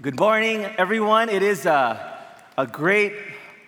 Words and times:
Good 0.00 0.20
morning, 0.20 0.64
everyone. 0.78 1.28
It 1.28 1.42
is 1.42 1.66
a, 1.66 2.20
a 2.56 2.68
great 2.68 3.14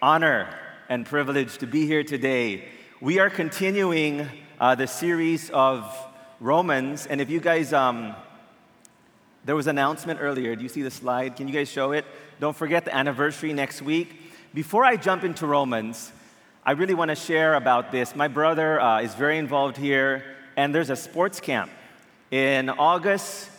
honor 0.00 0.48
and 0.88 1.04
privilege 1.04 1.58
to 1.58 1.66
be 1.66 1.86
here 1.86 2.04
today. 2.04 2.68
We 3.00 3.18
are 3.18 3.28
continuing 3.28 4.28
uh, 4.60 4.76
the 4.76 4.86
series 4.86 5.50
of 5.50 5.92
Romans, 6.38 7.06
and 7.06 7.20
if 7.20 7.30
you 7.30 7.40
guys, 7.40 7.72
um, 7.72 8.14
there 9.44 9.56
was 9.56 9.66
an 9.66 9.76
announcement 9.76 10.20
earlier. 10.22 10.54
Do 10.54 10.62
you 10.62 10.68
see 10.68 10.82
the 10.82 10.90
slide? 10.92 11.34
Can 11.34 11.48
you 11.48 11.52
guys 11.52 11.68
show 11.68 11.90
it? 11.90 12.04
Don't 12.38 12.56
forget 12.56 12.84
the 12.84 12.94
anniversary 12.94 13.52
next 13.52 13.82
week. 13.82 14.14
Before 14.54 14.84
I 14.84 14.94
jump 14.94 15.24
into 15.24 15.48
Romans, 15.48 16.12
I 16.64 16.72
really 16.72 16.94
want 16.94 17.08
to 17.08 17.16
share 17.16 17.54
about 17.54 17.90
this. 17.90 18.14
My 18.14 18.28
brother 18.28 18.80
uh, 18.80 19.00
is 19.00 19.16
very 19.16 19.36
involved 19.36 19.76
here, 19.76 20.22
and 20.56 20.72
there's 20.72 20.90
a 20.90 20.96
sports 20.96 21.40
camp 21.40 21.72
in 22.30 22.70
August 22.70 23.50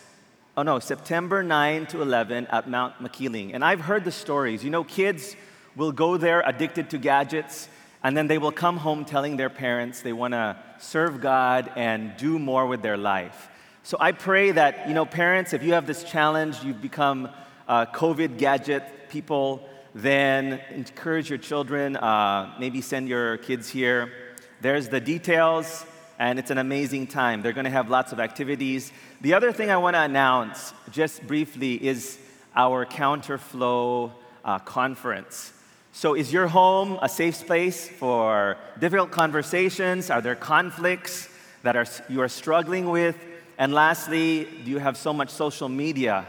oh 0.57 0.63
no, 0.63 0.79
September 0.79 1.43
9 1.43 1.85
to 1.87 2.01
11 2.01 2.47
at 2.47 2.69
Mount 2.69 3.01
Makiling. 3.01 3.51
And 3.53 3.63
I've 3.63 3.81
heard 3.81 4.03
the 4.03 4.11
stories. 4.11 4.63
You 4.63 4.69
know, 4.69 4.83
kids 4.83 5.35
will 5.75 5.91
go 5.91 6.17
there 6.17 6.43
addicted 6.45 6.89
to 6.89 6.97
gadgets, 6.97 7.69
and 8.03 8.17
then 8.17 8.27
they 8.27 8.37
will 8.37 8.51
come 8.51 8.77
home 8.77 9.05
telling 9.05 9.37
their 9.37 9.49
parents 9.49 10.01
they 10.01 10.13
want 10.13 10.33
to 10.33 10.57
serve 10.79 11.21
God 11.21 11.71
and 11.75 12.15
do 12.17 12.37
more 12.37 12.67
with 12.67 12.81
their 12.81 12.97
life. 12.97 13.49
So 13.83 13.97
I 13.99 14.11
pray 14.11 14.51
that, 14.51 14.87
you 14.87 14.93
know, 14.93 15.05
parents, 15.05 15.53
if 15.53 15.63
you 15.63 15.73
have 15.73 15.87
this 15.87 16.03
challenge, 16.03 16.63
you've 16.63 16.81
become 16.81 17.29
uh, 17.67 17.85
COVID 17.87 18.37
gadget 18.37 18.83
people, 19.09 19.67
then 19.95 20.61
encourage 20.71 21.29
your 21.29 21.39
children, 21.39 21.95
uh, 21.95 22.53
maybe 22.59 22.81
send 22.81 23.07
your 23.07 23.37
kids 23.37 23.69
here. 23.69 24.11
There's 24.59 24.89
the 24.89 24.99
details 24.99 25.85
and 26.21 26.37
it's 26.37 26.51
an 26.51 26.59
amazing 26.59 27.07
time. 27.07 27.41
They're 27.41 27.51
going 27.51 27.65
to 27.65 27.71
have 27.71 27.89
lots 27.89 28.11
of 28.11 28.19
activities. 28.19 28.91
The 29.21 29.33
other 29.33 29.51
thing 29.51 29.71
I 29.71 29.77
want 29.77 29.95
to 29.95 30.01
announce, 30.01 30.71
just 30.91 31.25
briefly, 31.25 31.83
is 31.83 32.19
our 32.55 32.85
Counterflow 32.85 34.11
uh, 34.45 34.59
conference. 34.59 35.51
So, 35.93 36.13
is 36.13 36.31
your 36.31 36.47
home 36.47 36.99
a 37.01 37.09
safe 37.09 37.33
space 37.33 37.89
for 37.89 38.55
difficult 38.79 39.09
conversations? 39.09 40.11
Are 40.11 40.21
there 40.21 40.35
conflicts 40.35 41.27
that 41.63 41.75
are, 41.75 41.87
you 42.07 42.21
are 42.21 42.29
struggling 42.29 42.91
with? 42.91 43.17
And 43.57 43.73
lastly, 43.73 44.47
do 44.63 44.69
you 44.69 44.77
have 44.77 44.97
so 44.97 45.13
much 45.13 45.31
social 45.31 45.69
media 45.69 46.27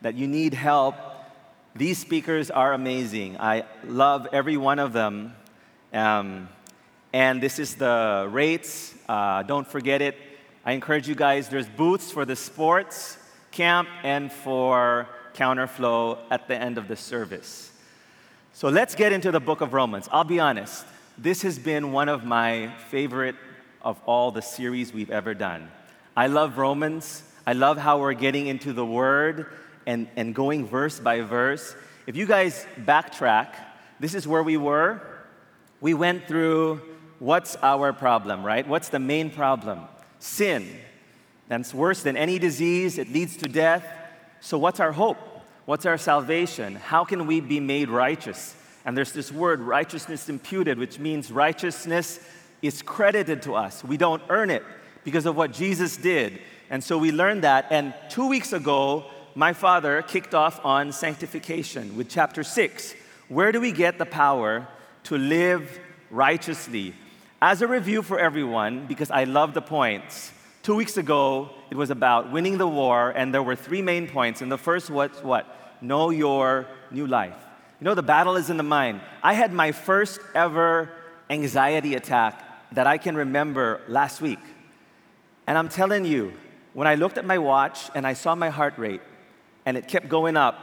that 0.00 0.14
you 0.14 0.26
need 0.26 0.54
help? 0.54 0.94
These 1.74 1.98
speakers 1.98 2.50
are 2.50 2.72
amazing. 2.72 3.36
I 3.38 3.66
love 3.84 4.28
every 4.32 4.56
one 4.56 4.78
of 4.78 4.94
them. 4.94 5.34
Um, 5.92 6.48
and 7.12 7.42
this 7.42 7.58
is 7.58 7.74
the 7.74 8.28
rates. 8.30 8.94
Uh, 9.08 9.42
don't 9.42 9.66
forget 9.66 10.02
it. 10.02 10.16
I 10.64 10.72
encourage 10.72 11.08
you 11.08 11.14
guys, 11.14 11.48
there's 11.48 11.68
booths 11.68 12.10
for 12.10 12.24
the 12.24 12.34
sports 12.34 13.18
camp 13.52 13.88
and 14.02 14.32
for 14.32 15.08
counterflow 15.34 16.18
at 16.30 16.48
the 16.48 16.56
end 16.56 16.76
of 16.76 16.88
the 16.88 16.96
service. 16.96 17.70
So 18.52 18.68
let's 18.68 18.94
get 18.94 19.12
into 19.12 19.30
the 19.30 19.40
book 19.40 19.60
of 19.60 19.72
Romans. 19.72 20.08
I'll 20.10 20.24
be 20.24 20.40
honest, 20.40 20.84
this 21.18 21.42
has 21.42 21.58
been 21.58 21.92
one 21.92 22.08
of 22.08 22.24
my 22.24 22.72
favorite 22.88 23.36
of 23.82 24.00
all 24.06 24.32
the 24.32 24.42
series 24.42 24.92
we've 24.92 25.10
ever 25.10 25.34
done. 25.34 25.70
I 26.16 26.26
love 26.26 26.58
Romans. 26.58 27.22
I 27.46 27.52
love 27.52 27.78
how 27.78 28.00
we're 28.00 28.14
getting 28.14 28.48
into 28.48 28.72
the 28.72 28.84
word 28.84 29.46
and, 29.86 30.08
and 30.16 30.34
going 30.34 30.66
verse 30.66 30.98
by 30.98 31.20
verse. 31.20 31.76
If 32.06 32.16
you 32.16 32.26
guys 32.26 32.66
backtrack, 32.80 33.54
this 34.00 34.14
is 34.14 34.26
where 34.26 34.42
we 34.42 34.56
were. 34.56 35.00
We 35.80 35.94
went 35.94 36.26
through 36.26 36.80
what's 37.18 37.56
our 37.62 37.92
problem, 37.92 38.44
right? 38.44 38.66
What's 38.66 38.88
the 38.88 38.98
main 38.98 39.30
problem? 39.30 39.80
Sin. 40.18 40.68
That's 41.48 41.72
worse 41.72 42.02
than 42.02 42.16
any 42.16 42.38
disease, 42.38 42.98
it 42.98 43.12
leads 43.12 43.36
to 43.38 43.48
death. 43.48 43.86
So, 44.40 44.58
what's 44.58 44.80
our 44.80 44.92
hope? 44.92 45.18
What's 45.64 45.86
our 45.86 45.98
salvation? 45.98 46.76
How 46.76 47.04
can 47.04 47.26
we 47.26 47.40
be 47.40 47.60
made 47.60 47.88
righteous? 47.88 48.54
And 48.84 48.96
there's 48.96 49.12
this 49.12 49.32
word, 49.32 49.60
righteousness 49.60 50.28
imputed, 50.28 50.78
which 50.78 50.98
means 50.98 51.32
righteousness 51.32 52.20
is 52.62 52.82
credited 52.82 53.42
to 53.42 53.54
us. 53.54 53.82
We 53.82 53.96
don't 53.96 54.22
earn 54.28 54.50
it 54.50 54.62
because 55.02 55.26
of 55.26 55.36
what 55.36 55.52
Jesus 55.52 55.96
did. 55.96 56.38
And 56.70 56.82
so 56.82 56.98
we 56.98 57.12
learned 57.12 57.42
that. 57.42 57.66
And 57.70 57.94
two 58.08 58.28
weeks 58.28 58.52
ago, 58.52 59.04
my 59.34 59.52
father 59.52 60.02
kicked 60.02 60.34
off 60.34 60.64
on 60.64 60.92
sanctification 60.92 61.96
with 61.96 62.08
chapter 62.08 62.42
six. 62.42 62.94
Where 63.28 63.50
do 63.50 63.60
we 63.60 63.72
get 63.72 63.98
the 63.98 64.06
power 64.06 64.66
to 65.04 65.18
live 65.18 65.80
righteously? 66.10 66.94
As 67.42 67.60
a 67.60 67.66
review 67.66 68.00
for 68.00 68.18
everyone, 68.18 68.86
because 68.86 69.10
I 69.10 69.24
love 69.24 69.52
the 69.52 69.60
points, 69.60 70.32
two 70.62 70.74
weeks 70.74 70.96
ago 70.96 71.50
it 71.70 71.76
was 71.76 71.90
about 71.90 72.32
winning 72.32 72.56
the 72.56 72.66
war, 72.66 73.10
and 73.10 73.32
there 73.32 73.42
were 73.42 73.54
three 73.54 73.82
main 73.82 74.08
points. 74.08 74.40
And 74.40 74.50
the 74.50 74.56
first 74.56 74.88
was 74.88 75.10
what? 75.22 75.46
Know 75.82 76.08
your 76.08 76.66
new 76.90 77.06
life. 77.06 77.36
You 77.78 77.84
know, 77.84 77.94
the 77.94 78.02
battle 78.02 78.36
is 78.36 78.48
in 78.48 78.56
the 78.56 78.62
mind. 78.62 79.02
I 79.22 79.34
had 79.34 79.52
my 79.52 79.72
first 79.72 80.18
ever 80.34 80.90
anxiety 81.28 81.94
attack 81.94 82.42
that 82.72 82.86
I 82.86 82.96
can 82.96 83.14
remember 83.14 83.82
last 83.86 84.22
week. 84.22 84.40
And 85.46 85.58
I'm 85.58 85.68
telling 85.68 86.06
you, 86.06 86.32
when 86.72 86.86
I 86.88 86.94
looked 86.94 87.18
at 87.18 87.26
my 87.26 87.36
watch 87.36 87.90
and 87.94 88.06
I 88.06 88.14
saw 88.14 88.34
my 88.34 88.48
heart 88.48 88.78
rate 88.78 89.02
and 89.66 89.76
it 89.76 89.88
kept 89.88 90.08
going 90.08 90.38
up, 90.38 90.58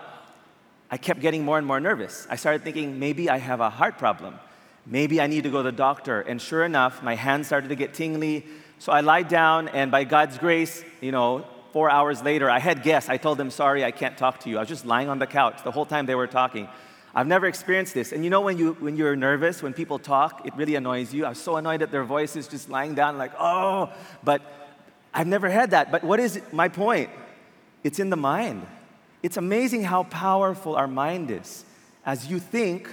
I 0.89 0.97
kept 0.97 1.19
getting 1.19 1.45
more 1.45 1.59
and 1.59 1.67
more 1.67 1.79
nervous. 1.79 2.25
I 2.31 2.35
started 2.35 2.63
thinking 2.63 2.97
maybe 2.97 3.29
I 3.29 3.37
have 3.37 3.59
a 3.59 3.69
heart 3.69 3.99
problem. 3.99 4.39
Maybe 4.85 5.21
I 5.21 5.27
need 5.27 5.43
to 5.43 5.49
go 5.49 5.57
to 5.57 5.63
the 5.63 5.71
doctor. 5.71 6.21
And 6.21 6.41
sure 6.41 6.63
enough, 6.65 7.01
my 7.01 7.15
hands 7.15 7.47
started 7.47 7.69
to 7.69 7.75
get 7.75 7.93
tingly. 7.93 8.45
So 8.79 8.91
I 8.91 8.99
lied 8.99 9.29
down, 9.29 9.69
and 9.69 9.91
by 9.91 10.03
God's 10.03 10.37
grace, 10.37 10.83
you 10.99 11.11
know, 11.11 11.45
four 11.71 11.89
hours 11.89 12.21
later, 12.21 12.49
I 12.49 12.59
had 12.59 12.83
guests. 12.83 13.09
I 13.09 13.17
told 13.17 13.37
them, 13.37 13.49
sorry, 13.49 13.83
I 13.83 13.91
can't 13.91 14.17
talk 14.17 14.41
to 14.41 14.49
you. 14.49 14.57
I 14.57 14.59
was 14.59 14.69
just 14.69 14.85
lying 14.85 15.09
on 15.09 15.19
the 15.19 15.27
couch 15.27 15.63
the 15.63 15.71
whole 15.71 15.85
time 15.85 16.05
they 16.05 16.15
were 16.15 16.27
talking. 16.27 16.67
I've 17.15 17.27
never 17.27 17.45
experienced 17.45 17.93
this. 17.93 18.11
And 18.11 18.23
you 18.23 18.29
know, 18.29 18.41
when, 18.41 18.57
you, 18.57 18.73
when 18.79 18.97
you're 18.97 19.15
nervous, 19.15 19.63
when 19.63 19.73
people 19.73 19.99
talk, 19.99 20.45
it 20.45 20.55
really 20.55 20.75
annoys 20.75 21.13
you. 21.13 21.25
I 21.25 21.29
was 21.29 21.37
so 21.37 21.55
annoyed 21.57 21.81
at 21.81 21.91
their 21.91 22.03
voices, 22.03 22.47
just 22.47 22.69
lying 22.69 22.95
down, 22.95 23.17
like, 23.17 23.31
oh, 23.39 23.93
but 24.23 24.41
I've 25.13 25.27
never 25.27 25.49
had 25.49 25.71
that. 25.71 25.91
But 25.91 26.03
what 26.03 26.19
is 26.19 26.41
my 26.51 26.69
point? 26.69 27.09
It's 27.83 27.99
in 27.99 28.09
the 28.09 28.17
mind. 28.17 28.65
It's 29.21 29.37
amazing 29.37 29.83
how 29.83 30.03
powerful 30.03 30.75
our 30.75 30.87
mind 30.87 31.31
is. 31.31 31.63
As 32.05 32.27
you 32.27 32.39
think, 32.39 32.89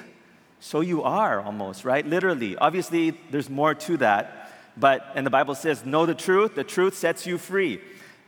so 0.60 0.80
you 0.80 1.02
are 1.02 1.40
almost, 1.40 1.84
right? 1.84 2.06
Literally. 2.06 2.56
Obviously, 2.56 3.10
there's 3.30 3.50
more 3.50 3.74
to 3.74 3.96
that. 3.96 4.52
But, 4.76 5.06
and 5.14 5.26
the 5.26 5.30
Bible 5.30 5.54
says, 5.54 5.84
know 5.84 6.06
the 6.06 6.14
truth, 6.14 6.54
the 6.54 6.64
truth 6.64 6.96
sets 6.96 7.26
you 7.26 7.38
free. 7.38 7.80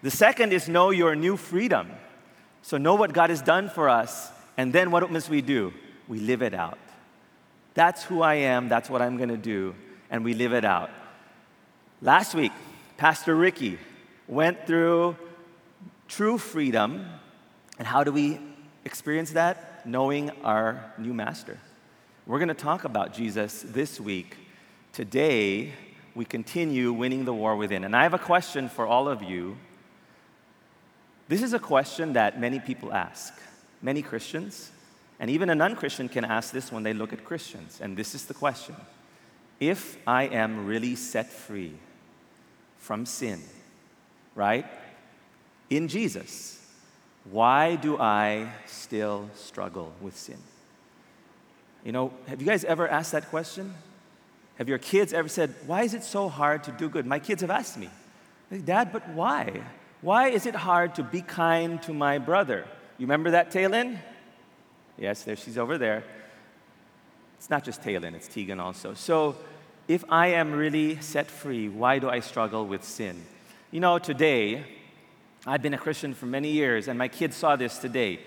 The 0.02 0.10
second 0.10 0.52
is 0.52 0.68
know 0.68 0.90
your 0.90 1.14
new 1.14 1.36
freedom. 1.36 1.90
So 2.62 2.78
know 2.78 2.94
what 2.94 3.12
God 3.12 3.30
has 3.30 3.42
done 3.42 3.68
for 3.68 3.88
us, 3.88 4.30
and 4.56 4.72
then 4.72 4.90
what 4.90 5.08
must 5.10 5.28
we 5.28 5.42
do? 5.42 5.72
We 6.08 6.18
live 6.18 6.42
it 6.42 6.54
out. 6.54 6.78
That's 7.74 8.04
who 8.04 8.22
I 8.22 8.34
am, 8.34 8.68
that's 8.68 8.90
what 8.90 9.02
I'm 9.02 9.16
gonna 9.16 9.36
do, 9.36 9.74
and 10.10 10.24
we 10.24 10.34
live 10.34 10.52
it 10.52 10.64
out. 10.64 10.90
Last 12.00 12.34
week, 12.34 12.52
Pastor 12.96 13.34
Ricky 13.34 13.78
went 14.28 14.66
through 14.66 15.16
true 16.08 16.38
freedom, 16.38 17.06
and 17.78 17.86
how 17.86 18.04
do 18.04 18.12
we 18.12 18.38
experience 18.84 19.32
that? 19.32 19.86
Knowing 19.86 20.30
our 20.44 20.92
new 20.98 21.14
master. 21.14 21.58
We're 22.24 22.38
going 22.38 22.48
to 22.48 22.54
talk 22.54 22.84
about 22.84 23.12
Jesus 23.12 23.62
this 23.66 23.98
week. 24.00 24.36
Today, 24.92 25.72
we 26.14 26.24
continue 26.24 26.92
winning 26.92 27.24
the 27.24 27.34
war 27.34 27.56
within. 27.56 27.82
And 27.82 27.96
I 27.96 28.04
have 28.04 28.14
a 28.14 28.18
question 28.18 28.68
for 28.68 28.86
all 28.86 29.08
of 29.08 29.24
you. 29.24 29.56
This 31.26 31.42
is 31.42 31.52
a 31.52 31.58
question 31.58 32.12
that 32.12 32.38
many 32.38 32.60
people 32.60 32.92
ask, 32.92 33.34
many 33.80 34.02
Christians, 34.02 34.70
and 35.18 35.30
even 35.30 35.50
a 35.50 35.56
non 35.56 35.74
Christian 35.74 36.08
can 36.08 36.24
ask 36.24 36.52
this 36.52 36.70
when 36.70 36.84
they 36.84 36.92
look 36.92 37.12
at 37.12 37.24
Christians. 37.24 37.80
And 37.82 37.96
this 37.96 38.14
is 38.14 38.26
the 38.26 38.34
question 38.34 38.76
If 39.58 39.98
I 40.06 40.28
am 40.28 40.64
really 40.64 40.94
set 40.94 41.28
free 41.28 41.74
from 42.78 43.04
sin, 43.04 43.42
right, 44.36 44.66
in 45.70 45.88
Jesus, 45.88 46.64
why 47.24 47.74
do 47.74 47.98
I 47.98 48.48
still 48.66 49.28
struggle 49.34 49.92
with 50.00 50.16
sin? 50.16 50.38
You 51.84 51.92
know, 51.92 52.12
have 52.26 52.40
you 52.40 52.46
guys 52.46 52.64
ever 52.64 52.88
asked 52.88 53.12
that 53.12 53.28
question? 53.28 53.74
Have 54.56 54.68
your 54.68 54.78
kids 54.78 55.12
ever 55.12 55.28
said, 55.28 55.54
Why 55.66 55.82
is 55.82 55.94
it 55.94 56.04
so 56.04 56.28
hard 56.28 56.64
to 56.64 56.72
do 56.72 56.88
good? 56.88 57.06
My 57.06 57.18
kids 57.18 57.42
have 57.42 57.50
asked 57.50 57.78
me, 57.78 57.88
Dad, 58.64 58.92
but 58.92 59.08
why? 59.10 59.62
Why 60.02 60.28
is 60.28 60.46
it 60.46 60.54
hard 60.54 60.94
to 60.96 61.02
be 61.02 61.22
kind 61.22 61.82
to 61.82 61.92
my 61.92 62.18
brother? 62.18 62.66
You 62.98 63.06
remember 63.06 63.30
that, 63.32 63.50
Taylin? 63.50 63.98
Yes, 64.98 65.22
there 65.22 65.36
she's 65.36 65.56
over 65.56 65.78
there. 65.78 66.04
It's 67.38 67.50
not 67.50 67.64
just 67.64 67.82
Taylin, 67.82 68.14
it's 68.14 68.28
Tegan 68.28 68.60
also. 68.60 68.94
So, 68.94 69.36
if 69.88 70.04
I 70.08 70.28
am 70.28 70.52
really 70.52 71.00
set 71.00 71.28
free, 71.28 71.68
why 71.68 71.98
do 71.98 72.08
I 72.08 72.20
struggle 72.20 72.66
with 72.66 72.84
sin? 72.84 73.20
You 73.72 73.80
know, 73.80 73.98
today, 73.98 74.64
I've 75.44 75.62
been 75.62 75.74
a 75.74 75.78
Christian 75.78 76.14
for 76.14 76.26
many 76.26 76.52
years, 76.52 76.86
and 76.86 76.96
my 76.96 77.08
kids 77.08 77.34
saw 77.34 77.56
this 77.56 77.78
today. 77.78 78.20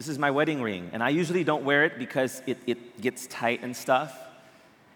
This 0.00 0.08
is 0.08 0.18
my 0.18 0.30
wedding 0.30 0.62
ring, 0.62 0.88
and 0.94 1.02
I 1.02 1.10
usually 1.10 1.44
don't 1.44 1.62
wear 1.62 1.84
it 1.84 1.98
because 1.98 2.40
it, 2.46 2.56
it 2.66 3.02
gets 3.02 3.26
tight 3.26 3.60
and 3.62 3.76
stuff. 3.76 4.18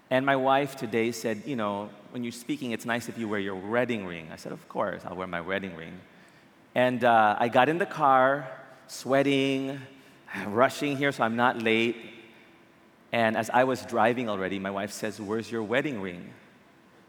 And 0.09 0.25
my 0.25 0.35
wife 0.35 0.77
today 0.77 1.13
said, 1.13 1.43
You 1.45 1.57
know, 1.57 1.91
when 2.11 2.25
you're 2.25 2.33
speaking, 2.33 2.71
it's 2.71 2.87
nice 2.87 3.11
if 3.11 3.19
you 3.19 3.29
wear 3.29 3.39
your 3.39 3.55
wedding 3.55 4.07
ring. 4.07 4.31
I 4.33 4.37
said, 4.37 4.53
Of 4.53 4.67
course, 4.67 5.03
I'll 5.05 5.15
wear 5.15 5.27
my 5.27 5.43
wedding 5.43 5.77
ring. 5.77 6.01
And 6.75 7.05
uh, 7.05 7.37
I 7.39 7.49
got 7.49 7.69
in 7.69 7.77
the 7.77 7.85
car, 7.85 8.49
sweating, 8.87 9.79
rushing 10.47 10.97
here 10.97 11.13
so 11.13 11.23
I'm 11.23 11.37
not 11.37 11.61
late. 11.61 11.97
And 13.13 13.37
as 13.37 13.51
I 13.51 13.65
was 13.65 13.83
driving 13.83 14.31
already, 14.31 14.59
my 14.59 14.71
wife 14.71 14.91
says, 14.91 15.21
Where's 15.21 15.53
your 15.53 15.65
wedding 15.65 16.01
ring? 16.01 16.33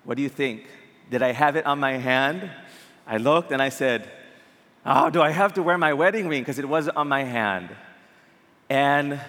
What 0.03 0.17
do 0.17 0.21
you 0.21 0.27
think? 0.27 0.67
Did 1.09 1.21
I 1.21 1.31
have 1.31 1.55
it 1.55 1.65
on 1.65 1.79
my 1.79 1.93
hand? 1.93 2.51
I 3.07 3.15
looked 3.15 3.53
and 3.53 3.61
I 3.61 3.69
said, 3.69 4.11
Oh, 4.85 5.09
do 5.09 5.21
I 5.21 5.29
have 5.29 5.53
to 5.53 5.63
wear 5.63 5.77
my 5.77 5.93
wedding 5.93 6.27
ring? 6.27 6.41
Because 6.41 6.59
it 6.59 6.67
was 6.67 6.89
on 6.89 7.07
my 7.07 7.23
hand. 7.23 7.69
And 8.69 9.19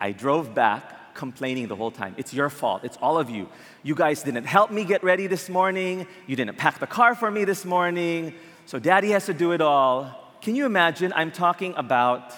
I 0.00 0.12
drove 0.12 0.54
back 0.54 1.14
complaining 1.14 1.68
the 1.68 1.76
whole 1.76 1.90
time. 1.90 2.14
It's 2.16 2.32
your 2.32 2.48
fault. 2.48 2.84
It's 2.84 2.96
all 3.02 3.18
of 3.18 3.28
you. 3.28 3.48
You 3.82 3.94
guys 3.94 4.22
didn't 4.22 4.44
help 4.44 4.70
me 4.70 4.84
get 4.84 5.04
ready 5.04 5.26
this 5.26 5.48
morning. 5.48 6.06
You 6.26 6.36
didn't 6.36 6.56
pack 6.56 6.78
the 6.78 6.86
car 6.86 7.14
for 7.14 7.30
me 7.30 7.44
this 7.44 7.64
morning. 7.64 8.34
So 8.66 8.78
daddy 8.78 9.10
has 9.10 9.26
to 9.26 9.34
do 9.34 9.52
it 9.52 9.60
all. 9.60 10.18
Can 10.40 10.54
you 10.54 10.66
imagine? 10.66 11.12
I'm 11.14 11.30
talking 11.30 11.74
about 11.76 12.32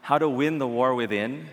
how 0.00 0.18
to 0.18 0.28
win 0.28 0.58
the 0.58 0.68
war 0.68 0.94
within. 0.94 1.48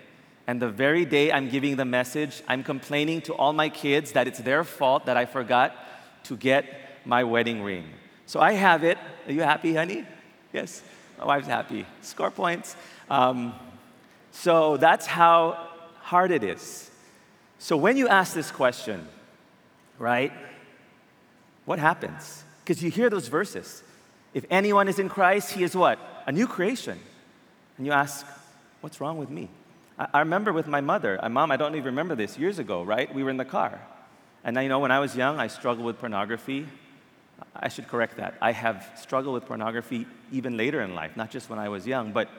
And 0.48 0.62
the 0.62 0.70
very 0.70 1.06
day 1.06 1.32
I'm 1.32 1.50
giving 1.50 1.76
the 1.76 1.86
message, 1.86 2.42
I'm 2.48 2.64
complaining 2.64 3.22
to 3.24 3.34
all 3.34 3.54
my 3.54 3.70
kids 3.70 4.14
that 4.14 4.28
it's 4.28 4.40
their 4.40 4.64
fault 4.64 5.06
that 5.06 5.18
I 5.18 5.26
forgot 5.26 5.76
to 6.24 6.38
get 6.38 6.66
my 7.06 7.24
wedding 7.24 7.62
ring. 7.62 7.86
So 8.26 8.40
I 8.40 8.54
have 8.54 8.84
it. 8.84 8.98
Are 9.28 9.32
you 9.32 9.42
happy, 9.42 9.76
honey? 9.76 10.06
Yes, 10.54 10.82
my 11.20 11.26
wife's 11.26 11.48
happy. 11.48 11.86
Score 12.02 12.32
points. 12.32 12.76
Um, 13.10 13.54
so 14.40 14.78
that's 14.78 15.06
how 15.06 15.68
hard 16.00 16.32
it 16.32 16.44
is. 16.44 16.90
So 17.58 17.76
when 17.76 17.98
you 17.98 18.08
ask 18.08 18.34
this 18.34 18.52
question, 18.52 19.06
right, 19.98 20.32
what 21.66 21.78
happens? 21.78 22.44
Because 22.64 22.82
you 22.82 22.90
hear 22.90 23.10
those 23.10 23.28
verses. 23.28 23.84
If 24.34 24.46
anyone 24.50 24.88
is 24.88 24.98
in 24.98 25.10
Christ, 25.10 25.52
he 25.52 25.64
is 25.64 25.76
what? 25.76 26.00
A 26.26 26.32
new 26.32 26.48
creation. 26.48 26.98
And 27.78 27.86
you 27.86 27.92
ask, 27.92 28.26
what's 28.80 29.02
wrong 29.02 29.18
with 29.18 29.30
me? 29.30 29.50
I, 29.98 30.08
I 30.14 30.20
remember 30.20 30.54
with 30.54 30.68
my 30.68 30.80
mother, 30.80 31.20
my 31.22 31.28
mom, 31.28 31.52
I 31.52 31.58
don't 31.58 31.76
even 31.76 31.88
remember 31.88 32.16
this, 32.16 32.38
years 32.38 32.60
ago, 32.60 32.84
right? 32.84 33.14
We 33.14 33.24
were 33.24 33.30
in 33.30 33.38
the 33.38 33.44
car. 33.44 33.82
And 34.46 34.56
you 34.56 34.70
know, 34.70 34.80
when 34.80 34.92
I 34.92 35.00
was 35.00 35.18
young, 35.18 35.38
I 35.38 35.48
struggled 35.48 35.86
with 35.86 36.00
pornography. 36.00 36.66
I 37.54 37.68
should 37.68 37.90
correct 37.90 38.16
that. 38.18 38.36
I 38.42 38.54
have 38.54 38.90
struggled 38.96 39.34
with 39.34 39.46
pornography 39.48 40.06
even 40.32 40.56
later 40.56 40.82
in 40.82 40.96
life, 40.96 41.18
not 41.18 41.30
just 41.30 41.50
when 41.50 41.60
I 41.60 41.68
was 41.68 41.86
young. 41.86 42.14
But 42.14 42.30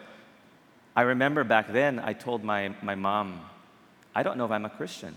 I 0.96 1.02
remember 1.02 1.44
back 1.44 1.72
then, 1.72 1.98
I 1.98 2.12
told 2.12 2.42
my, 2.42 2.74
my 2.82 2.94
mom, 2.94 3.40
I 4.14 4.22
don't 4.22 4.36
know 4.36 4.44
if 4.44 4.50
I'm 4.50 4.64
a 4.64 4.70
Christian. 4.70 5.14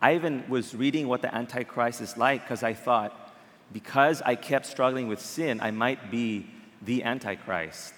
I 0.00 0.14
even 0.14 0.44
was 0.48 0.74
reading 0.74 1.08
what 1.08 1.22
the 1.22 1.34
Antichrist 1.34 2.00
is 2.00 2.16
like 2.16 2.42
because 2.42 2.62
I 2.62 2.74
thought, 2.74 3.34
because 3.72 4.20
I 4.22 4.34
kept 4.34 4.66
struggling 4.66 5.08
with 5.08 5.20
sin, 5.20 5.60
I 5.60 5.70
might 5.70 6.10
be 6.10 6.46
the 6.82 7.04
Antichrist. 7.04 7.94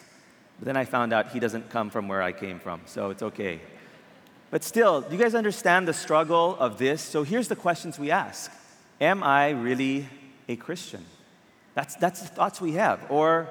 But 0.58 0.66
then 0.66 0.76
I 0.76 0.84
found 0.84 1.12
out 1.12 1.32
he 1.32 1.40
doesn't 1.40 1.70
come 1.70 1.90
from 1.90 2.08
where 2.08 2.22
I 2.22 2.32
came 2.32 2.60
from, 2.60 2.82
so 2.86 3.10
it's 3.10 3.22
okay. 3.22 3.60
But 4.50 4.62
still, 4.62 5.00
do 5.00 5.16
you 5.16 5.20
guys 5.20 5.34
understand 5.34 5.88
the 5.88 5.92
struggle 5.92 6.56
of 6.58 6.78
this? 6.78 7.02
So 7.02 7.24
here's 7.24 7.48
the 7.48 7.56
questions 7.56 7.98
we 7.98 8.10
ask 8.10 8.50
Am 9.00 9.22
I 9.22 9.50
really 9.50 10.06
a 10.48 10.56
Christian? 10.56 11.04
That's, 11.74 11.94
that's 11.96 12.22
the 12.22 12.28
thoughts 12.28 12.60
we 12.60 12.72
have. 12.72 13.10
Or 13.10 13.48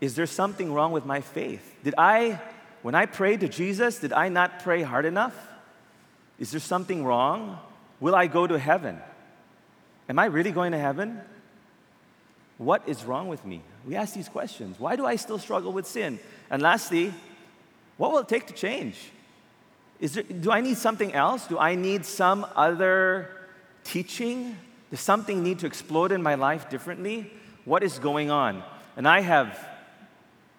is 0.00 0.14
there 0.14 0.26
something 0.26 0.72
wrong 0.72 0.92
with 0.92 1.06
my 1.06 1.22
faith? 1.22 1.74
Did 1.82 1.94
I, 1.96 2.38
when 2.86 2.94
I 2.94 3.06
prayed 3.06 3.40
to 3.40 3.48
Jesus, 3.48 3.98
did 3.98 4.12
I 4.12 4.28
not 4.28 4.62
pray 4.62 4.82
hard 4.82 5.06
enough? 5.06 5.34
Is 6.38 6.52
there 6.52 6.60
something 6.60 7.04
wrong? 7.04 7.58
Will 7.98 8.14
I 8.14 8.28
go 8.28 8.46
to 8.46 8.56
heaven? 8.60 9.00
Am 10.08 10.20
I 10.20 10.26
really 10.26 10.52
going 10.52 10.70
to 10.70 10.78
heaven? 10.78 11.20
What 12.58 12.88
is 12.88 13.04
wrong 13.04 13.26
with 13.26 13.44
me? 13.44 13.60
We 13.84 13.96
ask 13.96 14.14
these 14.14 14.28
questions. 14.28 14.78
Why 14.78 14.94
do 14.94 15.04
I 15.04 15.16
still 15.16 15.40
struggle 15.40 15.72
with 15.72 15.84
sin? 15.84 16.20
And 16.48 16.62
lastly, 16.62 17.12
what 17.96 18.12
will 18.12 18.20
it 18.20 18.28
take 18.28 18.46
to 18.46 18.54
change? 18.54 19.10
Is 19.98 20.14
there, 20.14 20.22
do 20.22 20.52
I 20.52 20.60
need 20.60 20.76
something 20.76 21.12
else? 21.12 21.48
Do 21.48 21.58
I 21.58 21.74
need 21.74 22.06
some 22.06 22.46
other 22.54 23.28
teaching? 23.82 24.56
Does 24.92 25.00
something 25.00 25.42
need 25.42 25.58
to 25.58 25.66
explode 25.66 26.12
in 26.12 26.22
my 26.22 26.36
life 26.36 26.70
differently? 26.70 27.32
What 27.64 27.82
is 27.82 27.98
going 27.98 28.30
on? 28.30 28.62
And 28.96 29.08
I 29.08 29.22
have, 29.22 29.58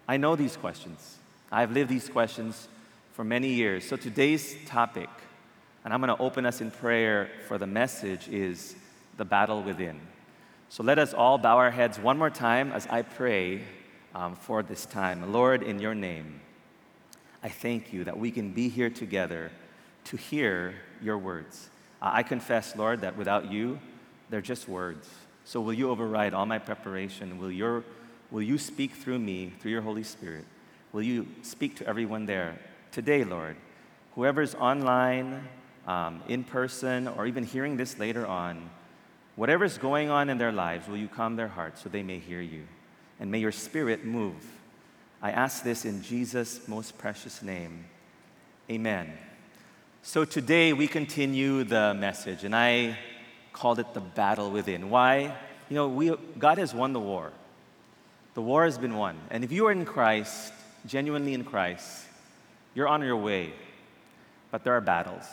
I 0.09 0.17
know 0.17 0.35
these 0.35 0.57
questions. 0.57 1.16
I've 1.51 1.71
lived 1.71 1.89
these 1.89 2.09
questions 2.09 2.67
for 3.13 3.23
many 3.23 3.47
years. 3.47 3.87
So 3.87 3.95
today's 3.95 4.55
topic, 4.65 5.09
and 5.85 5.93
I'm 5.93 6.01
going 6.01 6.15
to 6.15 6.21
open 6.21 6.45
us 6.45 6.59
in 6.59 6.71
prayer 6.71 7.29
for 7.47 7.57
the 7.57 7.67
message, 7.67 8.27
is 8.27 8.75
the 9.15 9.23
battle 9.23 9.63
within. 9.63 9.99
So 10.69 10.83
let 10.83 10.99
us 10.99 11.13
all 11.13 11.37
bow 11.37 11.57
our 11.57 11.71
heads 11.71 11.97
one 11.97 12.17
more 12.17 12.29
time 12.29 12.73
as 12.73 12.85
I 12.87 13.01
pray 13.01 13.61
um, 14.13 14.35
for 14.35 14.61
this 14.61 14.85
time. 14.85 15.31
Lord, 15.31 15.63
in 15.63 15.79
your 15.79 15.95
name, 15.95 16.41
I 17.41 17.47
thank 17.47 17.93
you 17.93 18.03
that 18.03 18.19
we 18.19 18.29
can 18.29 18.51
be 18.51 18.67
here 18.67 18.89
together 18.89 19.51
to 20.05 20.17
hear 20.17 20.75
your 21.01 21.17
words. 21.17 21.69
I 22.01 22.23
confess, 22.23 22.75
Lord, 22.75 23.01
that 23.01 23.15
without 23.15 23.49
you, 23.49 23.79
they're 24.29 24.41
just 24.41 24.67
words. 24.67 25.07
So 25.45 25.61
will 25.61 25.73
you 25.73 25.89
override 25.89 26.33
all 26.33 26.45
my 26.45 26.59
preparation? 26.59 27.39
Will, 27.39 27.51
your, 27.51 27.85
will 28.31 28.41
you 28.41 28.57
speak 28.57 28.91
through 28.91 29.19
me, 29.19 29.53
through 29.61 29.71
your 29.71 29.81
Holy 29.81 30.03
Spirit? 30.03 30.43
Will 30.93 31.03
you 31.03 31.27
speak 31.41 31.75
to 31.77 31.87
everyone 31.87 32.25
there 32.25 32.57
today, 32.91 33.23
Lord? 33.23 33.57
Whoever's 34.15 34.55
online, 34.55 35.47
um, 35.85 36.23
in 36.27 36.43
person, 36.43 37.07
or 37.07 37.27
even 37.27 37.43
hearing 37.43 37.77
this 37.77 37.99
later 37.99 38.25
on, 38.25 38.69
whatever's 39.35 39.77
going 39.77 40.09
on 40.09 40.29
in 40.29 40.37
their 40.37 40.51
lives, 40.51 40.87
will 40.87 40.97
you 40.97 41.07
calm 41.07 41.35
their 41.35 41.49
hearts 41.49 41.83
so 41.83 41.89
they 41.89 42.03
may 42.03 42.19
hear 42.19 42.41
you? 42.41 42.63
And 43.19 43.29
may 43.29 43.39
your 43.39 43.51
spirit 43.51 44.05
move. 44.05 44.35
I 45.21 45.31
ask 45.31 45.63
this 45.63 45.83
in 45.83 46.03
Jesus' 46.03 46.67
most 46.67 46.97
precious 46.97 47.41
name. 47.41 47.85
Amen. 48.69 49.11
So 50.03 50.23
today 50.23 50.71
we 50.73 50.87
continue 50.87 51.63
the 51.63 51.93
message, 51.93 52.43
and 52.43 52.55
I 52.55 52.97
called 53.51 53.79
it 53.79 53.93
the 53.93 53.99
battle 53.99 54.51
within. 54.51 54.89
Why? 54.89 55.35
You 55.69 55.75
know, 55.75 55.89
we, 55.89 56.15
God 56.39 56.59
has 56.59 56.73
won 56.73 56.93
the 56.93 56.99
war. 56.99 57.33
The 58.35 58.41
war 58.41 58.65
has 58.65 58.77
been 58.77 58.95
won. 58.95 59.17
And 59.31 59.43
if 59.43 59.51
you 59.51 59.65
are 59.67 59.71
in 59.71 59.83
Christ, 59.83 60.53
genuinely 60.87 61.33
in 61.33 61.43
Christ, 61.43 62.05
you're 62.73 62.87
on 62.87 63.01
your 63.01 63.17
way. 63.17 63.53
But 64.51 64.63
there 64.63 64.73
are 64.73 64.81
battles. 64.81 65.25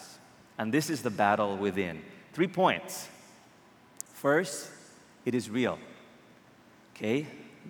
And 0.59 0.73
this 0.73 0.91
is 0.91 1.03
the 1.03 1.11
battle 1.11 1.57
within. 1.57 2.03
Three 2.33 2.49
points. 2.49 3.09
First, 4.13 4.71
it 5.25 5.35
is 5.35 5.49
real. 5.49 5.79
Okay? 6.95 7.27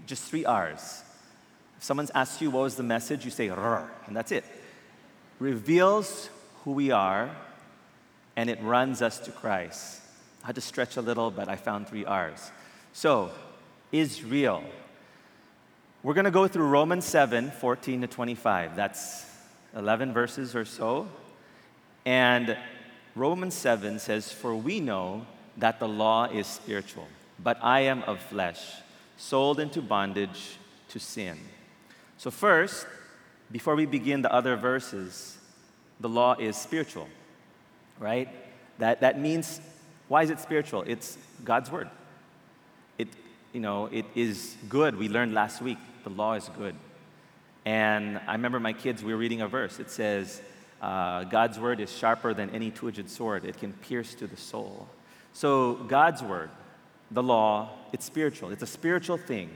Just 0.06 0.24
three 0.24 0.44
R's. 0.44 1.02
If 1.76 1.84
someone's 1.84 2.10
asked 2.14 2.40
you 2.40 2.50
what 2.50 2.62
was 2.62 2.76
the 2.76 2.82
message, 2.82 3.24
you 3.24 3.30
say, 3.30 3.48
Rrr, 3.48 3.88
and 4.06 4.16
that's 4.16 4.32
it. 4.32 4.44
Reveals 5.38 6.30
who 6.64 6.72
we 6.72 6.90
are, 6.90 7.30
and 8.36 8.48
it 8.48 8.62
runs 8.62 9.02
us 9.02 9.18
to 9.20 9.32
Christ. 9.32 10.00
I 10.42 10.46
had 10.46 10.54
to 10.54 10.60
stretch 10.60 10.96
a 10.96 11.02
little, 11.02 11.30
but 11.30 11.48
I 11.48 11.56
found 11.56 11.88
three 11.88 12.04
R's. 12.04 12.50
So, 12.92 13.30
is 13.92 14.24
real. 14.24 14.62
We're 16.04 16.12
going 16.12 16.26
to 16.26 16.30
go 16.30 16.46
through 16.46 16.66
Romans 16.66 17.06
7 17.06 17.50
14 17.50 18.02
to 18.02 18.06
25. 18.06 18.76
That's 18.76 19.24
11 19.74 20.12
verses 20.12 20.54
or 20.54 20.66
so. 20.66 21.08
And 22.04 22.58
Romans 23.14 23.54
7 23.54 23.98
says, 23.98 24.30
For 24.30 24.54
we 24.54 24.80
know 24.80 25.24
that 25.56 25.80
the 25.80 25.88
law 25.88 26.26
is 26.26 26.46
spiritual, 26.46 27.08
but 27.42 27.56
I 27.62 27.80
am 27.80 28.02
of 28.02 28.20
flesh, 28.20 28.60
sold 29.16 29.58
into 29.58 29.80
bondage 29.80 30.58
to 30.90 31.00
sin. 31.00 31.38
So, 32.18 32.30
first, 32.30 32.86
before 33.50 33.74
we 33.74 33.86
begin 33.86 34.20
the 34.20 34.32
other 34.32 34.56
verses, 34.56 35.38
the 36.00 36.10
law 36.10 36.36
is 36.38 36.54
spiritual, 36.54 37.08
right? 37.98 38.28
That, 38.76 39.00
that 39.00 39.18
means 39.18 39.58
why 40.08 40.22
is 40.22 40.28
it 40.28 40.38
spiritual? 40.38 40.82
It's 40.86 41.16
God's 41.42 41.70
word. 41.70 41.88
It, 42.98 43.08
you 43.54 43.60
know, 43.60 43.86
it 43.86 44.04
is 44.14 44.54
good. 44.68 44.98
We 44.98 45.08
learned 45.08 45.32
last 45.32 45.62
week 45.62 45.78
the 46.04 46.10
law 46.10 46.34
is 46.34 46.48
good. 46.56 46.76
And 47.64 48.20
I 48.26 48.32
remember 48.32 48.60
my 48.60 48.72
kids, 48.72 49.02
we 49.02 49.12
were 49.12 49.18
reading 49.18 49.40
a 49.40 49.48
verse. 49.48 49.80
It 49.80 49.90
says, 49.90 50.40
uh, 50.82 51.24
God's 51.24 51.58
word 51.58 51.80
is 51.80 51.90
sharper 51.90 52.34
than 52.34 52.50
any 52.50 52.70
two 52.70 52.88
edged 52.88 53.08
sword, 53.08 53.44
it 53.44 53.58
can 53.58 53.72
pierce 53.72 54.14
to 54.16 54.26
the 54.26 54.36
soul. 54.36 54.86
So, 55.32 55.74
God's 55.74 56.22
word, 56.22 56.50
the 57.10 57.22
law, 57.22 57.70
it's 57.92 58.04
spiritual. 58.04 58.50
It's 58.50 58.62
a 58.62 58.66
spiritual 58.66 59.16
thing. 59.16 59.50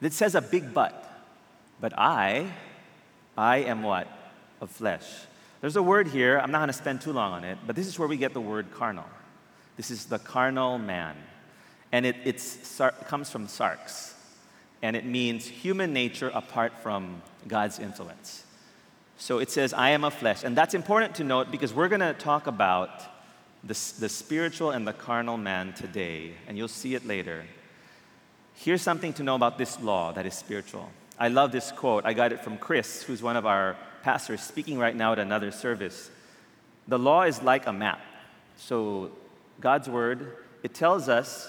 It 0.00 0.12
says 0.12 0.34
a 0.34 0.40
big 0.40 0.72
but. 0.72 1.04
But 1.80 1.98
I, 1.98 2.52
I 3.36 3.58
am 3.58 3.82
what? 3.82 4.06
Of 4.60 4.70
flesh. 4.70 5.06
There's 5.60 5.76
a 5.76 5.82
word 5.82 6.08
here, 6.08 6.38
I'm 6.38 6.52
not 6.52 6.58
going 6.58 6.68
to 6.68 6.72
spend 6.72 7.00
too 7.00 7.12
long 7.12 7.32
on 7.32 7.44
it, 7.44 7.58
but 7.66 7.74
this 7.74 7.86
is 7.86 7.98
where 7.98 8.06
we 8.06 8.16
get 8.16 8.32
the 8.32 8.40
word 8.40 8.70
carnal. 8.72 9.06
This 9.76 9.90
is 9.90 10.06
the 10.06 10.18
carnal 10.18 10.78
man. 10.78 11.16
And 11.90 12.04
it 12.04 12.16
it's, 12.24 12.80
comes 13.06 13.30
from 13.30 13.46
sarx. 13.46 14.12
And 14.82 14.96
it 14.96 15.04
means 15.04 15.46
human 15.46 15.92
nature 15.92 16.30
apart 16.32 16.72
from 16.82 17.22
God's 17.46 17.78
influence. 17.78 18.44
So 19.16 19.38
it 19.38 19.50
says, 19.50 19.72
I 19.72 19.90
am 19.90 20.04
a 20.04 20.10
flesh. 20.10 20.44
And 20.44 20.56
that's 20.56 20.74
important 20.74 21.16
to 21.16 21.24
note 21.24 21.50
because 21.50 21.74
we're 21.74 21.88
going 21.88 22.00
to 22.00 22.14
talk 22.14 22.46
about 22.46 23.02
the, 23.64 23.74
the 23.98 24.08
spiritual 24.08 24.70
and 24.70 24.86
the 24.86 24.92
carnal 24.92 25.36
man 25.36 25.72
today, 25.72 26.34
and 26.46 26.56
you'll 26.56 26.68
see 26.68 26.94
it 26.94 27.04
later. 27.04 27.44
Here's 28.54 28.82
something 28.82 29.12
to 29.14 29.22
know 29.22 29.34
about 29.34 29.58
this 29.58 29.80
law 29.80 30.12
that 30.12 30.26
is 30.26 30.34
spiritual. 30.34 30.90
I 31.18 31.28
love 31.28 31.50
this 31.50 31.72
quote. 31.72 32.04
I 32.04 32.12
got 32.12 32.32
it 32.32 32.44
from 32.44 32.58
Chris, 32.58 33.02
who's 33.02 33.22
one 33.22 33.36
of 33.36 33.46
our 33.46 33.76
pastors 34.02 34.40
speaking 34.40 34.78
right 34.78 34.94
now 34.94 35.12
at 35.12 35.18
another 35.18 35.50
service. 35.50 36.10
The 36.86 36.98
law 36.98 37.22
is 37.22 37.42
like 37.42 37.66
a 37.66 37.72
map. 37.72 38.00
So, 38.56 39.10
God's 39.60 39.88
word, 39.88 40.36
it 40.62 40.74
tells 40.74 41.08
us, 41.08 41.48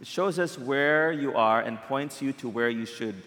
it 0.00 0.06
shows 0.06 0.38
us 0.38 0.58
where 0.58 1.12
you 1.12 1.34
are 1.34 1.60
and 1.60 1.80
points 1.82 2.22
you 2.22 2.32
to 2.34 2.48
where 2.48 2.70
you 2.70 2.86
should 2.86 3.20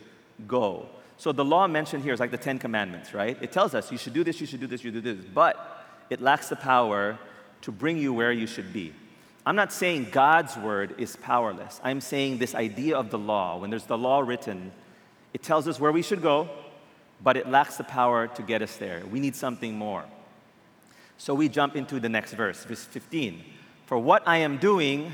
go. 0.47 0.87
So, 1.17 1.31
the 1.31 1.45
law 1.45 1.67
mentioned 1.67 2.03
here 2.03 2.13
is 2.13 2.19
like 2.19 2.31
the 2.31 2.37
Ten 2.37 2.57
Commandments, 2.57 3.13
right? 3.13 3.37
It 3.41 3.51
tells 3.51 3.75
us 3.75 3.91
you 3.91 3.97
should 3.97 4.13
do 4.13 4.23
this, 4.23 4.41
you 4.41 4.47
should 4.47 4.59
do 4.59 4.67
this, 4.67 4.83
you 4.83 4.91
should 4.91 5.03
do 5.03 5.15
this, 5.15 5.25
but 5.33 5.85
it 6.09 6.21
lacks 6.21 6.49
the 6.49 6.55
power 6.55 7.19
to 7.61 7.71
bring 7.71 7.97
you 7.97 8.13
where 8.13 8.31
you 8.31 8.47
should 8.47 8.73
be. 8.73 8.93
I'm 9.45 9.55
not 9.55 9.73
saying 9.73 10.07
God's 10.11 10.55
word 10.57 10.95
is 10.97 11.15
powerless. 11.15 11.79
I'm 11.83 12.01
saying 12.01 12.37
this 12.37 12.53
idea 12.53 12.97
of 12.97 13.09
the 13.09 13.17
law, 13.17 13.57
when 13.57 13.69
there's 13.69 13.85
the 13.85 13.97
law 13.97 14.19
written, 14.19 14.71
it 15.33 15.41
tells 15.41 15.67
us 15.67 15.79
where 15.79 15.91
we 15.91 16.01
should 16.01 16.21
go, 16.21 16.49
but 17.23 17.37
it 17.37 17.49
lacks 17.49 17.77
the 17.77 17.83
power 17.83 18.27
to 18.27 18.41
get 18.41 18.61
us 18.61 18.75
there. 18.77 19.03
We 19.11 19.19
need 19.19 19.35
something 19.35 19.75
more. 19.75 20.03
So 21.17 21.33
we 21.33 21.49
jump 21.49 21.75
into 21.75 21.99
the 21.99 22.09
next 22.09 22.33
verse, 22.33 22.63
verse 22.63 22.83
15. 22.83 23.43
For 23.85 23.97
what 23.97 24.23
I 24.27 24.37
am 24.37 24.57
doing, 24.57 25.11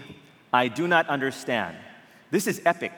I 0.51 0.67
do 0.67 0.87
not 0.87 1.07
understand. 1.07 1.75
This 2.31 2.47
is 2.47 2.61
epic. 2.65 2.93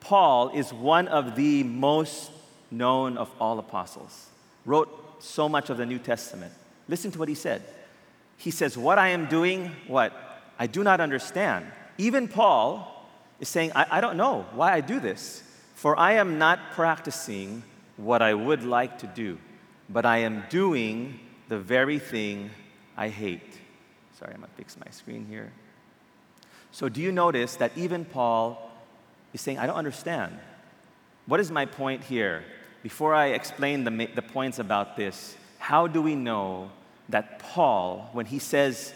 Paul 0.00 0.50
is 0.50 0.72
one 0.72 1.08
of 1.08 1.36
the 1.36 1.62
most 1.62 2.30
known 2.70 3.16
of 3.16 3.30
all 3.40 3.58
apostles, 3.58 4.28
wrote 4.64 5.22
so 5.22 5.48
much 5.48 5.70
of 5.70 5.76
the 5.76 5.86
New 5.86 5.98
Testament. 5.98 6.52
Listen 6.88 7.12
to 7.12 7.18
what 7.18 7.28
he 7.28 7.34
said. 7.34 7.62
He 8.36 8.50
says, 8.50 8.76
What 8.76 8.98
I 8.98 9.08
am 9.08 9.26
doing, 9.26 9.70
what? 9.86 10.12
I 10.58 10.66
do 10.66 10.82
not 10.82 11.00
understand. 11.00 11.66
Even 11.98 12.26
Paul 12.28 12.88
is 13.38 13.48
saying, 13.48 13.72
I, 13.74 13.86
I 13.90 14.00
don't 14.00 14.16
know 14.16 14.46
why 14.54 14.72
I 14.72 14.80
do 14.80 14.98
this, 14.98 15.42
for 15.74 15.98
I 15.98 16.14
am 16.14 16.38
not 16.38 16.58
practicing 16.72 17.62
what 17.96 18.22
I 18.22 18.34
would 18.34 18.64
like 18.64 18.98
to 18.98 19.06
do, 19.06 19.38
but 19.88 20.04
I 20.04 20.18
am 20.18 20.44
doing 20.48 21.20
the 21.48 21.58
very 21.58 21.98
thing 21.98 22.50
I 22.96 23.08
hate. 23.08 23.58
Sorry, 24.18 24.32
I'm 24.34 24.40
gonna 24.40 24.52
fix 24.56 24.76
my 24.76 24.90
screen 24.90 25.26
here. 25.28 25.52
So, 26.72 26.88
do 26.88 27.00
you 27.00 27.12
notice 27.12 27.56
that 27.56 27.72
even 27.76 28.04
Paul 28.04 28.70
is 29.32 29.40
saying, 29.40 29.58
I 29.58 29.66
don't 29.66 29.76
understand? 29.76 30.38
What 31.26 31.38
is 31.38 31.50
my 31.50 31.66
point 31.66 32.02
here? 32.04 32.44
Before 32.82 33.14
I 33.14 33.26
explain 33.26 33.84
the, 33.84 34.08
the 34.14 34.22
points 34.22 34.58
about 34.58 34.96
this, 34.96 35.36
how 35.58 35.86
do 35.86 36.02
we 36.02 36.16
know 36.16 36.70
that 37.08 37.38
Paul, 37.38 38.08
when 38.12 38.26
he 38.26 38.38
says, 38.40 38.92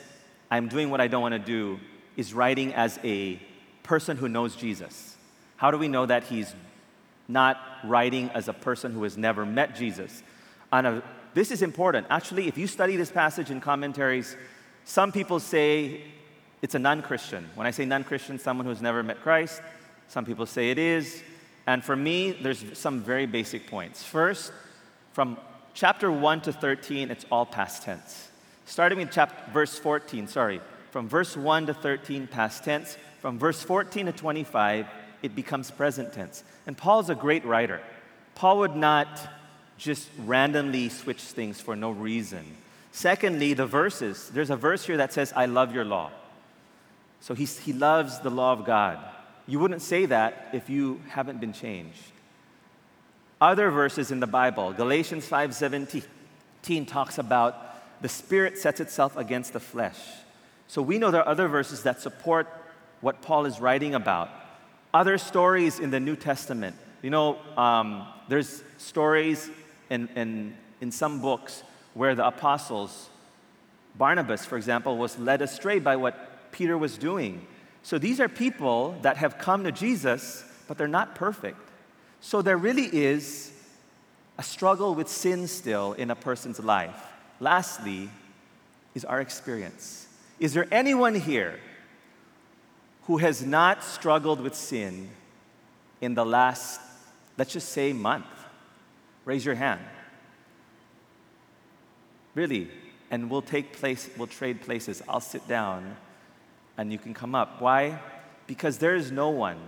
I'm 0.50 0.68
doing 0.68 0.90
what 0.90 1.00
I 1.00 1.06
don't 1.06 1.22
want 1.22 1.34
to 1.34 1.38
do, 1.38 1.78
is 2.16 2.34
writing 2.34 2.74
as 2.74 2.98
a 3.04 3.40
person 3.84 4.16
who 4.16 4.28
knows 4.28 4.56
Jesus? 4.56 5.16
How 5.56 5.70
do 5.70 5.78
we 5.78 5.86
know 5.86 6.06
that 6.06 6.24
he's 6.24 6.52
not 7.28 7.58
writing 7.84 8.30
as 8.30 8.48
a 8.48 8.52
person 8.52 8.92
who 8.92 9.02
has 9.02 9.16
never 9.16 9.44
met 9.44 9.74
Jesus. 9.74 10.22
A, 10.72 11.02
this 11.34 11.50
is 11.50 11.62
important. 11.62 12.06
Actually, 12.10 12.48
if 12.48 12.56
you 12.56 12.66
study 12.66 12.96
this 12.96 13.10
passage 13.10 13.50
in 13.50 13.60
commentaries, 13.60 14.36
some 14.84 15.12
people 15.12 15.40
say 15.40 16.02
it's 16.66 16.74
a 16.74 16.80
non 16.80 17.00
Christian. 17.00 17.48
When 17.54 17.64
I 17.64 17.70
say 17.70 17.84
non 17.84 18.02
Christian, 18.02 18.40
someone 18.40 18.66
who's 18.66 18.82
never 18.82 19.00
met 19.04 19.22
Christ. 19.22 19.62
Some 20.08 20.24
people 20.24 20.46
say 20.46 20.72
it 20.72 20.80
is. 20.80 21.22
And 21.64 21.84
for 21.84 21.94
me, 21.94 22.32
there's 22.32 22.64
some 22.76 23.02
very 23.02 23.24
basic 23.24 23.68
points. 23.68 24.02
First, 24.02 24.50
from 25.12 25.36
chapter 25.74 26.10
1 26.10 26.40
to 26.40 26.52
13, 26.52 27.12
it's 27.12 27.24
all 27.30 27.46
past 27.46 27.84
tense. 27.84 28.32
Starting 28.64 29.00
in 29.00 29.08
chapter, 29.08 29.48
verse 29.52 29.78
14, 29.78 30.26
sorry, 30.26 30.60
from 30.90 31.08
verse 31.08 31.36
1 31.36 31.66
to 31.66 31.74
13, 31.74 32.26
past 32.26 32.64
tense. 32.64 32.98
From 33.20 33.38
verse 33.38 33.62
14 33.62 34.06
to 34.06 34.12
25, 34.12 34.88
it 35.22 35.36
becomes 35.36 35.70
present 35.70 36.12
tense. 36.12 36.42
And 36.66 36.76
Paul's 36.76 37.10
a 37.10 37.14
great 37.14 37.44
writer. 37.44 37.80
Paul 38.34 38.58
would 38.58 38.74
not 38.74 39.06
just 39.78 40.08
randomly 40.24 40.88
switch 40.88 41.22
things 41.22 41.60
for 41.60 41.76
no 41.76 41.92
reason. 41.92 42.44
Secondly, 42.90 43.54
the 43.54 43.66
verses. 43.66 44.30
There's 44.30 44.50
a 44.50 44.56
verse 44.56 44.84
here 44.84 44.96
that 44.96 45.12
says, 45.12 45.32
I 45.36 45.46
love 45.46 45.72
your 45.72 45.84
law. 45.84 46.10
So 47.26 47.34
he's, 47.34 47.58
he 47.58 47.72
loves 47.72 48.20
the 48.20 48.30
law 48.30 48.52
of 48.52 48.64
God. 48.64 49.00
You 49.48 49.58
wouldn't 49.58 49.82
say 49.82 50.06
that 50.06 50.50
if 50.52 50.70
you 50.70 51.00
haven't 51.08 51.40
been 51.40 51.52
changed. 51.52 51.98
Other 53.40 53.68
verses 53.68 54.12
in 54.12 54.20
the 54.20 54.28
Bible, 54.28 54.72
Galatians 54.72 55.28
5:17 55.28 56.86
talks 56.86 57.18
about 57.18 58.00
the 58.00 58.08
spirit 58.08 58.58
sets 58.58 58.78
itself 58.78 59.16
against 59.16 59.54
the 59.54 59.58
flesh. 59.58 59.98
So 60.68 60.80
we 60.80 60.98
know 60.98 61.10
there 61.10 61.22
are 61.22 61.28
other 61.28 61.48
verses 61.48 61.82
that 61.82 62.00
support 62.00 62.46
what 63.00 63.22
Paul 63.22 63.44
is 63.44 63.58
writing 63.58 63.96
about 63.96 64.30
other 64.94 65.18
stories 65.18 65.80
in 65.80 65.90
the 65.90 65.98
New 65.98 66.14
Testament. 66.14 66.76
You 67.02 67.10
know, 67.10 67.38
um, 67.56 68.06
there's 68.28 68.62
stories 68.78 69.50
in, 69.90 70.08
in, 70.14 70.56
in 70.80 70.92
some 70.92 71.20
books 71.20 71.64
where 71.94 72.14
the 72.14 72.24
apostles, 72.24 73.08
Barnabas, 73.96 74.44
for 74.46 74.56
example, 74.56 74.96
was 74.96 75.18
led 75.18 75.42
astray 75.42 75.80
by 75.80 75.96
what 75.96 76.35
Peter 76.56 76.78
was 76.78 76.96
doing. 76.96 77.46
So 77.82 77.98
these 77.98 78.18
are 78.18 78.30
people 78.30 78.96
that 79.02 79.18
have 79.18 79.36
come 79.36 79.64
to 79.64 79.72
Jesus, 79.72 80.42
but 80.66 80.78
they're 80.78 80.88
not 80.88 81.14
perfect. 81.14 81.58
So 82.20 82.40
there 82.40 82.56
really 82.56 82.86
is 82.86 83.52
a 84.38 84.42
struggle 84.42 84.94
with 84.94 85.08
sin 85.08 85.48
still 85.48 85.92
in 85.92 86.10
a 86.10 86.14
person's 86.16 86.58
life. 86.58 86.96
Lastly, 87.40 88.08
is 88.94 89.04
our 89.04 89.20
experience. 89.20 90.08
Is 90.40 90.54
there 90.54 90.66
anyone 90.72 91.14
here 91.14 91.60
who 93.02 93.18
has 93.18 93.44
not 93.44 93.84
struggled 93.84 94.40
with 94.40 94.54
sin 94.54 95.10
in 96.00 96.14
the 96.14 96.24
last, 96.24 96.80
let's 97.36 97.52
just 97.52 97.68
say, 97.68 97.92
month? 97.92 98.24
Raise 99.26 99.44
your 99.44 99.56
hand. 99.56 99.82
Really? 102.34 102.70
And 103.10 103.28
we'll 103.28 103.42
take 103.42 103.74
place, 103.74 104.08
we'll 104.16 104.26
trade 104.26 104.62
places. 104.62 105.02
I'll 105.06 105.20
sit 105.20 105.46
down 105.46 105.96
and 106.76 106.92
you 106.92 106.98
can 106.98 107.14
come 107.14 107.34
up. 107.34 107.60
Why? 107.60 107.98
Because 108.46 108.78
there 108.78 108.94
is 108.94 109.10
no 109.10 109.30
one 109.30 109.58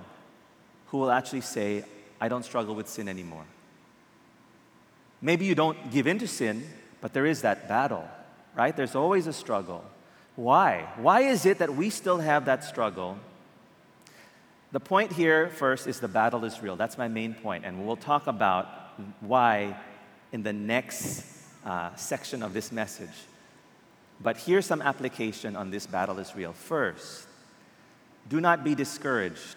who 0.88 0.98
will 0.98 1.10
actually 1.10 1.40
say, 1.42 1.84
I 2.20 2.28
don't 2.28 2.44
struggle 2.44 2.74
with 2.74 2.88
sin 2.88 3.08
anymore. 3.08 3.44
Maybe 5.20 5.44
you 5.46 5.54
don't 5.54 5.90
give 5.90 6.06
in 6.06 6.18
to 6.18 6.28
sin, 6.28 6.64
but 7.00 7.12
there 7.12 7.26
is 7.26 7.42
that 7.42 7.68
battle, 7.68 8.08
right? 8.54 8.76
There's 8.76 8.94
always 8.94 9.26
a 9.26 9.32
struggle. 9.32 9.84
Why? 10.36 10.86
Why 10.96 11.22
is 11.22 11.46
it 11.46 11.58
that 11.58 11.74
we 11.74 11.90
still 11.90 12.18
have 12.18 12.44
that 12.44 12.64
struggle 12.64 13.18
the 14.70 14.80
point 14.80 15.12
here 15.12 15.48
first 15.48 15.86
is 15.86 15.98
the 15.98 16.08
battle 16.08 16.44
is 16.44 16.62
real. 16.62 16.76
That's 16.76 16.98
my 16.98 17.08
main 17.08 17.32
point, 17.32 17.64
and 17.64 17.86
we'll 17.86 17.96
talk 17.96 18.26
about 18.26 18.68
why 19.20 19.74
in 20.30 20.42
the 20.42 20.52
next 20.52 21.24
uh, 21.64 21.94
section 21.94 22.42
of 22.42 22.52
this 22.52 22.70
message. 22.70 23.08
But 24.20 24.36
here's 24.36 24.66
some 24.66 24.82
application 24.82 25.56
on 25.56 25.70
this 25.70 25.86
battle 25.86 26.18
is 26.18 26.34
real. 26.34 26.52
First, 26.52 27.26
do 28.28 28.40
not 28.40 28.64
be 28.64 28.74
discouraged 28.74 29.56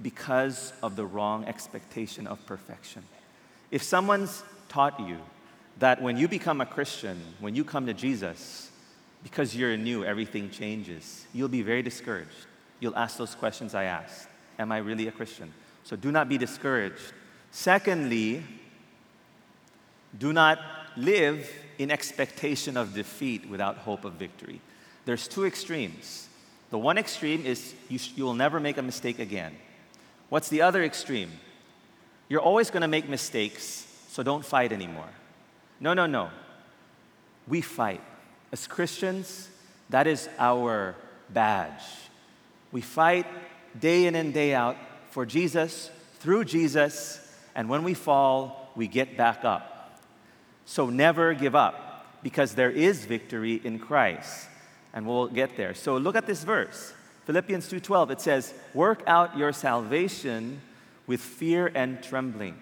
because 0.00 0.72
of 0.82 0.96
the 0.96 1.04
wrong 1.04 1.44
expectation 1.44 2.26
of 2.26 2.44
perfection. 2.46 3.02
If 3.70 3.82
someone's 3.82 4.42
taught 4.68 5.00
you 5.00 5.18
that 5.78 6.00
when 6.00 6.16
you 6.16 6.28
become 6.28 6.60
a 6.60 6.66
Christian, 6.66 7.20
when 7.40 7.54
you 7.54 7.64
come 7.64 7.86
to 7.86 7.94
Jesus, 7.94 8.70
because 9.22 9.56
you're 9.56 9.76
new, 9.76 10.04
everything 10.04 10.50
changes, 10.50 11.26
you'll 11.32 11.48
be 11.48 11.62
very 11.62 11.82
discouraged 11.82 12.46
you'll 12.80 12.96
ask 12.96 13.16
those 13.16 13.34
questions 13.34 13.74
I 13.74 13.84
asked 13.84 14.28
Am 14.58 14.72
I 14.72 14.78
really 14.78 15.06
a 15.06 15.12
Christian? 15.12 15.52
So 15.84 15.96
do 15.96 16.10
not 16.10 16.28
be 16.28 16.38
discouraged. 16.38 17.12
Secondly, 17.50 18.42
do 20.18 20.32
not 20.32 20.58
live 20.96 21.48
in 21.78 21.90
expectation 21.90 22.76
of 22.76 22.94
defeat 22.94 23.48
without 23.48 23.78
hope 23.78 24.04
of 24.04 24.14
victory. 24.14 24.60
There's 25.04 25.28
two 25.28 25.44
extremes. 25.44 26.28
The 26.70 26.78
one 26.78 26.98
extreme 26.98 27.46
is 27.46 27.74
you, 27.88 27.98
sh- 27.98 28.12
you 28.16 28.24
will 28.24 28.34
never 28.34 28.58
make 28.58 28.76
a 28.76 28.82
mistake 28.82 29.18
again. 29.18 29.54
What's 30.28 30.48
the 30.48 30.62
other 30.62 30.82
extreme? 30.82 31.30
You're 32.28 32.40
always 32.40 32.70
going 32.70 32.82
to 32.82 32.88
make 32.88 33.08
mistakes, 33.08 33.86
so 34.08 34.22
don't 34.22 34.44
fight 34.44 34.72
anymore. 34.72 35.08
No, 35.78 35.94
no, 35.94 36.06
no. 36.06 36.30
We 37.46 37.60
fight. 37.60 38.00
As 38.50 38.66
Christians, 38.66 39.48
that 39.90 40.06
is 40.06 40.28
our 40.38 40.96
badge. 41.28 41.82
We 42.72 42.80
fight 42.80 43.26
day 43.78 44.06
in 44.06 44.14
and 44.16 44.34
day 44.34 44.54
out 44.54 44.76
for 45.10 45.24
Jesus, 45.24 45.90
through 46.18 46.44
Jesus, 46.44 47.20
and 47.54 47.68
when 47.68 47.84
we 47.84 47.94
fall, 47.94 48.72
we 48.74 48.88
get 48.88 49.16
back 49.16 49.44
up. 49.44 49.75
So 50.66 50.90
never 50.90 51.32
give 51.32 51.54
up, 51.54 52.04
because 52.22 52.54
there 52.54 52.70
is 52.70 53.06
victory 53.06 53.62
in 53.64 53.78
Christ, 53.78 54.48
and 54.92 55.06
we'll 55.06 55.28
get 55.28 55.56
there. 55.56 55.72
So 55.72 55.96
look 55.96 56.16
at 56.16 56.26
this 56.26 56.44
verse. 56.44 56.92
Philippians 57.24 57.68
2:12 57.68 58.10
it 58.10 58.20
says, 58.20 58.52
"Work 58.74 59.02
out 59.06 59.38
your 59.38 59.52
salvation 59.52 60.60
with 61.06 61.20
fear 61.20 61.70
and 61.74 62.02
trembling." 62.02 62.60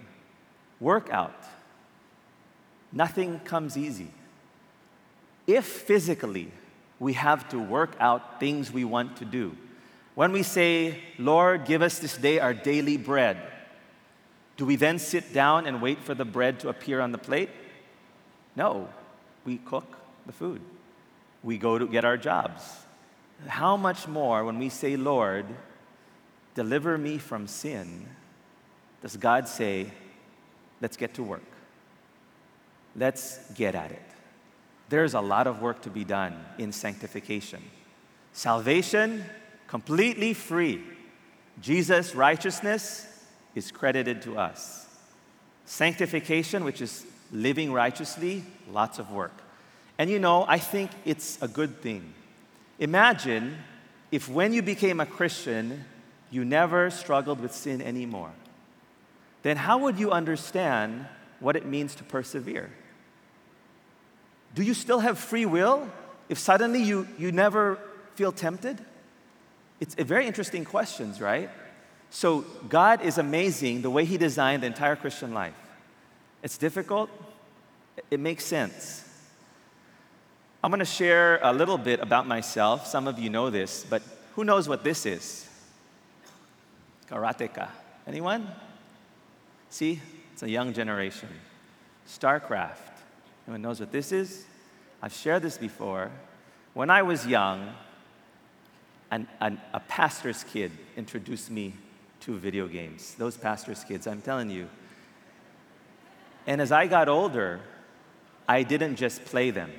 Work 0.80 1.10
out. 1.10 1.42
Nothing 2.92 3.40
comes 3.40 3.76
easy. 3.76 4.10
If 5.46 5.64
physically 5.64 6.52
we 6.98 7.14
have 7.14 7.48
to 7.48 7.58
work 7.58 7.96
out 7.98 8.38
things 8.38 8.70
we 8.70 8.84
want 8.84 9.16
to 9.16 9.24
do, 9.24 9.56
when 10.14 10.30
we 10.30 10.42
say, 10.42 11.02
Lord, 11.18 11.64
give 11.64 11.82
us 11.82 11.98
this 11.98 12.16
day 12.16 12.38
our 12.38 12.54
daily 12.54 12.96
bread, 12.96 13.36
Do 14.56 14.64
we 14.64 14.76
then 14.76 14.98
sit 14.98 15.32
down 15.32 15.66
and 15.66 15.82
wait 15.82 15.98
for 16.00 16.14
the 16.14 16.24
bread 16.24 16.60
to 16.60 16.68
appear 16.68 17.00
on 17.00 17.12
the 17.12 17.18
plate? 17.18 17.50
No, 18.56 18.88
we 19.44 19.58
cook 19.58 19.96
the 20.26 20.32
food. 20.32 20.60
We 21.42 21.58
go 21.58 21.78
to 21.78 21.86
get 21.86 22.04
our 22.04 22.16
jobs. 22.16 22.62
How 23.46 23.76
much 23.76 24.08
more 24.08 24.44
when 24.44 24.58
we 24.58 24.68
say, 24.68 24.96
Lord, 24.96 25.46
deliver 26.54 26.96
me 26.96 27.18
from 27.18 27.46
sin, 27.46 28.06
does 29.02 29.16
God 29.16 29.48
say, 29.48 29.90
let's 30.80 30.96
get 30.96 31.14
to 31.14 31.22
work? 31.22 31.42
Let's 32.96 33.38
get 33.52 33.74
at 33.74 33.90
it. 33.90 34.02
There's 34.88 35.14
a 35.14 35.20
lot 35.20 35.46
of 35.46 35.60
work 35.60 35.82
to 35.82 35.90
be 35.90 36.04
done 36.04 36.44
in 36.58 36.70
sanctification. 36.72 37.62
Salvation, 38.32 39.24
completely 39.66 40.32
free. 40.32 40.82
Jesus' 41.60 42.14
righteousness 42.14 43.06
is 43.54 43.70
credited 43.70 44.22
to 44.22 44.38
us. 44.38 44.86
Sanctification, 45.64 46.64
which 46.64 46.80
is 46.80 47.04
living 47.34 47.72
righteously, 47.72 48.44
lots 48.72 48.98
of 48.98 49.10
work. 49.10 49.32
And 49.98 50.08
you 50.08 50.18
know, 50.18 50.44
I 50.48 50.58
think 50.58 50.90
it's 51.04 51.40
a 51.42 51.48
good 51.48 51.82
thing. 51.82 52.14
Imagine 52.78 53.58
if 54.10 54.28
when 54.28 54.52
you 54.52 54.62
became 54.62 55.00
a 55.00 55.06
Christian, 55.06 55.84
you 56.30 56.44
never 56.44 56.90
struggled 56.90 57.40
with 57.40 57.52
sin 57.52 57.82
anymore. 57.82 58.30
Then 59.42 59.56
how 59.56 59.78
would 59.78 59.98
you 59.98 60.10
understand 60.10 61.06
what 61.40 61.56
it 61.56 61.66
means 61.66 61.94
to 61.96 62.04
persevere? 62.04 62.70
Do 64.54 64.62
you 64.62 64.72
still 64.72 65.00
have 65.00 65.18
free 65.18 65.46
will 65.46 65.90
if 66.28 66.38
suddenly 66.38 66.82
you, 66.82 67.06
you 67.18 67.32
never 67.32 67.78
feel 68.14 68.32
tempted? 68.32 68.80
It's 69.80 69.96
a 69.98 70.04
very 70.04 70.26
interesting 70.26 70.64
questions, 70.64 71.20
right? 71.20 71.50
So 72.10 72.42
God 72.68 73.02
is 73.02 73.18
amazing 73.18 73.82
the 73.82 73.90
way 73.90 74.04
He 74.04 74.16
designed 74.16 74.62
the 74.62 74.68
entire 74.68 74.96
Christian 74.96 75.34
life. 75.34 75.54
It's 76.42 76.56
difficult, 76.56 77.10
it 78.10 78.20
makes 78.20 78.44
sense. 78.44 79.02
I'm 80.62 80.70
going 80.70 80.78
to 80.80 80.84
share 80.84 81.38
a 81.42 81.52
little 81.52 81.78
bit 81.78 82.00
about 82.00 82.26
myself. 82.26 82.86
Some 82.86 83.06
of 83.06 83.18
you 83.18 83.28
know 83.28 83.50
this, 83.50 83.84
but 83.88 84.02
who 84.34 84.44
knows 84.44 84.68
what 84.68 84.82
this 84.82 85.04
is? 85.04 85.48
Karateka. 87.10 87.68
Anyone? 88.06 88.48
See, 89.68 90.00
it's 90.32 90.42
a 90.42 90.48
young 90.48 90.72
generation. 90.72 91.28
StarCraft. 92.08 92.78
Anyone 93.46 93.62
knows 93.62 93.80
what 93.80 93.92
this 93.92 94.10
is? 94.10 94.46
I've 95.02 95.12
shared 95.12 95.42
this 95.42 95.58
before. 95.58 96.10
When 96.72 96.90
I 96.90 97.02
was 97.02 97.26
young, 97.26 97.74
an, 99.10 99.28
an, 99.40 99.60
a 99.72 99.80
pastor's 99.80 100.44
kid 100.44 100.72
introduced 100.96 101.50
me 101.50 101.74
to 102.20 102.36
video 102.36 102.66
games. 102.66 103.14
Those 103.16 103.36
pastor's 103.36 103.84
kids, 103.84 104.06
I'm 104.06 104.22
telling 104.22 104.48
you. 104.48 104.68
And 106.46 106.60
as 106.60 106.72
I 106.72 106.86
got 106.86 107.08
older, 107.08 107.60
I 108.46 108.62
didn't 108.62 108.96
just 108.96 109.24
play 109.24 109.50
them, 109.50 109.70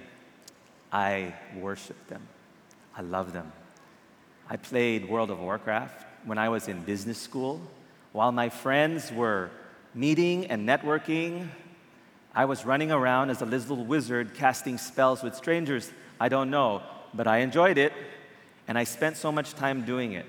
I 0.92 1.34
worshiped 1.56 2.08
them. 2.08 2.22
I 2.98 3.02
love 3.02 3.34
them. 3.34 3.52
I 4.50 4.56
played 4.58 5.10
World 5.10 5.30
of 5.30 5.40
Warcraft 5.40 6.06
when 6.24 6.38
I 6.38 6.50
was 6.50 6.68
in 6.68 6.82
business 6.82 7.18
school. 7.18 7.62
While 8.14 8.32
my 8.32 8.48
friends 8.50 9.12
were 9.12 9.50
meeting 9.94 10.46
and 10.46 10.68
networking, 10.68 11.50
I 12.34 12.46
was 12.46 12.66
running 12.66 12.92
around 12.92 13.30
as 13.30 13.42
a 13.42 13.46
little 13.46 13.84
wizard 13.84 14.34
casting 14.34 14.78
spells 14.78 15.24
with 15.24 15.36
strangers 15.36 15.92
I 16.20 16.30
don't 16.30 16.50
know, 16.50 16.82
but 17.14 17.28
I 17.28 17.40
enjoyed 17.40 17.78
it 17.78 17.92
and 18.68 18.78
I 18.78 18.84
spent 18.86 19.18
so 19.18 19.32
much 19.32 19.54
time 19.54 19.84
doing 19.84 20.14
it. 20.14 20.26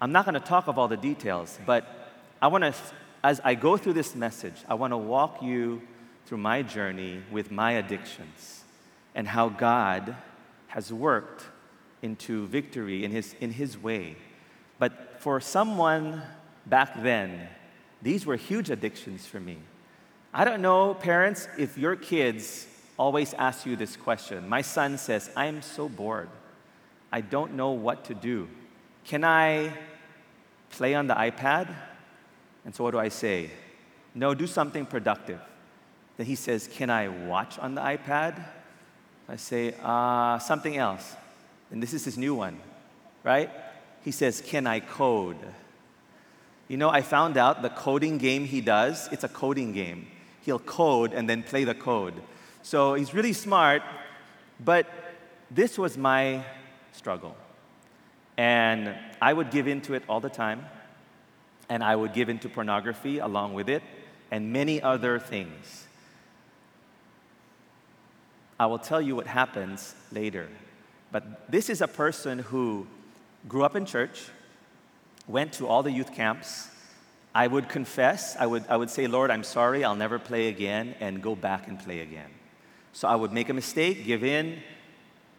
I'm 0.00 0.12
not 0.12 0.24
going 0.24 0.34
to 0.34 0.40
talk 0.40 0.68
of 0.68 0.78
all 0.78 0.88
the 0.88 0.96
details, 0.96 1.58
but 1.66 1.84
I 2.40 2.46
want 2.46 2.64
to, 2.64 2.74
as 3.22 3.40
I 3.44 3.54
go 3.54 3.76
through 3.76 3.94
this 3.94 4.14
message, 4.14 4.54
I 4.68 4.74
want 4.74 4.92
to 4.92 4.96
walk 4.96 5.42
you 5.42 5.82
through 6.28 6.36
my 6.36 6.60
journey 6.60 7.22
with 7.30 7.50
my 7.50 7.72
addictions 7.72 8.62
and 9.14 9.26
how 9.26 9.48
God 9.48 10.14
has 10.66 10.92
worked 10.92 11.46
into 12.02 12.46
victory 12.48 13.02
in 13.02 13.10
his, 13.10 13.34
in 13.40 13.50
his 13.50 13.78
way. 13.78 14.14
But 14.78 15.22
for 15.22 15.40
someone 15.40 16.20
back 16.66 17.02
then, 17.02 17.48
these 18.02 18.26
were 18.26 18.36
huge 18.36 18.68
addictions 18.68 19.24
for 19.26 19.40
me. 19.40 19.56
I 20.34 20.44
don't 20.44 20.60
know, 20.60 20.92
parents, 20.92 21.48
if 21.56 21.78
your 21.78 21.96
kids 21.96 22.66
always 22.98 23.32
ask 23.32 23.64
you 23.64 23.74
this 23.74 23.96
question. 23.96 24.46
My 24.46 24.60
son 24.60 24.98
says, 24.98 25.30
I 25.34 25.46
am 25.46 25.62
so 25.62 25.88
bored. 25.88 26.28
I 27.10 27.22
don't 27.22 27.54
know 27.54 27.70
what 27.70 28.04
to 28.04 28.14
do. 28.14 28.48
Can 29.06 29.24
I 29.24 29.72
play 30.68 30.94
on 30.94 31.06
the 31.06 31.14
iPad? 31.14 31.74
And 32.66 32.74
so 32.74 32.84
what 32.84 32.90
do 32.90 32.98
I 32.98 33.08
say? 33.08 33.50
No, 34.14 34.34
do 34.34 34.46
something 34.46 34.84
productive. 34.84 35.40
Then 36.18 36.26
he 36.26 36.34
says, 36.34 36.68
Can 36.70 36.90
I 36.90 37.08
watch 37.08 37.58
on 37.58 37.74
the 37.74 37.80
iPad? 37.80 38.44
I 39.28 39.36
say, 39.36 39.74
uh, 39.82 40.38
something 40.38 40.76
else. 40.76 41.16
And 41.70 41.82
this 41.82 41.94
is 41.94 42.04
his 42.04 42.18
new 42.18 42.34
one, 42.34 42.60
right? 43.24 43.50
He 44.04 44.10
says, 44.10 44.42
Can 44.44 44.66
I 44.66 44.80
code? 44.80 45.38
You 46.66 46.76
know, 46.76 46.90
I 46.90 47.00
found 47.00 47.38
out 47.38 47.62
the 47.62 47.70
coding 47.70 48.18
game 48.18 48.44
he 48.44 48.60
does, 48.60 49.08
it's 49.10 49.24
a 49.24 49.28
coding 49.28 49.72
game. 49.72 50.08
He'll 50.42 50.58
code 50.58 51.12
and 51.14 51.28
then 51.28 51.42
play 51.42 51.64
the 51.64 51.74
code. 51.74 52.14
So 52.62 52.94
he's 52.94 53.14
really 53.14 53.32
smart, 53.32 53.82
but 54.62 54.86
this 55.50 55.78
was 55.78 55.96
my 55.96 56.44
struggle. 56.92 57.36
And 58.36 58.94
I 59.20 59.32
would 59.32 59.50
give 59.50 59.66
into 59.66 59.94
it 59.94 60.02
all 60.08 60.20
the 60.20 60.28
time, 60.28 60.66
and 61.68 61.82
I 61.82 61.96
would 61.96 62.12
give 62.12 62.28
into 62.28 62.48
pornography 62.48 63.18
along 63.18 63.54
with 63.54 63.68
it, 63.68 63.82
and 64.30 64.52
many 64.52 64.82
other 64.82 65.18
things. 65.18 65.87
I 68.58 68.66
will 68.66 68.78
tell 68.78 69.00
you 69.00 69.14
what 69.14 69.26
happens 69.26 69.94
later. 70.12 70.48
But 71.12 71.50
this 71.50 71.70
is 71.70 71.80
a 71.80 71.88
person 71.88 72.40
who 72.40 72.86
grew 73.48 73.64
up 73.64 73.76
in 73.76 73.86
church, 73.86 74.28
went 75.26 75.52
to 75.54 75.66
all 75.66 75.82
the 75.82 75.92
youth 75.92 76.12
camps. 76.12 76.68
I 77.34 77.46
would 77.46 77.68
confess, 77.68 78.36
I 78.36 78.46
would, 78.46 78.64
I 78.68 78.76
would 78.76 78.90
say, 78.90 79.06
Lord, 79.06 79.30
I'm 79.30 79.44
sorry, 79.44 79.84
I'll 79.84 79.94
never 79.94 80.18
play 80.18 80.48
again, 80.48 80.94
and 80.98 81.22
go 81.22 81.36
back 81.36 81.68
and 81.68 81.78
play 81.78 82.00
again. 82.00 82.30
So 82.92 83.06
I 83.06 83.14
would 83.14 83.32
make 83.32 83.48
a 83.48 83.54
mistake, 83.54 84.04
give 84.04 84.24
in, 84.24 84.60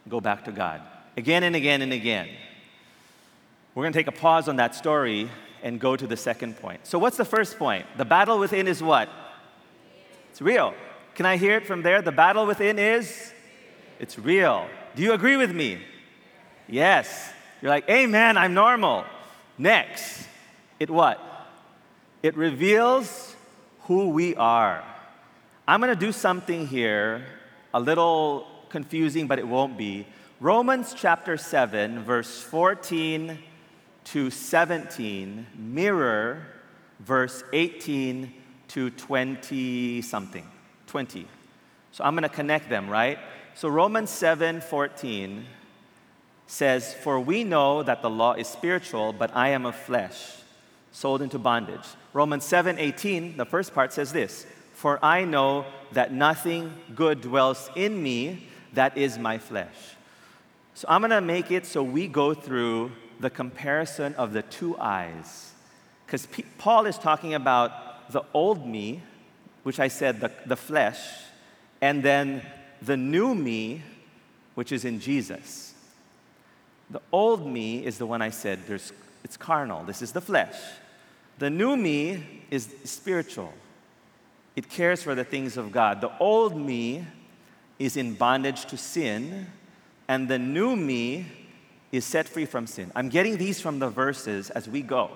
go 0.08 0.20
back 0.20 0.44
to 0.44 0.52
God. 0.52 0.80
Again 1.16 1.42
and 1.42 1.54
again 1.54 1.82
and 1.82 1.92
again. 1.92 2.28
We're 3.74 3.82
going 3.82 3.92
to 3.92 3.98
take 3.98 4.06
a 4.06 4.12
pause 4.12 4.48
on 4.48 4.56
that 4.56 4.74
story 4.74 5.28
and 5.62 5.78
go 5.78 5.94
to 5.94 6.06
the 6.06 6.16
second 6.16 6.56
point. 6.56 6.86
So, 6.86 6.98
what's 6.98 7.16
the 7.16 7.24
first 7.24 7.58
point? 7.58 7.86
The 7.98 8.04
battle 8.04 8.38
within 8.38 8.66
is 8.66 8.82
what? 8.82 9.08
It's 10.30 10.40
real. 10.40 10.74
Can 11.14 11.26
I 11.26 11.36
hear 11.36 11.56
it 11.56 11.66
from 11.66 11.82
there? 11.82 12.02
The 12.02 12.12
battle 12.12 12.46
within 12.46 12.78
is? 12.78 13.32
It's 13.98 14.18
real. 14.18 14.68
Do 14.94 15.02
you 15.02 15.12
agree 15.12 15.36
with 15.36 15.52
me? 15.52 15.80
Yes. 16.68 17.32
You're 17.60 17.70
like, 17.70 17.88
Amen, 17.88 18.36
I'm 18.36 18.54
normal. 18.54 19.04
Next, 19.58 20.26
it 20.78 20.88
what? 20.88 21.20
It 22.22 22.36
reveals 22.36 23.36
who 23.82 24.08
we 24.08 24.34
are. 24.36 24.82
I'm 25.68 25.80
going 25.80 25.94
to 25.94 26.06
do 26.06 26.12
something 26.12 26.66
here, 26.66 27.26
a 27.74 27.80
little 27.80 28.46
confusing, 28.70 29.26
but 29.26 29.38
it 29.38 29.46
won't 29.46 29.76
be. 29.76 30.06
Romans 30.40 30.94
chapter 30.96 31.36
7, 31.36 32.02
verse 32.02 32.40
14 32.40 33.38
to 34.04 34.30
17 34.30 35.46
mirror 35.56 36.46
verse 37.00 37.42
18 37.52 38.32
to 38.68 38.90
20 38.90 40.02
something. 40.02 40.46
20. 40.90 41.26
So 41.92 42.04
I'm 42.04 42.14
going 42.14 42.24
to 42.24 42.28
connect 42.28 42.68
them, 42.68 42.90
right? 42.90 43.18
So 43.54 43.68
Romans 43.68 44.10
7 44.10 44.60
14 44.60 45.46
says, 46.46 46.92
For 46.92 47.20
we 47.20 47.44
know 47.44 47.82
that 47.84 48.02
the 48.02 48.10
law 48.10 48.34
is 48.34 48.48
spiritual, 48.48 49.12
but 49.12 49.34
I 49.34 49.50
am 49.50 49.66
of 49.66 49.76
flesh, 49.76 50.18
sold 50.90 51.22
into 51.22 51.38
bondage. 51.38 51.86
Romans 52.12 52.44
7 52.44 52.78
18, 52.78 53.36
the 53.36 53.44
first 53.44 53.72
part 53.72 53.92
says 53.92 54.12
this 54.12 54.46
For 54.74 54.98
I 55.04 55.24
know 55.24 55.64
that 55.92 56.12
nothing 56.12 56.74
good 56.94 57.20
dwells 57.20 57.70
in 57.76 58.02
me, 58.02 58.48
that 58.72 58.98
is 58.98 59.16
my 59.16 59.38
flesh. 59.38 59.96
So 60.74 60.86
I'm 60.88 61.02
going 61.02 61.10
to 61.10 61.20
make 61.20 61.52
it 61.52 61.66
so 61.66 61.84
we 61.84 62.08
go 62.08 62.34
through 62.34 62.90
the 63.20 63.30
comparison 63.30 64.14
of 64.14 64.32
the 64.32 64.42
two 64.42 64.76
eyes. 64.78 65.52
Because 66.06 66.26
P- 66.26 66.46
Paul 66.58 66.86
is 66.86 66.98
talking 66.98 67.34
about 67.34 68.10
the 68.10 68.22
old 68.32 68.66
me, 68.66 69.02
which 69.62 69.80
I 69.80 69.88
said, 69.88 70.20
the, 70.20 70.30
the 70.46 70.56
flesh, 70.56 70.98
and 71.80 72.02
then 72.02 72.42
the 72.82 72.96
new 72.96 73.34
me, 73.34 73.82
which 74.54 74.72
is 74.72 74.84
in 74.84 75.00
Jesus. 75.00 75.74
The 76.90 77.00
old 77.12 77.46
me 77.46 77.84
is 77.84 77.98
the 77.98 78.06
one 78.06 78.22
I 78.22 78.30
said, 78.30 78.60
there's, 78.66 78.92
it's 79.22 79.36
carnal. 79.36 79.84
This 79.84 80.02
is 80.02 80.12
the 80.12 80.20
flesh. 80.20 80.56
The 81.38 81.50
new 81.50 81.76
me 81.76 82.42
is 82.50 82.68
spiritual. 82.84 83.52
It 84.56 84.68
cares 84.68 85.02
for 85.02 85.14
the 85.14 85.24
things 85.24 85.56
of 85.56 85.72
God. 85.72 86.00
The 86.00 86.10
old 86.18 86.56
me 86.56 87.06
is 87.78 87.96
in 87.96 88.14
bondage 88.14 88.66
to 88.66 88.76
sin, 88.76 89.46
and 90.08 90.28
the 90.28 90.38
new 90.38 90.76
me 90.76 91.26
is 91.92 92.04
set 92.04 92.28
free 92.28 92.44
from 92.44 92.66
sin. 92.66 92.92
I'm 92.94 93.08
getting 93.08 93.36
these 93.36 93.60
from 93.60 93.78
the 93.78 93.88
verses 93.88 94.50
as 94.50 94.68
we 94.68 94.82
go. 94.82 95.10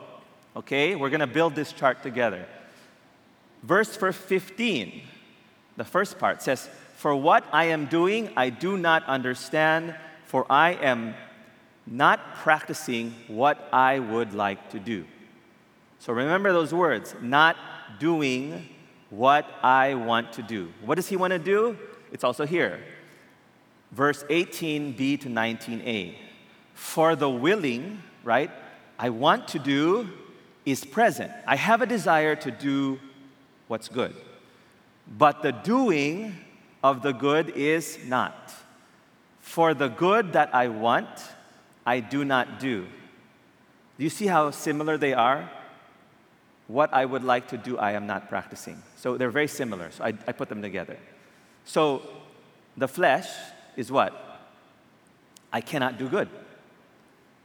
Okay? 0.57 0.95
We're 0.95 1.11
going 1.11 1.21
to 1.21 1.27
build 1.27 1.55
this 1.55 1.73
chart 1.73 2.03
together. 2.03 2.47
Verse 3.65 3.97
15, 3.97 5.01
the 5.79 5.85
first 5.85 6.19
part 6.19 6.43
says, 6.43 6.69
For 6.97 7.17
what 7.17 7.47
I 7.51 7.65
am 7.67 7.87
doing, 7.87 8.29
I 8.37 8.51
do 8.51 8.77
not 8.77 9.07
understand, 9.07 9.95
for 10.27 10.45
I 10.53 10.73
am 10.73 11.15
not 11.87 12.35
practicing 12.35 13.15
what 13.27 13.67
I 13.73 14.01
would 14.01 14.35
like 14.35 14.69
to 14.71 14.79
do. 14.79 15.07
So 15.99 16.13
remember 16.13 16.53
those 16.53 16.75
words 16.75 17.15
not 17.23 17.57
doing 17.99 18.69
what 19.09 19.47
I 19.63 19.95
want 19.95 20.35
to 20.35 20.43
do. 20.43 20.71
What 20.85 20.97
does 20.97 21.09
he 21.09 21.17
want 21.17 21.31
to 21.31 21.39
do? 21.39 21.79
It's 22.13 22.23
also 22.23 22.45
here. 22.45 22.81
Verse 23.93 24.25
18b 24.25 25.23
to 25.23 25.29
19a. 25.31 26.17
For 26.75 27.17
the 27.17 27.31
willing, 27.31 28.03
right, 28.25 28.51
I 28.99 29.09
want 29.09 29.49
to 29.49 29.59
do 29.59 30.11
is 30.67 30.85
present. 30.85 31.33
I 31.47 31.57
have 31.57 31.81
a 31.81 31.87
desire 31.87 32.37
to 32.37 32.51
do 32.51 33.01
what's 33.69 33.89
good. 33.89 34.15
But 35.07 35.43
the 35.43 35.53
doing 35.53 36.35
of 36.83 37.03
the 37.03 37.13
good 37.13 37.51
is 37.51 37.99
not. 38.07 38.53
For 39.41 39.75
the 39.75 39.89
good 39.89 40.33
that 40.33 40.55
I 40.55 40.69
want, 40.69 41.09
I 41.87 42.01
do 42.01 42.25
not 42.25 42.59
do. 42.61 42.87
Do 43.99 44.05
you 44.05 44.11
see 44.11 44.27
how 44.27 44.51
similar 44.51 44.97
they 44.97 45.13
are? 45.13 45.51
What 46.67 46.93
I 46.95 47.05
would 47.05 47.23
like 47.23 47.49
to 47.49 47.59
do, 47.59 47.77
I 47.79 47.93
am 47.93 48.07
not 48.07 48.29
practicing. 48.29 48.83
So 48.97 49.17
they're 49.17 49.31
very 49.31 49.49
similar. 49.49 49.91
So 49.91 50.05
I, 50.05 50.09
I 50.27 50.33
put 50.33 50.49
them 50.49 50.63
together. 50.63 50.97
So 51.65 52.03
the 52.77 52.89
flesh 52.89 53.29
is 53.77 53.93
what? 53.93 54.13
I 55.53 55.61
cannot 55.61 55.99
do 55.99 56.09
good. 56.09 56.29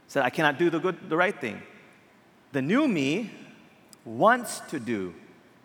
So 0.08 0.20
I 0.22 0.30
cannot 0.30 0.58
do 0.58 0.70
the 0.70 0.80
good, 0.80 1.08
the 1.08 1.16
right 1.16 1.38
thing. 1.38 1.62
The 2.52 2.62
new 2.62 2.88
me 2.88 3.30
wants 4.04 4.60
to 4.70 4.80
do 4.80 5.14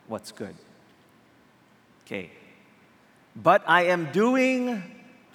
what's 0.07 0.31
good. 0.31 0.55
Okay. 2.05 2.29
But 3.35 3.63
I 3.67 3.85
am 3.85 4.11
doing 4.11 4.83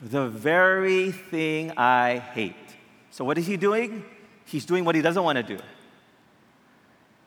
the 0.00 0.28
very 0.28 1.11
thing 1.11 1.72
I 1.76 2.18
hate. 2.18 2.54
So, 3.11 3.24
what 3.24 3.37
is 3.38 3.46
he 3.46 3.56
doing? 3.56 4.04
He's 4.46 4.64
doing 4.64 4.85
what 4.85 4.94
he 4.94 5.02
doesn't 5.02 5.22
want 5.22 5.37
to 5.37 5.42
do. 5.42 5.59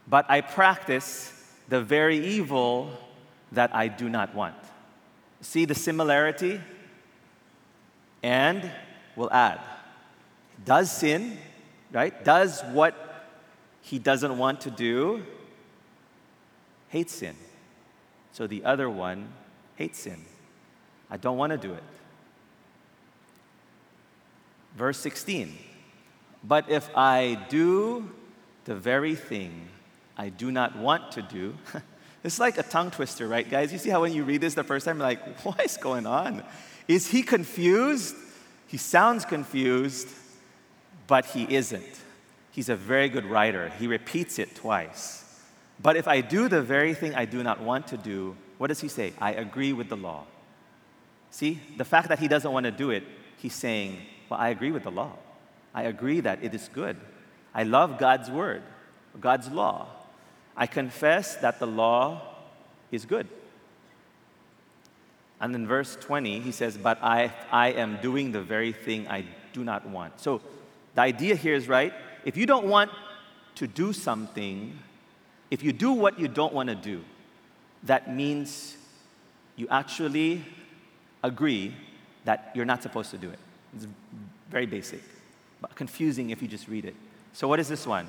But 0.08 0.26
I 0.30 0.42
practice 0.42 1.32
the 1.70 1.82
very 1.82 2.18
evil 2.26 2.92
that 3.52 3.76
I 3.76 3.88
do 3.88 4.10
not 4.10 4.34
want. 4.34 4.56
See 5.42 5.66
the 5.66 5.76
similarity? 5.76 6.60
And 8.24 8.72
we'll 9.16 9.32
add 9.32 9.60
does 10.66 10.92
sin, 10.92 11.38
right? 11.92 12.24
Does 12.24 12.62
what 12.72 12.96
he 13.82 14.00
doesn't 14.00 14.38
want 14.38 14.62
to 14.62 14.72
do, 14.72 15.24
hates 16.94 17.16
sin. 17.16 17.36
So 18.34 18.46
the 18.46 18.64
other 18.64 18.88
one 18.88 19.28
hates 19.76 20.00
sin. 20.00 20.26
I 21.10 21.18
don't 21.18 21.38
want 21.38 21.52
to 21.52 21.58
do 21.58 21.74
it. 21.74 21.84
Verse 24.78 25.00
16 25.00 25.58
But 26.44 26.70
if 26.70 26.88
I 26.96 27.44
do 27.50 28.12
the 28.66 28.76
very 28.76 29.16
thing 29.16 29.68
I 30.16 30.30
do 30.30 30.52
not 30.52 30.78
want 30.78 31.12
to 31.14 31.24
do, 31.24 31.56
it's 32.24 32.40
like 32.40 32.60
a 32.60 32.64
tongue 32.64 32.92
twister, 32.92 33.28
right, 33.28 33.50
guys? 33.50 33.74
You 33.74 33.80
see 33.80 33.90
how 33.90 34.02
when 34.02 34.14
you 34.14 34.24
read 34.24 34.42
this 34.42 34.54
the 34.54 34.64
first 34.64 34.86
time, 34.86 35.00
you're 35.00 35.08
like, 35.08 35.40
what 35.46 35.66
is 35.66 35.78
going 35.78 36.06
on? 36.06 36.44
Is 36.88 37.08
he 37.08 37.24
confused? 37.24 38.16
He 38.68 38.78
sounds 38.78 39.26
confused, 39.26 40.10
but 41.08 41.26
he 41.26 41.52
isn't. 41.56 42.02
He's 42.52 42.70
a 42.70 42.76
very 42.76 43.10
good 43.10 43.26
writer. 43.26 43.72
He 43.80 43.88
repeats 43.88 44.38
it 44.38 44.56
twice. 44.56 45.23
But 45.84 45.98
if 45.98 46.08
I 46.08 46.22
do 46.22 46.48
the 46.48 46.62
very 46.62 46.94
thing 46.94 47.14
I 47.14 47.26
do 47.26 47.44
not 47.44 47.60
want 47.60 47.88
to 47.88 47.98
do, 47.98 48.38
what 48.58 48.68
does 48.68 48.80
he 48.80 48.88
say? 48.88 49.12
I 49.20 49.34
agree 49.34 49.74
with 49.74 49.90
the 49.90 49.98
law. 49.98 50.24
See, 51.30 51.60
the 51.78 51.84
fact 51.84 52.08
that 52.08 52.20
he 52.20 52.30
doesn't 52.30 52.52
want 52.52 52.64
to 52.64 52.72
do 52.72 52.90
it, 52.90 53.04
he's 53.38 53.54
saying, 53.54 53.98
Well, 54.30 54.40
I 54.40 54.50
agree 54.50 54.72
with 54.72 54.84
the 54.84 54.92
law. 54.92 55.12
I 55.76 55.84
agree 55.84 56.22
that 56.22 56.42
it 56.42 56.54
is 56.54 56.70
good. 56.72 56.96
I 57.54 57.64
love 57.64 58.00
God's 58.00 58.32
word, 58.32 58.64
God's 59.20 59.50
law. 59.50 59.88
I 60.56 60.68
confess 60.68 61.36
that 61.38 61.60
the 61.60 61.68
law 61.68 62.22
is 62.92 63.06
good. 63.06 63.28
And 65.42 65.54
in 65.56 65.68
verse 65.68 65.98
20, 66.00 66.40
he 66.40 66.52
says, 66.52 66.78
But 66.78 67.04
I, 67.04 67.34
I 67.52 67.72
am 67.72 67.98
doing 68.02 68.32
the 68.32 68.42
very 68.42 68.72
thing 68.72 69.10
I 69.10 69.26
do 69.52 69.66
not 69.66 69.86
want. 69.86 70.22
So 70.22 70.40
the 70.96 71.02
idea 71.02 71.36
here 71.36 71.56
is 71.56 71.68
right. 71.68 71.94
If 72.24 72.38
you 72.38 72.46
don't 72.46 72.68
want 72.68 72.92
to 73.56 73.68
do 73.68 73.92
something, 73.92 74.80
if 75.54 75.62
you 75.62 75.72
do 75.72 75.92
what 75.92 76.20
you 76.20 76.28
don't 76.28 76.52
want 76.52 76.70
to 76.70 76.76
do, 76.76 77.04
that 77.84 78.12
means 78.12 78.76
you 79.56 79.68
actually 79.70 80.44
agree 81.22 81.76
that 82.26 82.52
you're 82.56 82.66
not 82.66 82.82
supposed 82.82 83.12
to 83.12 83.20
do 83.20 83.30
it. 83.30 83.38
It's 83.76 83.86
very 84.50 84.66
basic, 84.66 85.04
but 85.62 85.76
confusing 85.76 86.32
if 86.32 86.42
you 86.42 86.48
just 86.48 86.68
read 86.68 86.86
it. 86.86 86.96
So, 87.34 87.48
what 87.48 87.60
is 87.60 87.68
this 87.68 87.86
one? 87.86 88.08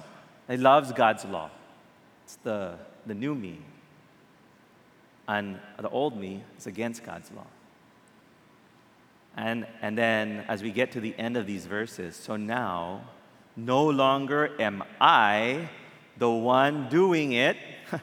It 0.48 0.58
loves 0.58 0.90
God's 0.92 1.26
law. 1.26 1.50
It's 2.24 2.36
the, 2.36 2.76
the 3.04 3.14
new 3.14 3.34
me. 3.34 3.58
And 5.28 5.58
the 5.78 5.90
old 5.90 6.18
me 6.18 6.44
is 6.56 6.66
against 6.66 7.04
God's 7.04 7.30
law. 7.32 7.46
And, 9.36 9.66
and 9.82 9.98
then, 9.98 10.46
as 10.48 10.62
we 10.62 10.70
get 10.70 10.92
to 10.92 11.00
the 11.00 11.14
end 11.18 11.36
of 11.36 11.46
these 11.46 11.66
verses, 11.66 12.16
so 12.16 12.36
now, 12.36 13.02
no 13.54 13.84
longer 13.84 14.58
am 14.58 14.82
I 14.98 15.68
the 16.18 16.30
one 16.30 16.88
doing 16.88 17.32
it. 17.32 17.56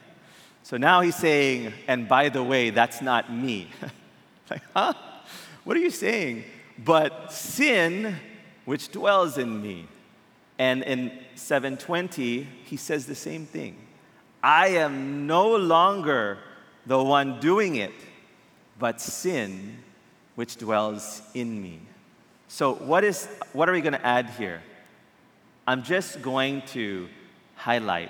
so 0.63 0.78
now 0.78 1.02
he's 1.02 1.15
saying, 1.15 1.74
and 1.88 2.08
by 2.08 2.30
the 2.30 2.43
way, 2.43 2.69
that's 2.69 3.02
not 3.02 3.32
me. 3.34 3.69
like, 4.50 4.63
huh? 4.74 4.93
What 5.63 5.78
are 5.78 5.80
you 5.80 5.91
saying? 5.91 6.43
But 6.84 7.32
sin, 7.32 8.15
which 8.65 8.91
dwells 8.91 9.38
in 9.38 9.62
me. 9.62 9.88
And 10.58 10.84
in 10.84 11.12
720, 11.36 12.47
he 12.65 12.78
says 12.78 13.06
the 13.06 13.15
same 13.15 13.45
thing. 13.45 13.78
I 14.43 14.69
am 14.69 15.28
no 15.28 15.56
longer 15.56 16.39
the 16.86 17.02
one 17.02 17.39
doing 17.39 17.76
it, 17.76 17.93
but 18.80 19.00
sin, 19.00 19.78
which 20.36 20.58
dwells 20.58 21.21
in 21.34 21.62
me. 21.62 21.80
So, 22.47 22.74
what, 22.74 23.04
is, 23.04 23.28
what 23.54 23.69
are 23.69 23.71
we 23.71 23.82
going 23.82 23.93
to 23.93 24.06
add 24.06 24.30
here? 24.32 24.62
I'm 25.67 25.84
just 25.84 26.21
going 26.21 26.63
to 26.74 27.08
highlight. 27.62 28.10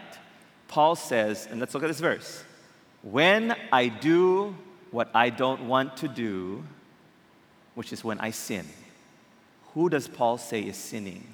Paul 0.67 0.95
says, 0.95 1.47
and 1.51 1.59
let's 1.59 1.73
look 1.73 1.83
at 1.83 1.87
this 1.87 1.99
verse 1.99 2.43
when 3.03 3.55
I 3.71 3.87
do 3.87 4.55
what 4.91 5.09
I 5.13 5.29
don't 5.29 5.67
want 5.67 5.97
to 5.97 6.07
do, 6.07 6.63
which 7.75 7.91
is 7.91 8.03
when 8.03 8.19
I 8.19 8.31
sin, 8.31 8.65
who 9.73 9.89
does 9.89 10.07
Paul 10.07 10.37
say 10.37 10.61
is 10.61 10.77
sinning? 10.77 11.33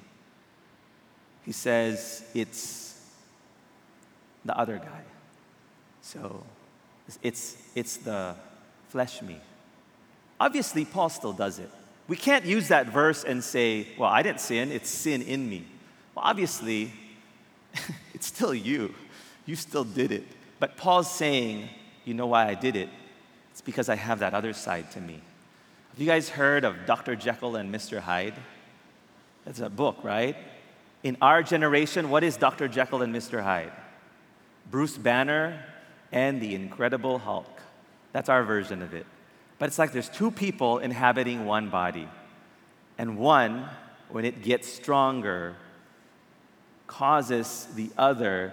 He 1.44 1.52
says 1.52 2.24
it's 2.34 3.00
the 4.44 4.56
other 4.58 4.78
guy. 4.78 5.02
So 6.02 6.42
it's, 7.22 7.56
it's 7.74 7.98
the 7.98 8.34
flesh 8.88 9.22
me. 9.22 9.38
Obviously, 10.40 10.84
Paul 10.84 11.08
still 11.08 11.32
does 11.32 11.58
it. 11.58 11.70
We 12.06 12.16
can't 12.16 12.44
use 12.44 12.68
that 12.68 12.86
verse 12.86 13.24
and 13.24 13.44
say, 13.44 13.88
well, 13.98 14.08
I 14.08 14.22
didn't 14.22 14.40
sin, 14.40 14.72
it's 14.72 14.88
sin 14.88 15.20
in 15.22 15.48
me. 15.48 15.66
Well, 16.14 16.24
obviously, 16.24 16.92
it's 18.14 18.26
still 18.26 18.54
you. 18.54 18.94
You 19.46 19.56
still 19.56 19.84
did 19.84 20.12
it. 20.12 20.24
But 20.60 20.76
Paul's 20.76 21.10
saying, 21.10 21.68
you 22.04 22.14
know 22.14 22.26
why 22.26 22.48
I 22.48 22.54
did 22.54 22.76
it? 22.76 22.88
It's 23.52 23.60
because 23.60 23.88
I 23.88 23.96
have 23.96 24.20
that 24.20 24.34
other 24.34 24.52
side 24.52 24.90
to 24.92 25.00
me. 25.00 25.20
Have 25.90 26.00
you 26.00 26.06
guys 26.06 26.28
heard 26.28 26.64
of 26.64 26.86
Dr. 26.86 27.16
Jekyll 27.16 27.56
and 27.56 27.74
Mr. 27.74 28.00
Hyde? 28.00 28.34
That's 29.44 29.60
a 29.60 29.70
book, 29.70 30.04
right? 30.04 30.36
In 31.02 31.16
our 31.22 31.42
generation, 31.42 32.10
what 32.10 32.24
is 32.24 32.36
Dr. 32.36 32.68
Jekyll 32.68 33.02
and 33.02 33.14
Mr. 33.14 33.42
Hyde? 33.42 33.72
Bruce 34.70 34.96
Banner 34.96 35.64
and 36.12 36.40
the 36.40 36.54
Incredible 36.54 37.18
Hulk. 37.18 37.60
That's 38.12 38.28
our 38.28 38.42
version 38.42 38.82
of 38.82 38.94
it. 38.94 39.06
But 39.58 39.66
it's 39.66 39.78
like 39.78 39.92
there's 39.92 40.08
two 40.08 40.30
people 40.30 40.78
inhabiting 40.78 41.44
one 41.44 41.68
body. 41.68 42.08
And 42.96 43.18
one, 43.18 43.68
when 44.08 44.24
it 44.24 44.42
gets 44.42 44.72
stronger, 44.72 45.56
causes 46.88 47.68
the 47.76 47.90
other 47.96 48.52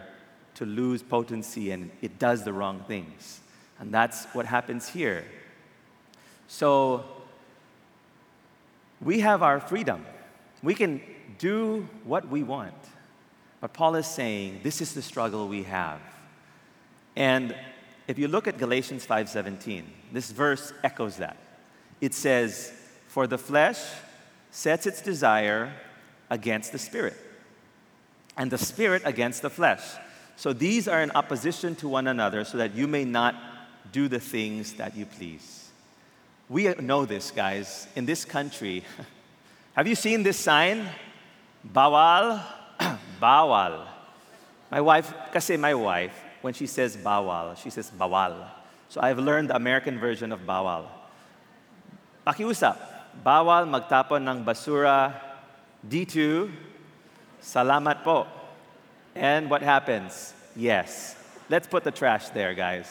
to 0.53 0.65
lose 0.65 1.01
potency 1.01 1.71
and 1.71 1.89
it 2.01 2.19
does 2.19 2.43
the 2.43 2.53
wrong 2.53 2.83
things. 2.87 3.39
And 3.79 3.91
that's 3.91 4.25
what 4.33 4.45
happens 4.45 4.87
here. 4.87 5.25
So 6.47 7.03
we 9.01 9.21
have 9.21 9.41
our 9.41 9.59
freedom. 9.59 10.05
We 10.61 10.75
can 10.75 11.01
do 11.39 11.87
what 12.03 12.29
we 12.29 12.43
want. 12.43 12.73
But 13.59 13.73
Paul 13.73 13.95
is 13.95 14.05
saying 14.05 14.59
this 14.63 14.81
is 14.81 14.93
the 14.93 15.01
struggle 15.01 15.47
we 15.47 15.63
have. 15.63 15.99
And 17.15 17.55
if 18.07 18.19
you 18.19 18.27
look 18.27 18.47
at 18.47 18.57
Galatians 18.57 19.05
5:17, 19.05 19.85
this 20.11 20.31
verse 20.31 20.71
echoes 20.83 21.17
that. 21.17 21.37
It 21.99 22.13
says, 22.13 22.71
"For 23.07 23.25
the 23.25 23.37
flesh 23.37 23.79
sets 24.51 24.85
its 24.85 25.01
desire 25.01 25.73
against 26.29 26.71
the 26.71 26.77
spirit, 26.77 27.17
and 28.37 28.51
the 28.51 28.57
spirit 28.57 29.01
against 29.05 29.41
the 29.41 29.49
flesh. 29.49 29.81
So 30.35 30.51
these 30.51 30.87
are 30.87 31.01
in 31.01 31.11
opposition 31.11 31.75
to 31.75 31.87
one 31.87 32.07
another, 32.07 32.43
so 32.43 32.57
that 32.57 32.75
you 32.75 32.87
may 32.87 33.05
not 33.05 33.35
do 33.91 34.07
the 34.07 34.19
things 34.19 34.73
that 34.73 34.95
you 34.95 35.05
please. 35.05 35.69
We 36.49 36.73
know 36.75 37.05
this, 37.05 37.31
guys. 37.31 37.87
In 37.95 38.05
this 38.05 38.25
country, 38.25 38.83
have 39.73 39.87
you 39.87 39.95
seen 39.95 40.23
this 40.23 40.37
sign? 40.37 40.85
Bawal, 41.65 42.43
bawal. 43.21 43.87
My 44.69 44.81
wife, 44.81 45.13
kasi 45.31 45.57
my 45.57 45.73
wife, 45.73 46.13
when 46.41 46.53
she 46.53 46.67
says 46.67 46.97
bawal, 46.97 47.57
she 47.57 47.69
says 47.69 47.89
bawal. 47.89 48.35
So 48.89 49.01
I've 49.01 49.17
learned 49.17 49.49
the 49.49 49.55
American 49.55 49.97
version 49.97 50.31
of 50.31 50.41
bawal. 50.41 50.85
Pakiusap, 52.27 52.77
bawal 53.23 53.65
magtapon 53.65 54.21
ng 54.21 54.45
basura 54.45 55.13
D2, 55.87 56.51
salamat 57.45 58.01
po. 58.01 58.25
And 59.13 59.47
what 59.53 59.61
happens? 59.61 60.33
Yes. 60.57 61.13
Let's 61.45 61.69
put 61.69 61.85
the 61.85 61.93
trash 61.93 62.33
there, 62.33 62.57
guys. 62.57 62.89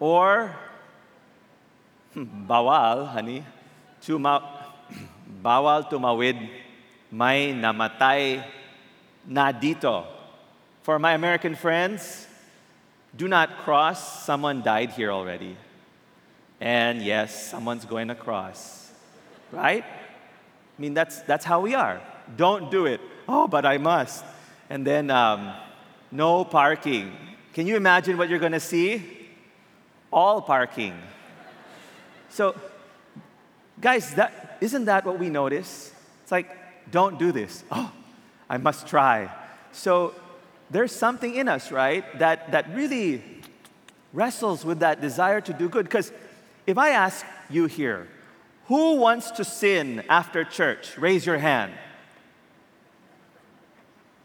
Or, 0.00 0.56
bawal, 2.16 3.06
honey, 3.12 3.44
tuma, 4.00 4.40
bawal 5.44 5.84
tumawid, 5.84 6.40
may 7.12 7.52
namatay 7.52 8.42
na 9.28 9.52
dito. 9.52 10.08
For 10.82 10.98
my 10.98 11.12
American 11.12 11.54
friends, 11.54 12.26
do 13.14 13.28
not 13.28 13.62
cross, 13.62 14.24
someone 14.24 14.62
died 14.64 14.90
here 14.90 15.12
already. 15.12 15.54
And 16.58 17.02
yes, 17.02 17.50
someone's 17.50 17.84
going 17.84 18.08
to 18.08 18.14
cross, 18.14 18.90
right? 19.52 19.84
I 19.84 20.78
mean, 20.80 20.94
that's, 20.94 21.20
that's 21.22 21.44
how 21.44 21.60
we 21.60 21.74
are. 21.74 22.00
Don't 22.36 22.70
do 22.70 22.86
it. 22.86 23.00
Oh, 23.28 23.46
but 23.48 23.64
I 23.66 23.78
must. 23.78 24.24
And 24.70 24.86
then, 24.86 25.10
um, 25.10 25.52
no 26.10 26.44
parking. 26.44 27.12
Can 27.54 27.66
you 27.66 27.76
imagine 27.76 28.16
what 28.18 28.28
you're 28.28 28.38
going 28.38 28.52
to 28.52 28.60
see? 28.60 29.02
All 30.12 30.42
parking. 30.42 30.94
So, 32.28 32.54
guys, 33.80 34.14
that, 34.14 34.58
isn't 34.60 34.84
that 34.86 35.04
what 35.04 35.18
we 35.18 35.28
notice? 35.28 35.92
It's 36.22 36.32
like, 36.32 36.90
don't 36.90 37.18
do 37.18 37.32
this. 37.32 37.64
Oh, 37.70 37.90
I 38.48 38.58
must 38.58 38.86
try. 38.86 39.30
So, 39.72 40.14
there's 40.70 40.92
something 40.92 41.34
in 41.34 41.48
us, 41.48 41.70
right, 41.70 42.18
that, 42.18 42.52
that 42.52 42.74
really 42.74 43.22
wrestles 44.12 44.64
with 44.64 44.80
that 44.80 45.00
desire 45.00 45.40
to 45.42 45.52
do 45.52 45.68
good. 45.68 45.84
Because 45.84 46.12
if 46.66 46.78
I 46.78 46.90
ask 46.90 47.26
you 47.50 47.66
here, 47.66 48.08
who 48.66 48.96
wants 48.96 49.30
to 49.32 49.44
sin 49.44 50.02
after 50.08 50.44
church? 50.44 50.96
Raise 50.96 51.26
your 51.26 51.38
hand. 51.38 51.72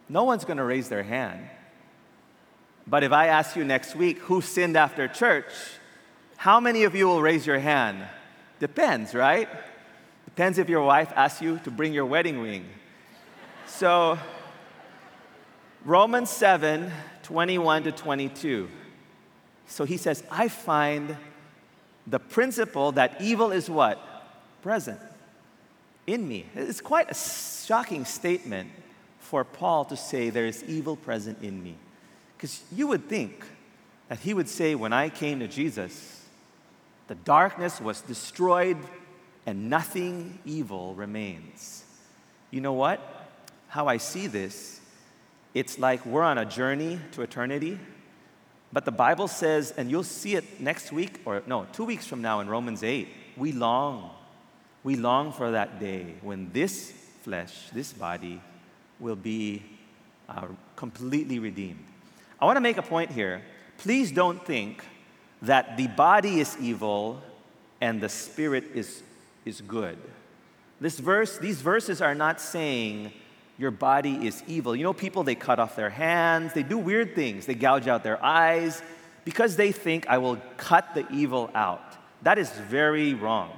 No 0.10 0.24
one's 0.24 0.46
going 0.46 0.58
to 0.58 0.64
raise 0.64 0.90
their 0.90 1.04
hand. 1.04 1.48
But 2.86 3.04
if 3.04 3.12
I 3.12 3.28
ask 3.28 3.56
you 3.56 3.64
next 3.64 3.96
week, 3.96 4.20
who 4.20 4.42
sinned 4.42 4.78
after 4.78 5.08
church? 5.08 5.52
How 6.38 6.60
many 6.60 6.84
of 6.84 6.96
you 6.96 7.08
will 7.08 7.22
raise 7.22 7.46
your 7.46 7.60
hand? 7.60 8.04
Depends, 8.60 9.14
right? 9.14 9.50
Depends 10.26 10.58
if 10.58 10.70
your 10.70 10.84
wife 10.84 11.12
asks 11.16 11.42
you 11.42 11.60
to 11.64 11.72
bring 11.72 11.94
your 11.94 12.06
wedding 12.06 12.40
ring. 12.40 12.66
So, 13.66 14.18
Romans 15.84 16.30
7 16.30 16.92
21 17.24 17.84
to 17.84 17.92
22. 17.92 18.70
So 19.68 19.84
he 19.84 19.98
says, 19.98 20.24
I 20.32 20.48
find 20.48 21.18
the 22.06 22.20
principle 22.20 22.94
that 22.94 23.22
evil 23.22 23.52
is 23.52 23.70
what? 23.70 24.02
present 24.62 25.00
in 26.06 26.28
me. 26.28 26.46
It's 26.54 26.82
quite 26.82 27.10
a 27.10 27.14
shocking 27.14 28.04
statement 28.04 28.70
for 29.30 29.44
Paul 29.44 29.86
to 29.86 29.98
say 29.98 30.30
there 30.30 30.46
is 30.46 30.64
evil 30.64 30.96
present 30.96 31.42
in 31.42 31.62
me. 31.64 31.76
Because 32.36 32.64
you 32.72 32.88
would 32.88 33.08
think 33.08 33.46
that 34.10 34.20
he 34.20 34.34
would 34.34 34.50
say, 34.50 34.76
When 34.76 34.94
I 34.94 35.10
came 35.10 35.40
to 35.40 35.48
Jesus, 35.48 36.26
the 37.08 37.16
darkness 37.16 37.80
was 37.80 38.02
destroyed 38.02 38.78
and 39.46 39.70
nothing 39.70 40.40
evil 40.46 40.94
remains. 40.96 41.84
You 42.52 42.62
know 42.62 42.74
what? 42.74 43.00
How 43.70 43.88
I 43.88 43.98
see 43.98 44.28
this, 44.28 44.82
it's 45.54 45.80
like 45.80 46.06
we're 46.06 46.24
on 46.24 46.38
a 46.38 46.46
journey 46.46 47.00
to 47.14 47.22
eternity. 47.22 47.80
But 48.74 48.86
the 48.86 48.92
Bible 48.92 49.28
says, 49.28 49.72
and 49.72 49.90
you'll 49.90 50.04
see 50.04 50.36
it 50.36 50.60
next 50.60 50.92
week, 50.92 51.22
or 51.26 51.42
no, 51.48 51.68
two 51.72 51.86
weeks 51.86 52.06
from 52.06 52.22
now 52.22 52.42
in 52.42 52.50
Romans 52.50 52.84
8, 52.84 53.08
we 53.38 53.52
long 53.54 54.12
we 54.88 54.96
long 54.96 55.34
for 55.34 55.52
that 55.52 55.82
day 55.82 56.16
when 56.22 56.50
this 56.54 56.94
flesh, 57.22 57.70
this 57.74 57.92
body, 57.92 58.42
will 59.00 59.16
be 59.16 59.64
uh, 60.30 60.48
completely 60.76 61.40
redeemed. 61.40 61.84
I 62.40 62.46
want 62.46 62.58
to 62.58 62.62
make 62.62 62.78
a 62.78 62.82
point 62.84 63.12
here. 63.12 63.42
Please 63.78 64.12
don't 64.12 64.44
think 64.46 64.84
that 65.42 65.78
the 65.78 65.88
body 65.88 66.40
is 66.40 66.58
evil 66.60 67.22
and 67.80 68.02
the 68.02 68.10
spirit 68.10 68.66
is, 68.74 69.04
is 69.46 69.62
good. 69.62 69.98
This 70.80 71.00
verse, 71.00 71.38
these 71.38 71.62
verses 71.62 72.02
are 72.02 72.16
not 72.16 72.40
saying 72.40 73.12
your 73.58 73.72
body 73.72 74.28
is 74.28 74.44
evil. 74.48 74.76
You 74.76 74.84
know, 74.84 74.94
people, 74.94 75.24
they 75.24 75.36
cut 75.36 75.60
off 75.60 75.76
their 75.76 75.90
hands, 75.90 76.54
they 76.54 76.64
do 76.64 76.78
weird 76.78 77.16
things, 77.16 77.46
they 77.46 77.56
gouge 77.56 77.88
out 77.88 78.04
their 78.04 78.24
eyes 78.24 78.82
because 79.26 79.56
they 79.56 79.72
think, 79.72 80.08
I 80.08 80.20
will 80.20 80.38
cut 80.58 80.94
the 80.94 81.08
evil 81.12 81.50
out. 81.56 81.98
That 82.22 82.38
is 82.38 82.50
very 82.52 83.14
wrong. 83.14 83.52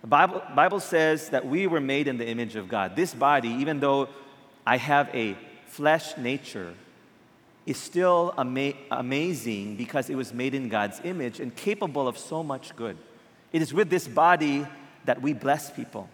The 0.00 0.06
Bible, 0.08 0.42
Bible 0.54 0.80
says 0.80 1.28
that 1.30 1.46
we 1.46 1.66
were 1.66 1.80
made 1.80 2.08
in 2.08 2.18
the 2.18 2.26
image 2.26 2.56
of 2.56 2.68
God. 2.68 2.96
This 2.96 3.14
body, 3.14 3.48
even 3.48 3.78
though 3.78 4.08
I 4.66 4.76
have 4.76 5.08
a 5.14 5.36
flesh 5.66 6.16
nature, 6.16 6.74
is 7.66 7.76
still 7.76 8.34
ama- 8.36 8.74
amazing 8.90 9.76
because 9.76 10.10
it 10.10 10.16
was 10.16 10.32
made 10.32 10.54
in 10.54 10.68
God's 10.68 11.00
image 11.04 11.40
and 11.40 11.54
capable 11.54 12.08
of 12.08 12.18
so 12.18 12.42
much 12.42 12.74
good. 12.76 12.96
It 13.52 13.62
is 13.62 13.72
with 13.72 13.90
this 13.90 14.08
body 14.08 14.66
that 15.04 15.22
we 15.22 15.32
bless 15.32 15.70
people. 15.70 16.08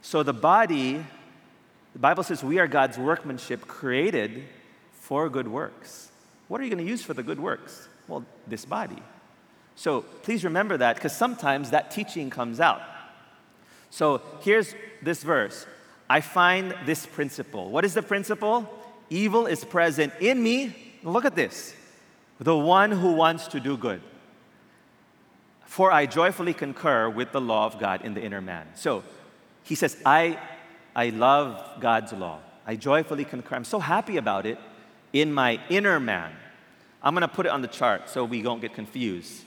So 0.00 0.22
the 0.22 0.32
body, 0.32 1.04
the 1.92 1.98
Bible 1.98 2.22
says 2.22 2.42
we 2.42 2.58
are 2.58 2.66
God's 2.66 2.98
workmanship 2.98 3.66
created 3.66 4.44
for 4.92 5.28
good 5.28 5.48
works. 5.48 6.10
What 6.48 6.60
are 6.60 6.64
you 6.64 6.70
going 6.70 6.84
to 6.84 6.90
use 6.90 7.02
for 7.02 7.14
the 7.14 7.22
good 7.22 7.40
works? 7.40 7.88
Well, 8.08 8.24
this 8.46 8.64
body. 8.64 9.02
So 9.76 10.02
please 10.22 10.44
remember 10.44 10.76
that 10.76 10.96
because 10.96 11.16
sometimes 11.16 11.70
that 11.70 11.90
teaching 11.90 12.30
comes 12.30 12.60
out. 12.60 12.82
So 13.90 14.22
here's 14.40 14.74
this 15.02 15.22
verse 15.22 15.66
I 16.12 16.20
find 16.20 16.74
this 16.84 17.06
principle. 17.06 17.70
What 17.70 17.86
is 17.86 17.94
the 17.94 18.02
principle? 18.02 18.68
Evil 19.08 19.46
is 19.46 19.64
present 19.64 20.12
in 20.20 20.42
me. 20.42 20.76
Look 21.02 21.24
at 21.24 21.34
this 21.34 21.74
the 22.38 22.54
one 22.54 22.90
who 22.90 23.12
wants 23.12 23.46
to 23.46 23.60
do 23.60 23.78
good. 23.78 24.02
For 25.64 25.90
I 25.90 26.04
joyfully 26.04 26.52
concur 26.52 27.08
with 27.08 27.32
the 27.32 27.40
law 27.40 27.64
of 27.64 27.78
God 27.78 28.04
in 28.04 28.12
the 28.12 28.22
inner 28.22 28.42
man. 28.42 28.66
So 28.74 29.04
he 29.62 29.74
says, 29.74 29.96
I, 30.04 30.38
I 30.94 31.08
love 31.08 31.80
God's 31.80 32.12
law. 32.12 32.40
I 32.66 32.76
joyfully 32.76 33.24
concur. 33.24 33.56
I'm 33.56 33.64
so 33.64 33.78
happy 33.78 34.18
about 34.18 34.44
it 34.44 34.58
in 35.14 35.32
my 35.32 35.60
inner 35.70 35.98
man. 35.98 36.32
I'm 37.02 37.14
going 37.14 37.22
to 37.22 37.34
put 37.34 37.46
it 37.46 37.52
on 37.52 37.62
the 37.62 37.68
chart 37.68 38.10
so 38.10 38.22
we 38.26 38.42
don't 38.42 38.60
get 38.60 38.74
confused. 38.74 39.44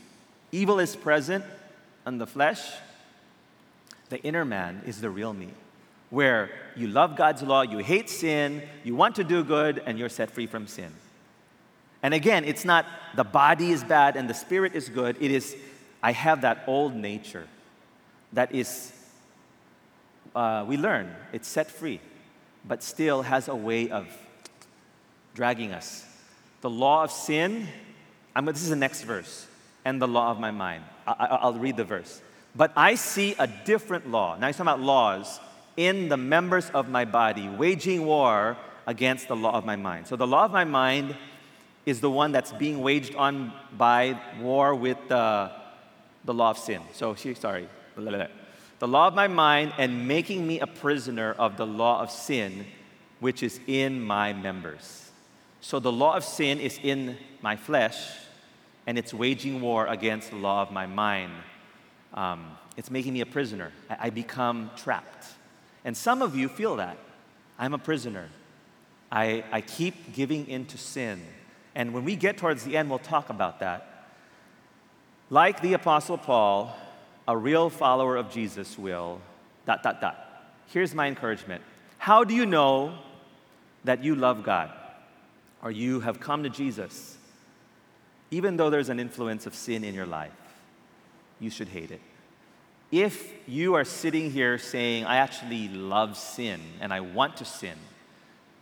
Evil 0.51 0.79
is 0.79 0.95
present 0.95 1.45
in 2.07 2.17
the 2.17 2.25
flesh, 2.25 2.71
the 4.09 4.19
inner 4.23 4.45
man 4.45 4.81
is 4.87 4.99
the 4.99 5.11
real 5.11 5.31
me, 5.31 5.49
where 6.15 6.49
you 6.77 6.87
love 6.87 7.17
God's 7.17 7.43
law, 7.43 7.61
you 7.61 7.79
hate 7.79 8.09
sin, 8.09 8.63
you 8.85 8.95
want 8.95 9.15
to 9.15 9.23
do 9.25 9.43
good, 9.43 9.83
and 9.85 9.99
you're 9.99 10.07
set 10.07 10.31
free 10.31 10.47
from 10.47 10.65
sin. 10.65 10.89
And 12.01 12.13
again, 12.13 12.45
it's 12.45 12.63
not 12.63 12.85
the 13.17 13.25
body 13.25 13.71
is 13.71 13.83
bad 13.83 14.15
and 14.15 14.29
the 14.29 14.33
spirit 14.33 14.75
is 14.75 14.87
good. 14.87 15.17
It 15.19 15.29
is, 15.29 15.57
I 16.01 16.13
have 16.13 16.41
that 16.41 16.63
old 16.67 16.95
nature 16.95 17.47
that 18.31 18.55
is, 18.55 18.93
uh, 20.33 20.63
we 20.65 20.77
learn, 20.77 21.13
it's 21.33 21.49
set 21.49 21.69
free, 21.69 21.99
but 22.65 22.81
still 22.81 23.21
has 23.21 23.49
a 23.49 23.55
way 23.55 23.89
of 23.89 24.07
dragging 25.33 25.73
us. 25.73 26.05
The 26.61 26.69
law 26.69 27.03
of 27.03 27.11
sin, 27.11 27.67
I'm, 28.33 28.45
this 28.45 28.63
is 28.63 28.69
the 28.69 28.77
next 28.77 29.01
verse, 29.01 29.47
and 29.83 30.01
the 30.01 30.07
law 30.07 30.31
of 30.31 30.39
my 30.39 30.51
mind. 30.51 30.85
I, 31.05 31.45
will 31.45 31.59
read 31.59 31.75
the 31.75 31.83
verse. 31.83 32.21
But 32.55 32.71
I 32.77 32.95
see 32.95 33.35
a 33.37 33.47
different 33.47 34.09
law. 34.09 34.37
Now 34.37 34.47
he's 34.47 34.55
talking 34.55 34.71
about 34.71 34.79
laws 34.79 35.41
in 35.77 36.09
the 36.09 36.17
members 36.17 36.69
of 36.71 36.89
my 36.89 37.05
body, 37.05 37.47
waging 37.49 38.05
war 38.05 38.57
against 38.87 39.27
the 39.27 39.35
law 39.35 39.57
of 39.57 39.65
my 39.65 39.75
mind. 39.75 40.07
So 40.07 40.15
the 40.15 40.27
law 40.27 40.45
of 40.45 40.51
my 40.51 40.63
mind 40.63 41.15
is 41.85 42.01
the 42.01 42.09
one 42.09 42.31
that's 42.31 42.51
being 42.53 42.81
waged 42.81 43.15
on 43.15 43.53
by 43.77 44.19
war 44.39 44.73
with 44.73 44.97
the, 45.07 45.51
the 46.23 46.33
law 46.33 46.51
of 46.51 46.57
sin. 46.57 46.81
So, 46.93 47.15
sorry. 47.15 47.67
The 47.95 48.87
law 48.87 49.07
of 49.07 49.13
my 49.13 49.27
mind 49.27 49.73
and 49.77 50.07
making 50.07 50.45
me 50.45 50.59
a 50.59 50.67
prisoner 50.67 51.33
of 51.33 51.57
the 51.57 51.65
law 51.65 52.01
of 52.01 52.11
sin, 52.11 52.65
which 53.19 53.43
is 53.43 53.59
in 53.67 54.01
my 54.01 54.33
members. 54.33 55.11
So 55.61 55.79
the 55.79 55.91
law 55.91 56.15
of 56.15 56.23
sin 56.23 56.59
is 56.59 56.79
in 56.83 57.17
my 57.41 57.55
flesh, 57.55 57.97
and 58.85 58.97
it's 58.97 59.13
waging 59.13 59.61
war 59.61 59.87
against 59.87 60.29
the 60.31 60.35
law 60.35 60.61
of 60.61 60.71
my 60.71 60.85
mind 60.85 61.31
um, 62.15 62.57
it's 62.77 62.89
making 62.89 63.13
me 63.13 63.21
a 63.21 63.25
prisoner. 63.25 63.71
I, 63.89 64.07
I 64.07 64.09
become 64.09 64.71
trapped. 64.75 65.14
And 65.85 65.95
some 65.95 66.21
of 66.21 66.35
you 66.35 66.49
feel 66.49 66.75
that. 66.77 66.97
I'm 67.57 67.73
a 67.73 67.77
prisoner. 67.77 68.29
I, 69.11 69.45
I 69.51 69.61
keep 69.61 70.13
giving 70.13 70.47
in 70.47 70.65
to 70.65 70.77
sin. 70.77 71.21
And 71.75 71.93
when 71.93 72.03
we 72.03 72.15
get 72.15 72.37
towards 72.37 72.65
the 72.65 72.75
end, 72.75 72.89
we'll 72.89 72.99
talk 72.99 73.29
about 73.29 73.59
that. 73.59 74.09
Like 75.29 75.61
the 75.61 75.73
Apostle 75.73 76.17
Paul, 76.17 76.75
a 77.27 77.37
real 77.37 77.69
follower 77.69 78.17
of 78.17 78.31
Jesus 78.31 78.77
will, 78.77 79.21
dot, 79.65 79.83
dot, 79.83 80.01
dot. 80.01 80.17
Here's 80.67 80.93
my 80.93 81.07
encouragement. 81.07 81.61
How 81.97 82.23
do 82.23 82.33
you 82.33 82.45
know 82.45 82.97
that 83.83 84.03
you 84.03 84.15
love 84.15 84.43
God 84.43 84.71
or 85.61 85.71
you 85.71 85.99
have 85.99 86.19
come 86.19 86.43
to 86.43 86.49
Jesus? 86.49 87.17
Even 88.31 88.57
though 88.57 88.69
there's 88.69 88.89
an 88.89 88.99
influence 88.99 89.45
of 89.45 89.53
sin 89.53 89.83
in 89.83 89.93
your 89.93 90.05
life, 90.07 90.31
you 91.39 91.49
should 91.49 91.67
hate 91.67 91.91
it. 91.91 92.01
If 92.91 93.33
you 93.47 93.73
are 93.73 93.83
sitting 93.83 94.31
here 94.31 94.57
saying, 94.57 95.05
I 95.05 95.17
actually 95.17 95.67
love 95.69 96.17
sin 96.17 96.61
and 96.79 96.93
I 96.93 96.99
want 97.01 97.37
to 97.37 97.45
sin, 97.45 97.77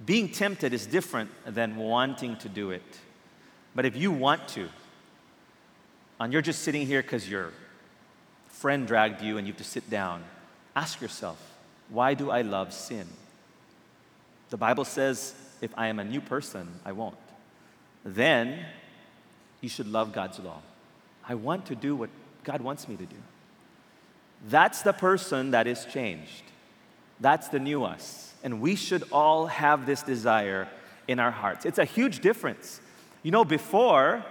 being 0.05 0.29
tempted 0.29 0.73
is 0.73 0.85
different 0.85 1.29
than 1.45 1.75
wanting 1.75 2.37
to 2.37 2.49
do 2.49 2.71
it. 2.71 2.83
But 3.75 3.85
if 3.85 3.95
you 3.95 4.11
want 4.11 4.47
to, 4.49 4.69
and 6.19 6.31
you're 6.31 6.41
just 6.41 6.63
sitting 6.63 6.85
here 6.85 7.01
because 7.01 7.29
your 7.29 7.51
friend 8.47 8.87
dragged 8.87 9.21
you 9.21 9.37
and 9.37 9.45
you 9.47 9.53
have 9.53 9.57
to 9.57 9.63
sit 9.63 9.89
down, 9.89 10.23
ask 10.75 11.01
yourself, 11.01 11.37
why 11.89 12.13
do 12.13 12.31
I 12.31 12.41
love 12.41 12.73
sin? 12.73 13.07
The 14.49 14.57
Bible 14.57 14.85
says, 14.85 15.35
if 15.61 15.71
I 15.77 15.87
am 15.87 15.99
a 15.99 16.03
new 16.03 16.21
person, 16.21 16.67
I 16.85 16.91
won't. 16.91 17.17
Then 18.05 18.65
you 19.61 19.69
should 19.69 19.87
love 19.87 20.13
God's 20.13 20.39
law. 20.39 20.61
I 21.27 21.35
want 21.35 21.65
to 21.67 21.75
do 21.75 21.95
what 21.95 22.09
God 22.43 22.61
wants 22.61 22.87
me 22.87 22.95
to 22.95 23.05
do. 23.05 23.15
That's 24.43 24.81
the 24.81 24.93
person 24.93 25.51
that 25.51 25.67
is 25.67 25.85
changed. 25.85 26.43
That's 27.19 27.47
the 27.47 27.59
new 27.59 27.83
us. 27.83 28.33
And 28.43 28.59
we 28.59 28.75
should 28.75 29.03
all 29.11 29.47
have 29.47 29.85
this 29.85 30.03
desire 30.03 30.67
in 31.07 31.19
our 31.19 31.31
hearts. 31.31 31.65
It's 31.65 31.79
a 31.79 31.85
huge 31.85 32.19
difference. 32.19 32.81
You 33.23 33.31
know, 33.31 33.45
before, 33.45 34.25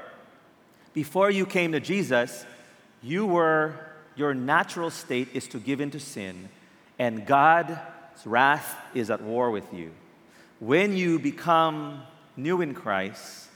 before 0.93 1.31
you 1.31 1.47
came 1.47 1.73
to 1.73 1.81
Jesus, 1.81 2.45
you 3.03 3.25
were, 3.27 3.75
your 4.17 4.35
natural 4.35 4.91
state 4.91 5.29
is 5.33 5.49
to 5.49 5.59
give 5.59 5.81
in 5.81 5.91
to 5.93 6.01
sin, 6.01 6.51
and 6.99 7.27
God's 7.27 7.79
wrath 8.27 8.77
is 8.95 9.11
at 9.11 9.23
war 9.23 9.51
with 9.51 9.73
you. 9.73 9.93
When 10.61 10.95
you 10.97 11.19
become 11.19 12.03
new 12.37 12.61
in 12.61 12.75
Christ, 12.75 13.49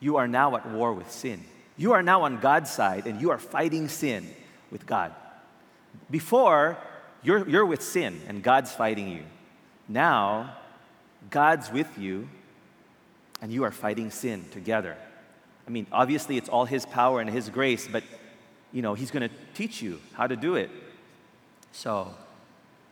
you 0.00 0.16
are 0.16 0.28
now 0.28 0.56
at 0.56 0.68
war 0.68 0.92
with 0.92 1.10
sin. 1.10 1.44
You 1.76 1.92
are 1.92 2.02
now 2.02 2.22
on 2.22 2.40
God's 2.40 2.70
side, 2.70 3.06
and 3.06 3.20
you 3.20 3.30
are 3.30 3.38
fighting 3.38 3.88
sin 3.88 4.28
with 4.76 4.86
God. 4.86 5.14
Before, 6.10 6.76
you're, 7.22 7.48
you're 7.48 7.64
with 7.64 7.80
sin, 7.80 8.20
and 8.28 8.42
God's 8.42 8.72
fighting 8.72 9.08
you. 9.08 9.22
Now, 9.88 10.54
God's 11.30 11.72
with 11.72 11.96
you, 11.96 12.28
and 13.40 13.50
you 13.50 13.64
are 13.64 13.70
fighting 13.70 14.10
sin 14.10 14.44
together. 14.50 14.94
I 15.66 15.70
mean, 15.70 15.86
obviously, 15.90 16.36
it's 16.36 16.50
all 16.50 16.66
His 16.66 16.84
power 16.84 17.22
and 17.22 17.30
His 17.30 17.48
grace, 17.48 17.88
but 17.90 18.04
you 18.70 18.82
know, 18.82 18.92
He's 18.92 19.10
going 19.10 19.26
to 19.26 19.34
teach 19.54 19.80
you 19.80 19.98
how 20.12 20.26
to 20.26 20.36
do 20.36 20.56
it. 20.56 20.68
So, 21.72 22.12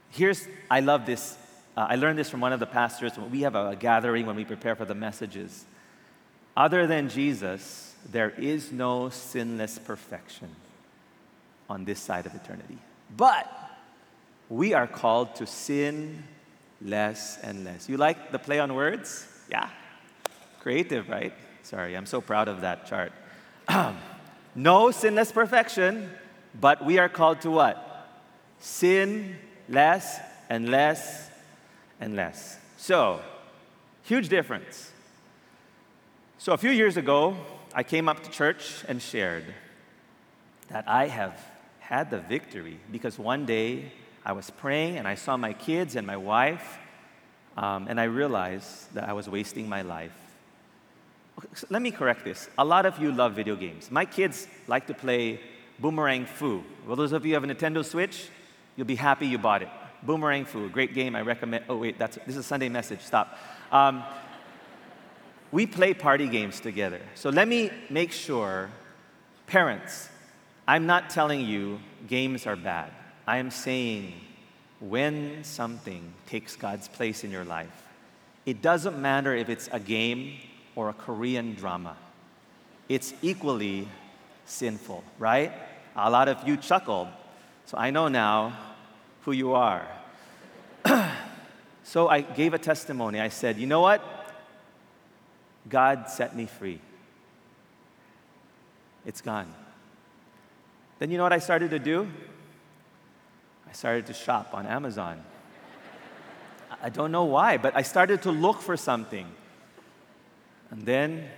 here's 0.09 0.49
I 0.71 0.81
love 0.81 1.05
this. 1.05 1.37
Uh, 1.77 1.87
I 1.91 1.97
learned 1.97 2.19
this 2.19 2.31
from 2.31 2.41
one 2.41 2.55
of 2.55 2.61
the 2.61 2.67
pastors. 2.67 3.13
We 3.31 3.43
have 3.43 3.55
a, 3.55 3.71
a 3.71 3.77
gathering 3.77 4.25
when 4.25 4.37
we 4.37 4.47
prepare 4.47 4.75
for 4.75 4.87
the 4.87 4.95
messages. 4.95 5.67
Other 6.57 6.87
than 6.87 7.11
Jesus, 7.11 7.95
there 8.11 8.31
is 8.31 8.73
no 8.73 9.11
sinless 9.11 9.79
perfection 9.79 10.49
on 11.69 11.85
this 11.85 12.01
side 12.01 12.27
of 12.27 12.35
eternity. 12.35 12.79
But 13.17 13.51
we 14.49 14.75
are 14.75 14.87
called 14.87 15.35
to 15.37 15.47
sin 15.47 16.25
less 16.83 17.39
and 17.43 17.65
less. 17.65 17.89
You 17.89 17.97
like 17.97 18.33
the 18.33 18.39
play 18.39 18.59
on 18.61 18.75
words? 18.75 19.27
Yeah. 19.51 19.69
Creative, 20.61 21.09
right? 21.09 21.33
Sorry, 21.63 21.97
I'm 21.97 22.07
so 22.07 22.21
proud 22.21 22.49
of 22.49 22.61
that 22.61 22.87
chart. 22.87 23.13
no 24.55 24.91
sinless 24.91 25.33
perfection, 25.33 26.11
but 26.61 26.85
we 26.85 26.99
are 26.99 27.09
called 27.09 27.41
to 27.43 27.51
what? 27.51 28.09
Sin 28.61 29.37
less 29.69 30.21
and 30.51 30.69
less 30.69 31.31
and 32.01 32.15
less. 32.17 32.59
So, 32.77 33.21
huge 34.03 34.29
difference. 34.29 34.93
So, 36.39 36.53
a 36.53 36.59
few 36.59 36.71
years 36.71 36.97
ago, 36.97 37.37
I 37.75 37.83
came 37.83 38.09
up 38.09 38.23
to 38.23 38.31
church 38.31 38.85
and 38.87 39.01
shared 39.01 39.55
that 40.69 40.87
I 40.87 41.09
have 41.09 41.41
had 41.89 42.11
the 42.11 42.19
victory 42.19 42.79
because 42.91 43.19
one 43.19 43.45
day 43.45 43.93
I 44.25 44.33
was 44.33 44.51
praying 44.51 44.97
and 44.97 45.07
I 45.07 45.17
saw 45.17 45.37
my 45.37 45.53
kids 45.53 45.97
and 45.97 46.07
my 46.07 46.17
wife, 46.17 46.79
um, 47.57 47.87
and 47.89 48.01
I 48.01 48.05
realized 48.05 48.95
that 48.95 49.09
I 49.09 49.13
was 49.13 49.29
wasting 49.29 49.69
my 49.69 49.83
life. 49.83 50.13
Let 51.69 51.83
me 51.83 51.91
correct 51.91 52.25
this. 52.25 52.49
A 52.57 52.65
lot 52.65 52.87
of 52.87 52.99
you 52.99 53.13
love 53.13 53.35
video 53.35 53.55
games. 53.55 53.91
My 53.91 54.05
kids 54.05 54.47
like 54.67 54.87
to 54.87 54.95
play 54.95 55.41
Boomerang 55.79 56.27
Fu. 56.27 56.63
Well, 56.87 56.97
those 56.97 57.13
of 57.13 57.27
you 57.27 57.35
who 57.35 57.41
have 57.41 57.51
a 57.51 57.55
Nintendo 57.55 57.85
Switch, 57.85 58.29
you'll 58.77 58.87
be 58.87 58.95
happy 58.95 59.27
you 59.27 59.39
bought 59.39 59.63
it. 59.63 59.69
Boomerang 60.03 60.47
Fu, 60.47 60.69
great 60.71 60.95
game. 60.95 61.15
I 61.15 61.21
recommend. 61.23 61.65
Oh 61.69 61.77
wait, 61.77 61.99
that's 61.99 62.17
this 62.17 62.29
is 62.29 62.39
a 62.39 62.43
Sunday 62.43 62.69
message. 62.69 63.01
Stop. 63.01 63.37
Um, 63.73 64.05
we 65.53 65.67
play 65.67 65.93
party 65.93 66.29
games 66.29 66.61
together. 66.61 67.01
So 67.15 67.31
let 67.31 67.47
me 67.47 67.71
make 67.91 68.13
sure, 68.13 68.71
parents, 69.47 70.09
I'm 70.67 70.87
not 70.87 71.11
telling 71.11 71.43
you 71.43 71.79
games 72.09 72.47
are 72.47 72.57
bad. 72.57 72.91
I 73.27 73.39
am 73.39 73.51
saying 73.51 74.15
when 74.81 75.45
something 75.45 76.13
takes 76.27 76.57
God's 76.57 76.89
place 76.89 77.25
in 77.25 77.31
your 77.31 77.45
life, 77.45 77.83
it 78.47 78.63
doesn't 78.63 79.01
matter 79.01 79.35
if 79.35 79.49
it's 79.49 79.69
a 79.73 79.81
game 79.81 80.39
or 80.75 80.89
a 80.89 80.93
Korean 80.93 81.55
drama, 81.55 81.97
it's 82.89 83.15
equally 83.23 83.89
sinful, 84.47 85.05
right? 85.19 85.53
A 85.97 86.11
lot 86.11 86.29
of 86.29 86.47
you 86.47 86.57
chuckled, 86.57 87.09
so 87.67 87.79
I 87.79 87.91
know 87.91 88.09
now 88.09 88.57
who 89.23 89.33
you 89.33 89.55
are. 89.55 89.87
so 91.85 92.09
I 92.09 92.21
gave 92.21 92.53
a 92.53 92.59
testimony. 92.59 93.21
I 93.21 93.29
said, 93.29 93.59
you 93.59 93.67
know 93.67 93.81
what? 93.81 94.03
God 95.69 96.11
set 96.11 96.37
me 96.37 96.47
free. 96.47 96.81
It's 99.07 99.21
gone. 99.21 99.53
Then 101.05 101.11
you 101.11 101.19
know 101.19 101.25
what 101.25 101.35
I 101.35 101.39
started 101.39 101.69
to 101.73 101.79
do? 101.79 102.09
I 103.69 103.73
started 103.75 104.07
to 104.07 104.15
shop 104.15 104.55
on 104.55 104.65
Amazon. 104.65 105.23
I 106.83 106.89
don't 106.89 107.13
know 107.13 107.25
why, 107.25 107.59
but 107.59 107.77
I 107.77 107.83
started 107.83 108.23
to 108.23 108.31
look 108.31 108.63
for 108.63 108.75
something. 108.75 109.27
And 110.71 110.87
then 110.87 111.29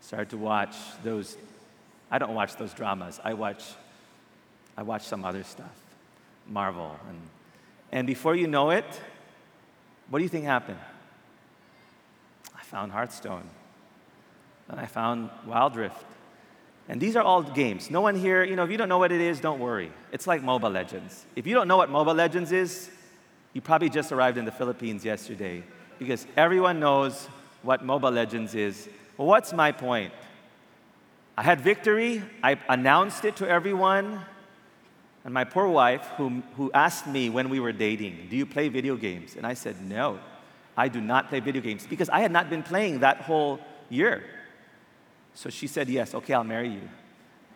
started 0.00 0.30
to 0.30 0.36
watch 0.36 0.76
those 1.02 1.36
I 2.08 2.18
don't 2.18 2.36
watch 2.36 2.54
those 2.54 2.72
dramas. 2.72 3.18
I 3.24 3.34
watch 3.34 3.64
I 4.76 4.84
watch 4.84 5.02
some 5.02 5.24
other 5.24 5.42
stuff. 5.42 5.74
Marvel 6.46 6.96
and 7.08 7.20
and 7.90 8.06
before 8.06 8.36
you 8.36 8.46
know 8.46 8.70
it, 8.70 8.86
what 10.08 10.20
do 10.20 10.22
you 10.22 10.28
think 10.28 10.44
happened? 10.44 10.78
I 12.56 12.62
found 12.62 12.92
Hearthstone. 12.92 13.50
And 14.68 14.78
I 14.78 14.86
found 14.86 15.30
Wild 15.48 15.74
Rift. 15.74 16.13
And 16.88 17.00
these 17.00 17.16
are 17.16 17.22
all 17.22 17.42
games. 17.42 17.90
No 17.90 18.00
one 18.00 18.14
here, 18.14 18.44
you 18.44 18.56
know, 18.56 18.64
if 18.64 18.70
you 18.70 18.76
don't 18.76 18.88
know 18.88 18.98
what 18.98 19.10
it 19.10 19.20
is, 19.20 19.40
don't 19.40 19.58
worry. 19.58 19.90
It's 20.12 20.26
like 20.26 20.42
Mobile 20.42 20.70
Legends. 20.70 21.24
If 21.34 21.46
you 21.46 21.54
don't 21.54 21.66
know 21.66 21.78
what 21.78 21.88
Mobile 21.88 22.14
Legends 22.14 22.52
is, 22.52 22.90
you 23.54 23.60
probably 23.60 23.88
just 23.88 24.12
arrived 24.12 24.36
in 24.36 24.44
the 24.44 24.52
Philippines 24.52 25.04
yesterday 25.04 25.62
because 25.98 26.26
everyone 26.36 26.80
knows 26.80 27.28
what 27.62 27.84
Mobile 27.84 28.10
Legends 28.10 28.54
is. 28.54 28.88
Well, 29.16 29.28
what's 29.28 29.52
my 29.52 29.72
point? 29.72 30.12
I 31.36 31.42
had 31.42 31.60
victory, 31.60 32.22
I 32.42 32.58
announced 32.68 33.24
it 33.24 33.36
to 33.36 33.48
everyone, 33.48 34.20
and 35.24 35.32
my 35.32 35.44
poor 35.44 35.66
wife, 35.66 36.06
who, 36.16 36.42
who 36.56 36.70
asked 36.72 37.06
me 37.06 37.30
when 37.30 37.48
we 37.48 37.58
were 37.58 37.72
dating, 37.72 38.26
Do 38.28 38.36
you 38.36 38.44
play 38.44 38.68
video 38.68 38.94
games? 38.94 39.36
And 39.36 39.46
I 39.46 39.54
said, 39.54 39.80
No, 39.80 40.18
I 40.76 40.88
do 40.88 41.00
not 41.00 41.28
play 41.28 41.40
video 41.40 41.62
games 41.62 41.86
because 41.86 42.08
I 42.10 42.20
had 42.20 42.30
not 42.30 42.50
been 42.50 42.62
playing 42.62 43.00
that 43.00 43.22
whole 43.22 43.58
year. 43.88 44.24
So 45.34 45.50
she 45.50 45.66
said, 45.66 45.88
Yes, 45.88 46.14
okay, 46.14 46.34
I'll 46.34 46.44
marry 46.44 46.68
you. 46.68 46.88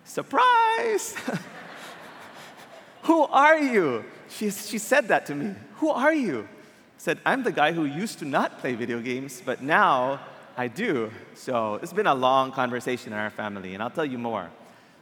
Surprise! 0.04 1.14
Who 3.02 3.22
are 3.24 3.58
you? 3.58 4.04
She, 4.28 4.50
she 4.50 4.78
said 4.78 5.08
that 5.08 5.26
to 5.26 5.34
me. 5.34 5.54
Who 5.76 5.90
are 5.90 6.12
you? 6.12 6.42
I 6.42 6.98
said, 6.98 7.20
I'm 7.24 7.42
the 7.42 7.52
guy 7.52 7.72
who 7.72 7.84
used 7.84 8.18
to 8.18 8.24
not 8.24 8.58
play 8.58 8.74
video 8.74 9.00
games, 9.00 9.40
but 9.44 9.62
now 9.62 10.20
I 10.56 10.68
do. 10.68 11.10
So 11.34 11.76
it's 11.76 11.92
been 11.92 12.08
a 12.08 12.14
long 12.14 12.52
conversation 12.52 13.12
in 13.12 13.18
our 13.18 13.30
family, 13.30 13.74
and 13.74 13.82
I'll 13.82 13.90
tell 13.90 14.04
you 14.04 14.18
more. 14.18 14.50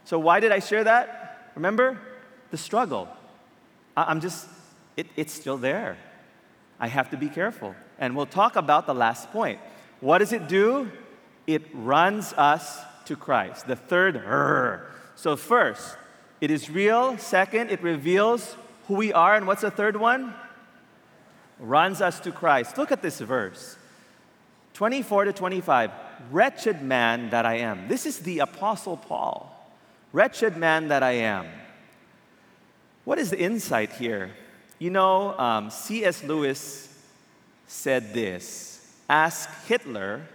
So, 0.05 0.19
why 0.19 0.39
did 0.39 0.51
I 0.53 0.59
share 0.59 0.83
that? 0.85 1.51
Remember? 1.55 1.99
The 2.51 2.57
struggle. 2.57 3.09
I'm 3.97 4.21
just, 4.21 4.47
it, 4.95 5.07
it's 5.17 5.33
still 5.33 5.57
there. 5.57 5.97
I 6.79 6.87
have 6.87 7.09
to 7.09 7.17
be 7.17 7.27
careful. 7.27 7.75
And 7.99 8.15
we'll 8.15 8.27
talk 8.27 8.55
about 8.55 8.85
the 8.85 8.93
last 8.93 9.31
point. 9.31 9.59
What 9.99 10.19
does 10.19 10.31
it 10.31 10.47
do? 10.47 10.91
It 11.47 11.63
runs 11.73 12.33
us 12.33 12.81
to 13.05 13.15
Christ. 13.15 13.67
The 13.67 13.77
third, 13.77 14.17
R. 14.17 14.85
so 15.15 15.37
first, 15.37 15.97
it 16.41 16.51
is 16.51 16.69
real. 16.69 17.17
Second, 17.17 17.71
it 17.71 17.81
reveals 17.81 18.55
who 18.87 18.95
we 18.95 19.13
are. 19.13 19.35
And 19.35 19.47
what's 19.47 19.61
the 19.61 19.71
third 19.71 19.95
one? 19.95 20.33
Runs 21.57 22.01
us 22.01 22.19
to 22.19 22.31
Christ. 22.31 22.77
Look 22.77 22.91
at 22.91 23.01
this 23.01 23.19
verse 23.19 23.77
24 24.73 25.25
to 25.25 25.33
25. 25.33 25.91
Wretched 26.31 26.81
man 26.83 27.29
that 27.29 27.45
I 27.45 27.55
am. 27.59 27.87
This 27.87 28.05
is 28.05 28.19
the 28.19 28.39
Apostle 28.39 28.97
Paul. 28.97 29.53
Wretched 30.11 30.57
man 30.57 30.89
that 30.89 31.01
I 31.01 31.13
am. 31.13 31.47
What 33.05 33.17
is 33.17 33.29
the 33.29 33.39
insight 33.39 33.93
here? 33.93 34.31
You 34.79 34.89
know, 34.89 35.37
um, 35.39 35.69
C.S. 35.71 36.23
Lewis 36.23 36.93
said 37.67 38.13
this 38.13 38.95
Ask 39.09 39.49
Hitler 39.65 40.27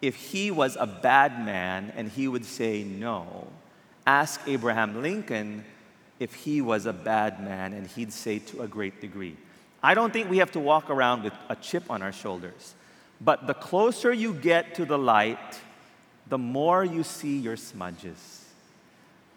if 0.00 0.14
he 0.14 0.50
was 0.50 0.76
a 0.76 0.86
bad 0.86 1.44
man, 1.44 1.92
and 1.96 2.08
he 2.08 2.28
would 2.28 2.44
say 2.44 2.84
no. 2.84 3.46
Ask 4.06 4.40
Abraham 4.46 5.02
Lincoln 5.02 5.64
if 6.18 6.34
he 6.34 6.60
was 6.60 6.86
a 6.86 6.92
bad 6.92 7.42
man, 7.42 7.72
and 7.72 7.86
he'd 7.86 8.12
say 8.12 8.38
to 8.38 8.62
a 8.62 8.68
great 8.68 9.00
degree. 9.00 9.36
I 9.82 9.94
don't 9.94 10.12
think 10.12 10.28
we 10.28 10.38
have 10.38 10.52
to 10.52 10.60
walk 10.60 10.90
around 10.90 11.22
with 11.22 11.32
a 11.48 11.56
chip 11.56 11.90
on 11.90 12.02
our 12.02 12.12
shoulders. 12.12 12.74
But 13.20 13.46
the 13.46 13.54
closer 13.54 14.12
you 14.12 14.34
get 14.34 14.74
to 14.76 14.84
the 14.84 14.98
light, 14.98 15.60
the 16.28 16.38
more 16.38 16.84
you 16.84 17.02
see 17.02 17.38
your 17.38 17.56
smudges. 17.56 18.44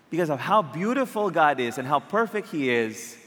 Because 0.09 0.30
of 0.30 0.39
how 0.39 0.62
beautiful 0.62 1.30
God 1.30 1.59
is 1.59 1.78
and 1.78 1.88
how 1.88 1.99
perfect 1.99 2.49
He 2.49 2.70
is, 2.70 3.18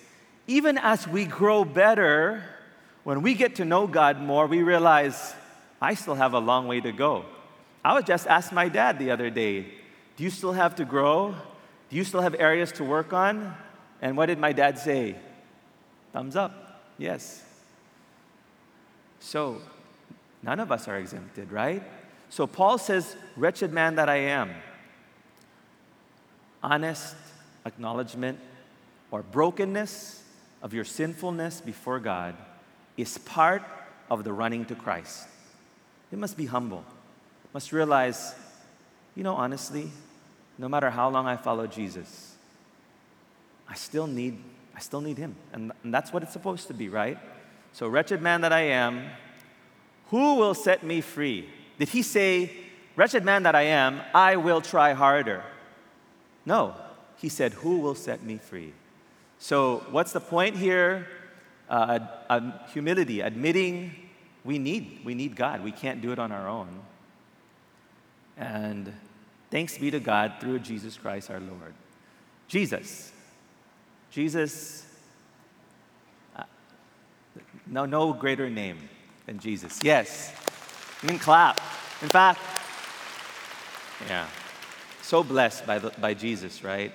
even 0.47 0.77
as 0.79 1.09
we 1.09 1.25
grow 1.25 1.65
better, 1.65 2.45
when 3.05 3.23
we 3.23 3.35
get 3.35 3.57
to 3.57 3.65
know 3.65 3.87
God 3.87 4.21
more, 4.21 4.47
we 4.47 4.63
realize 4.63 5.35
I 5.85 5.93
still 5.93 6.15
have 6.15 6.33
a 6.33 6.39
long 6.39 6.67
way 6.67 6.81
to 6.81 6.93
go. 6.93 7.27
I 7.85 7.93
was 7.93 8.05
just 8.05 8.27
asked 8.27 8.53
my 8.53 8.71
dad 8.71 8.99
the 8.99 9.11
other 9.11 9.29
day, 9.29 9.67
Do 10.17 10.25
you 10.25 10.31
still 10.31 10.53
have 10.53 10.77
to 10.77 10.87
grow? 10.87 11.35
Do 11.91 11.97
you 11.97 12.05
still 12.05 12.23
have 12.23 12.35
areas 12.39 12.73
to 12.73 12.85
work 12.85 13.13
on? 13.13 13.55
And 14.01 14.17
what 14.17 14.27
did 14.27 14.39
my 14.39 14.55
dad 14.55 14.79
say? 14.79 15.15
Thumbs 16.15 16.37
up. 16.37 16.81
Yes. 16.97 17.45
So, 19.21 19.61
none 20.43 20.59
of 20.59 20.73
us 20.73 20.89
are 20.89 20.97
exempted, 20.97 21.53
right? 21.53 21.83
So, 22.31 22.47
Paul 22.47 22.79
says, 22.79 23.15
Wretched 23.37 23.71
man 23.71 23.97
that 23.97 24.09
I 24.09 24.17
am. 24.17 24.53
Honest 26.63 27.15
acknowledgement 27.67 28.39
or 29.11 29.23
brokenness 29.23 30.23
of 30.63 30.73
your 30.73 30.85
sinfulness 30.85 31.61
before 31.61 32.01
God 32.01 32.37
is 32.97 33.19
part 33.19 33.63
of 34.11 34.25
the 34.25 34.33
running 34.33 34.65
to 34.67 34.75
Christ. 34.75 35.29
You 36.15 36.21
must 36.21 36.37
be 36.37 36.47
humble, 36.47 36.85
must 37.53 37.73
realize, 37.73 38.37
you 39.17 39.25
know, 39.25 39.35
honestly, 39.35 39.91
no 40.59 40.69
matter 40.69 40.89
how 40.89 41.09
long 41.09 41.27
I 41.27 41.37
follow 41.37 41.67
Jesus, 41.67 42.37
I 43.69 43.75
still 43.75 44.07
need, 44.07 44.39
I 44.77 44.79
still 44.79 45.01
need 45.01 45.19
him. 45.19 45.35
And, 45.53 45.73
and 45.83 45.93
that's 45.93 46.13
what 46.13 46.23
it's 46.23 46.33
supposed 46.33 46.69
to 46.69 46.73
be, 46.73 46.89
right? 46.89 47.19
So, 47.73 47.89
wretched 47.89 48.23
man 48.23 48.43
that 48.43 48.53
I 48.53 48.61
am, 48.61 49.11
who 50.11 50.37
will 50.37 50.55
set 50.55 50.85
me 50.85 51.01
free? 51.01 51.49
Did 51.81 51.89
he 51.89 52.03
say, 52.03 52.49
wretched 52.95 53.25
man 53.25 53.43
that 53.43 53.57
I 53.57 53.63
am, 53.63 54.01
I 54.15 54.37
will 54.37 54.61
try 54.61 54.93
harder? 54.93 55.43
No. 56.47 56.77
He 57.17 57.29
said, 57.29 57.55
who 57.55 57.81
will 57.81 57.97
set 57.97 58.23
me 58.23 58.39
free? 58.39 58.73
So, 59.41 59.85
what's 59.91 60.13
the 60.13 60.21
point 60.21 60.55
here? 60.55 61.09
Uh, 61.69 62.53
humility, 62.73 63.21
admitting 63.21 64.04
we 64.45 64.59
need, 64.59 65.01
we 65.05 65.15
need 65.15 65.37
God. 65.37 65.65
We 65.65 65.73
can't 65.73 66.03
do 66.03 66.13
it 66.13 66.19
on 66.19 66.31
our 66.31 66.49
own. 66.49 66.69
And 68.37 68.93
thanks 69.51 69.79
be 69.79 69.91
to 69.91 70.01
God 70.01 70.35
through 70.41 70.59
Jesus 70.59 70.97
Christ 70.97 71.31
our 71.31 71.41
Lord. 71.41 71.73
Jesus. 72.49 73.13
Jesus, 74.11 74.87
uh, 76.37 76.45
no, 77.67 77.87
no 77.87 78.13
greater 78.13 78.51
name 78.51 78.79
than 79.27 79.39
Jesus. 79.39 79.81
Yes. 79.83 80.33
You 81.03 81.09
can 81.09 81.19
clap. 81.19 81.61
In 82.03 82.09
fact, 82.09 82.41
yeah. 84.09 84.27
So 85.03 85.23
blessed 85.23 85.67
by, 85.67 85.79
the, 85.79 85.91
by 86.01 86.15
Jesus, 86.15 86.63
right? 86.63 86.93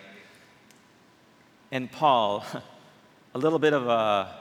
And 1.72 1.92
Paul, 1.92 2.46
a 3.34 3.38
little 3.40 3.60
bit 3.60 3.74
of 3.74 3.88
a, 3.88 4.36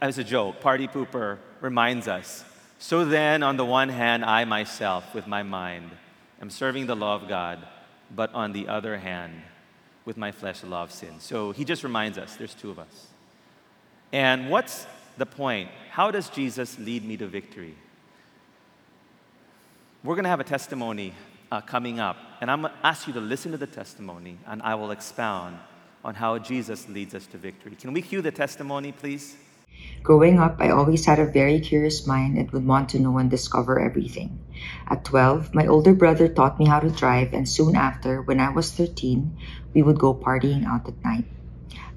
as 0.00 0.18
a 0.18 0.24
joke, 0.24 0.60
party 0.60 0.88
pooper 0.88 1.38
reminds 1.60 2.08
us. 2.08 2.44
So 2.78 3.04
then, 3.04 3.42
on 3.42 3.56
the 3.56 3.64
one 3.64 3.88
hand, 3.88 4.24
I 4.24 4.44
myself, 4.44 5.14
with 5.14 5.26
my 5.26 5.42
mind, 5.42 5.90
am 6.40 6.50
serving 6.50 6.86
the 6.86 6.94
law 6.94 7.16
of 7.16 7.28
God, 7.28 7.58
but 8.14 8.32
on 8.34 8.52
the 8.52 8.68
other 8.68 8.98
hand, 8.98 9.42
with 10.04 10.16
my 10.16 10.32
flesh, 10.32 10.60
the 10.60 10.66
law 10.66 10.84
of 10.84 10.92
sin. 10.92 11.14
So 11.18 11.52
he 11.52 11.64
just 11.64 11.82
reminds 11.82 12.16
us 12.16 12.36
there's 12.36 12.54
two 12.54 12.70
of 12.70 12.78
us. 12.78 13.08
And 14.12 14.48
what's 14.48 14.86
the 15.18 15.26
point? 15.26 15.70
How 15.90 16.10
does 16.10 16.30
Jesus 16.30 16.78
lead 16.78 17.04
me 17.04 17.16
to 17.16 17.26
victory? 17.26 17.74
We're 20.04 20.14
going 20.14 20.24
to 20.24 20.30
have 20.30 20.40
a 20.40 20.44
testimony 20.44 21.12
uh, 21.50 21.60
coming 21.60 21.98
up, 21.98 22.16
and 22.40 22.50
I'm 22.50 22.62
going 22.62 22.72
to 22.72 22.86
ask 22.86 23.06
you 23.06 23.12
to 23.14 23.20
listen 23.20 23.52
to 23.52 23.58
the 23.58 23.66
testimony, 23.66 24.38
and 24.46 24.62
I 24.62 24.76
will 24.76 24.92
expound 24.92 25.58
on 26.04 26.14
how 26.14 26.38
Jesus 26.38 26.88
leads 26.88 27.14
us 27.14 27.26
to 27.26 27.36
victory. 27.36 27.74
Can 27.74 27.92
we 27.92 28.00
cue 28.00 28.22
the 28.22 28.30
testimony, 28.30 28.92
please? 28.92 29.36
Growing 30.02 30.38
up, 30.38 30.56
I 30.58 30.70
always 30.70 31.04
had 31.04 31.18
a 31.18 31.26
very 31.26 31.60
curious 31.60 32.06
mind 32.06 32.38
and 32.38 32.50
would 32.50 32.66
want 32.66 32.88
to 32.90 32.98
know 32.98 33.18
and 33.18 33.30
discover 33.30 33.78
everything. 33.78 34.38
At 34.86 35.04
12, 35.04 35.54
my 35.54 35.66
older 35.66 35.92
brother 35.92 36.28
taught 36.28 36.58
me 36.58 36.66
how 36.66 36.80
to 36.80 36.88
drive, 36.88 37.34
and 37.34 37.48
soon 37.48 37.76
after, 37.76 38.22
when 38.22 38.40
I 38.40 38.50
was 38.50 38.72
13, 38.72 39.36
we 39.74 39.82
would 39.82 39.98
go 39.98 40.14
partying 40.14 40.64
out 40.64 40.88
at 40.88 41.04
night. 41.04 41.26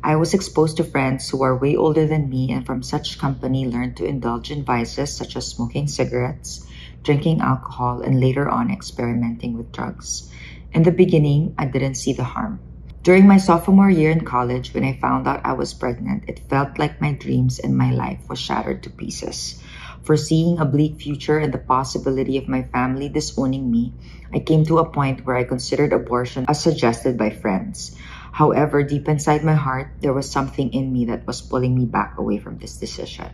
I 0.04 0.16
was 0.16 0.34
exposed 0.34 0.78
to 0.78 0.84
friends 0.84 1.30
who 1.30 1.44
are 1.44 1.56
way 1.56 1.76
older 1.76 2.08
than 2.08 2.30
me, 2.30 2.52
and 2.52 2.66
from 2.66 2.82
such 2.82 3.20
company 3.20 3.68
learned 3.68 3.98
to 3.98 4.06
indulge 4.06 4.52
in 4.52 4.66
vices 4.66 5.16
such 5.16 5.36
as 5.36 5.48
smoking 5.48 5.88
cigarettes, 5.88 6.66
drinking 7.04 7.42
alcohol, 7.42 8.02
and 8.02 8.20
later 8.20 8.50
on 8.50 8.72
experimenting 8.72 9.56
with 9.56 9.72
drugs. 9.72 10.32
In 10.74 10.84
the 10.84 10.92
beginning, 10.92 11.54
I 11.58 11.66
didn't 11.66 11.96
see 11.96 12.14
the 12.14 12.24
harm. 12.24 12.60
During 13.04 13.26
my 13.26 13.38
sophomore 13.38 13.90
year 13.90 14.12
in 14.12 14.26
college, 14.26 14.76
when 14.76 14.84
I 14.84 14.94
found 15.02 15.28
out 15.28 15.42
I 15.44 15.54
was 15.54 15.74
pregnant, 15.74 16.26
it 16.28 16.48
felt 16.48 16.78
like 16.78 17.02
my 17.02 17.14
dreams 17.14 17.58
and 17.58 17.76
my 17.76 17.90
life 17.90 18.30
was 18.30 18.38
shattered 18.38 18.84
to 18.84 18.92
pieces. 18.92 19.58
Foreseeing 20.04 20.60
a 20.60 20.66
bleak 20.66 21.02
future 21.02 21.40
and 21.40 21.52
the 21.52 21.58
possibility 21.58 22.38
of 22.38 22.48
my 22.48 22.62
family 22.62 23.10
disowning 23.10 23.72
me, 23.72 23.94
I 24.32 24.38
came 24.38 24.66
to 24.66 24.78
a 24.78 24.90
point 24.90 25.26
where 25.26 25.36
I 25.36 25.46
considered 25.46 25.94
abortion 25.94 26.46
as 26.48 26.62
suggested 26.62 27.18
by 27.18 27.32
friends. 27.32 27.98
However, 28.32 28.84
deep 28.84 29.10
inside 29.10 29.44
my 29.44 29.56
heart, 29.56 29.94
there 30.02 30.14
was 30.14 30.30
something 30.30 30.72
in 30.72 30.94
me 30.94 31.06
that 31.06 31.26
was 31.26 31.42
pulling 31.42 31.74
me 31.74 31.86
back 31.86 32.20
away 32.20 32.38
from 32.38 32.60
this 32.60 32.78
decision. 32.78 33.34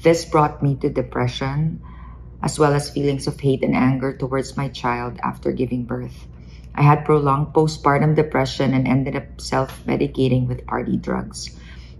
This 0.00 0.24
brought 0.26 0.62
me 0.62 0.76
to 0.76 0.90
depression, 0.90 1.82
as 2.40 2.56
well 2.56 2.72
as 2.72 2.88
feelings 2.88 3.26
of 3.26 3.40
hate 3.40 3.64
and 3.64 3.74
anger 3.74 4.16
towards 4.16 4.56
my 4.56 4.68
child 4.68 5.18
after 5.24 5.50
giving 5.50 5.86
birth. 5.86 6.28
I 6.78 6.82
had 6.82 7.04
prolonged 7.04 7.54
postpartum 7.54 8.14
depression 8.14 8.72
and 8.72 8.86
ended 8.86 9.16
up 9.16 9.40
self 9.40 9.84
medicating 9.84 10.46
with 10.46 10.64
party 10.64 10.96
drugs. 10.96 11.50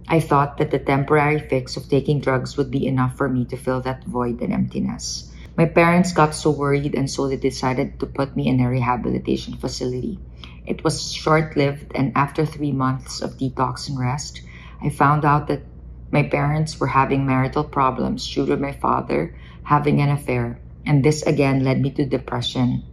I 0.07 0.21
thought 0.21 0.55
that 0.57 0.71
the 0.71 0.79
temporary 0.79 1.37
fix 1.37 1.75
of 1.75 1.89
taking 1.89 2.21
drugs 2.21 2.55
would 2.55 2.71
be 2.71 2.87
enough 2.87 3.17
for 3.17 3.27
me 3.27 3.43
to 3.51 3.57
fill 3.57 3.81
that 3.81 4.05
void 4.05 4.39
and 4.39 4.53
emptiness. 4.53 5.29
My 5.57 5.65
parents 5.65 6.13
got 6.13 6.33
so 6.33 6.51
worried 6.51 6.95
and 6.95 7.11
so 7.11 7.27
they 7.27 7.35
decided 7.35 7.99
to 7.99 8.05
put 8.05 8.37
me 8.37 8.47
in 8.47 8.61
a 8.61 8.69
rehabilitation 8.69 9.57
facility. 9.57 10.17
It 10.65 10.81
was 10.81 11.11
short 11.11 11.57
lived, 11.57 11.91
and 11.93 12.15
after 12.15 12.45
three 12.45 12.71
months 12.71 13.19
of 13.21 13.35
detox 13.35 13.89
and 13.89 13.99
rest, 13.99 14.43
I 14.81 14.87
found 14.87 15.25
out 15.25 15.47
that 15.47 15.67
my 16.09 16.23
parents 16.23 16.79
were 16.79 16.95
having 16.95 17.27
marital 17.27 17.65
problems 17.65 18.23
due 18.23 18.45
to 18.45 18.55
my 18.55 18.71
father 18.71 19.35
having 19.63 19.99
an 19.99 20.07
affair, 20.07 20.57
and 20.85 21.03
this 21.03 21.23
again 21.23 21.65
led 21.65 21.81
me 21.81 21.91
to 21.99 22.05
depression 22.05 22.87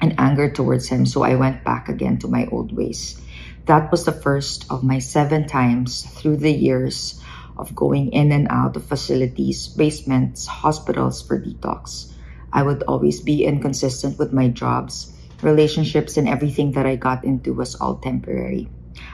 and 0.00 0.18
anger 0.18 0.50
towards 0.50 0.88
him, 0.88 1.06
so 1.06 1.22
I 1.22 1.36
went 1.36 1.64
back 1.64 1.88
again 1.88 2.18
to 2.18 2.28
my 2.28 2.46
old 2.50 2.74
ways. 2.74 3.20
That 3.66 3.90
was 3.92 4.04
the 4.04 4.12
first 4.12 4.66
of 4.70 4.82
my 4.82 4.98
seven 4.98 5.46
times 5.46 6.02
through 6.02 6.38
the 6.38 6.52
years 6.52 7.20
of 7.56 7.74
going 7.74 8.12
in 8.12 8.32
and 8.32 8.48
out 8.48 8.76
of 8.76 8.86
facilities, 8.86 9.68
basements, 9.68 10.46
hospitals 10.46 11.20
for 11.20 11.38
detox. 11.38 12.10
I 12.52 12.62
would 12.62 12.82
always 12.84 13.20
be 13.20 13.44
inconsistent 13.44 14.18
with 14.18 14.32
my 14.32 14.48
jobs, 14.48 15.12
relationships, 15.42 16.16
and 16.16 16.28
everything 16.28 16.72
that 16.72 16.86
I 16.86 16.96
got 16.96 17.24
into 17.24 17.52
was 17.52 17.76
all 17.76 17.96
temporary. 17.96 18.68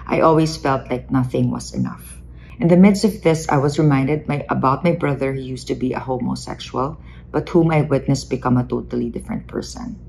I 0.07 0.21
always 0.21 0.57
felt 0.57 0.91
like 0.91 1.11
nothing 1.11 1.51
was 1.51 1.75
enough. 1.75 2.17
In 2.59 2.69
the 2.69 2.79
midst 2.79 3.05
of 3.05 3.21
this, 3.21 3.49
I 3.51 3.59
was 3.59 3.79
reminded 3.79 4.27
my, 4.29 4.47
about 4.49 4.85
my 4.85 4.93
brother 4.93 5.35
who 5.35 5.41
used 5.41 5.69
to 5.69 5.75
be 5.75 5.93
a 5.93 6.01
homosexual, 6.01 6.97
but 7.31 7.49
whom 7.51 7.71
I 7.71 7.83
witnessed 7.83 8.31
become 8.31 8.57
a 8.57 8.65
totally 8.65 9.11
different 9.11 9.47
person. 9.47 10.01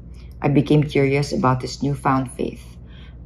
I 0.42 0.48
became 0.50 0.84
curious 0.84 1.34
about 1.34 1.62
this 1.62 1.82
newfound 1.82 2.32
faith. 2.32 2.78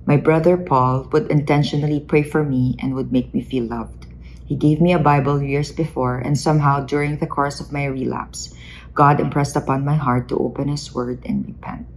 My 0.06 0.18
brother 0.18 0.58
Paul 0.58 1.10
would 1.12 1.30
intentionally 1.30 2.00
pray 2.00 2.24
for 2.24 2.44
me 2.44 2.76
and 2.80 2.96
would 2.96 3.12
make 3.12 3.34
me 3.34 3.42
feel 3.42 3.66
loved. 3.66 4.08
He 4.46 4.56
gave 4.56 4.82
me 4.82 4.94
a 4.94 5.00
Bible 5.00 5.42
years 5.42 5.72
before, 5.72 6.18
and 6.18 6.38
somehow 6.38 6.82
during 6.82 7.18
the 7.18 7.28
course 7.28 7.60
of 7.60 7.72
my 7.72 7.86
relapse, 7.86 8.54
God 8.94 9.20
impressed 9.20 9.56
upon 9.56 9.86
my 9.86 9.96
heart 9.96 10.30
to 10.30 10.38
open 10.38 10.68
His 10.68 10.94
Word 10.94 11.24
and 11.26 11.46
repent. 11.46 11.88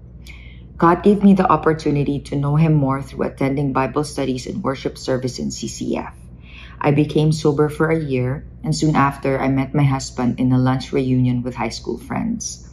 God 0.79 1.03
gave 1.03 1.23
me 1.23 1.35
the 1.35 1.51
opportunity 1.51 2.21
to 2.21 2.37
know 2.37 2.57
Him 2.57 2.75
more 2.75 3.03
through 3.03 3.27
attending 3.27 3.73
Bible 3.73 4.05
studies 4.05 4.47
and 4.47 4.63
worship 4.63 4.99
service 4.99 5.39
in 5.39 5.49
CCF. 5.49 6.13
I 6.81 6.91
became 6.91 7.33
sober 7.33 7.69
for 7.69 7.91
a 7.91 7.99
year, 7.99 8.47
and 8.63 8.75
soon 8.75 8.95
after, 8.95 9.41
I 9.41 9.49
met 9.49 9.75
my 9.75 9.85
husband 9.85 10.39
in 10.39 10.53
a 10.53 10.59
lunch 10.59 10.93
reunion 10.93 11.43
with 11.43 11.55
high 11.55 11.71
school 11.71 11.99
friends. 11.99 12.69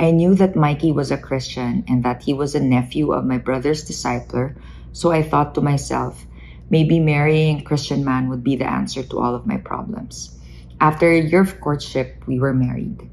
I 0.00 0.12
knew 0.12 0.34
that 0.36 0.56
Mikey 0.56 0.92
was 0.92 1.10
a 1.10 1.18
Christian 1.18 1.84
and 1.86 2.02
that 2.04 2.22
he 2.22 2.32
was 2.32 2.54
a 2.54 2.64
nephew 2.64 3.12
of 3.12 3.26
my 3.26 3.36
brother's 3.36 3.84
discipler, 3.84 4.56
So 4.92 5.12
I 5.12 5.22
thought 5.22 5.54
to 5.56 5.60
myself, 5.60 6.24
maybe 6.70 6.98
marrying 6.98 7.58
a 7.58 7.62
Christian 7.62 8.02
man 8.02 8.30
would 8.30 8.42
be 8.42 8.56
the 8.56 8.64
answer 8.64 9.02
to 9.02 9.18
all 9.18 9.34
of 9.34 9.46
my 9.46 9.58
problems. 9.58 10.40
After 10.80 11.10
a 11.10 11.20
year 11.20 11.42
of 11.42 11.60
courtship, 11.60 12.24
we 12.26 12.40
were 12.40 12.54
married. 12.54 13.10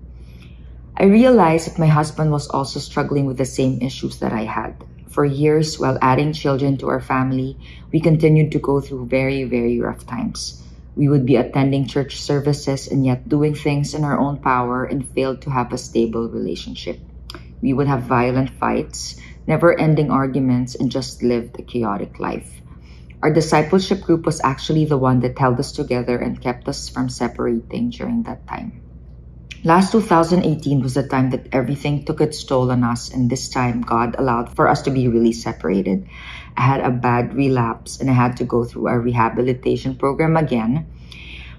I 0.96 1.12
realized 1.12 1.68
that 1.68 1.78
my 1.78 1.88
husband 1.88 2.32
was 2.32 2.48
also 2.48 2.80
struggling 2.80 3.26
with 3.26 3.38
the 3.38 3.44
same 3.44 3.82
issues 3.82 4.20
that 4.20 4.32
I 4.32 4.46
had. 4.46 4.82
For 5.10 5.26
years, 5.26 5.78
while 5.78 6.00
adding 6.02 6.32
children 6.32 6.78
to 6.78 6.88
our 6.88 7.02
family, 7.02 7.58
we 7.92 8.00
continued 8.00 8.54
to 8.54 8.60
go 8.60 8.80
through 8.80 9.08
very, 9.08 9.44
very 9.44 9.82
rough 9.82 10.08
times. 10.08 10.64
We 10.98 11.08
would 11.08 11.28
be 11.28 11.36
attending 11.36 11.86
church 11.86 12.20
services 12.20 12.88
and 12.88 13.06
yet 13.06 13.30
doing 13.30 13.54
things 13.54 13.94
in 13.94 14.04
our 14.04 14.18
own 14.18 14.42
power 14.42 14.84
and 14.84 15.08
failed 15.08 15.44
to 15.44 15.52
have 15.52 15.72
a 15.72 15.78
stable 15.78 16.28
relationship. 16.28 17.00
We 17.62 17.72
would 17.72 17.86
have 17.86 18.10
violent 18.10 18.50
fights, 18.58 19.22
never 19.46 19.78
ending 19.78 20.10
arguments, 20.10 20.74
and 20.74 20.90
just 20.90 21.22
lived 21.22 21.60
a 21.60 21.62
chaotic 21.62 22.20
life. 22.20 22.50
Our 23.22 23.32
discipleship 23.32 24.02
group 24.02 24.26
was 24.26 24.42
actually 24.44 24.86
the 24.86 24.98
one 24.98 25.20
that 25.22 25.38
held 25.38 25.60
us 25.60 25.72
together 25.72 26.18
and 26.18 26.42
kept 26.42 26.68
us 26.68 26.90
from 26.90 27.10
separating 27.10 27.92
during 27.92 28.24
that 28.24 28.48
time. 28.48 28.82
Last 29.64 29.92
2018 29.92 30.82
was 30.82 30.94
the 30.94 31.08
time 31.08 31.30
that 31.30 31.50
everything 31.52 32.06
took 32.06 32.22
its 32.22 32.44
toll 32.44 32.72
on 32.72 32.84
us, 32.84 33.14
and 33.14 33.30
this 33.30 33.50
time 33.50 33.82
God 33.82 34.16
allowed 34.18 34.56
for 34.56 34.68
us 34.68 34.82
to 34.84 34.92
be 34.92 35.08
really 35.08 35.34
separated. 35.34 36.08
I 36.58 36.62
had 36.62 36.82
a 36.82 36.90
bad 36.90 37.36
relapse 37.36 38.02
and 38.02 38.10
I 38.10 38.14
had 38.14 38.38
to 38.38 38.44
go 38.44 38.66
through 38.66 38.88
a 38.88 38.98
rehabilitation 38.98 39.96
program 39.96 40.36
again, 40.36 40.88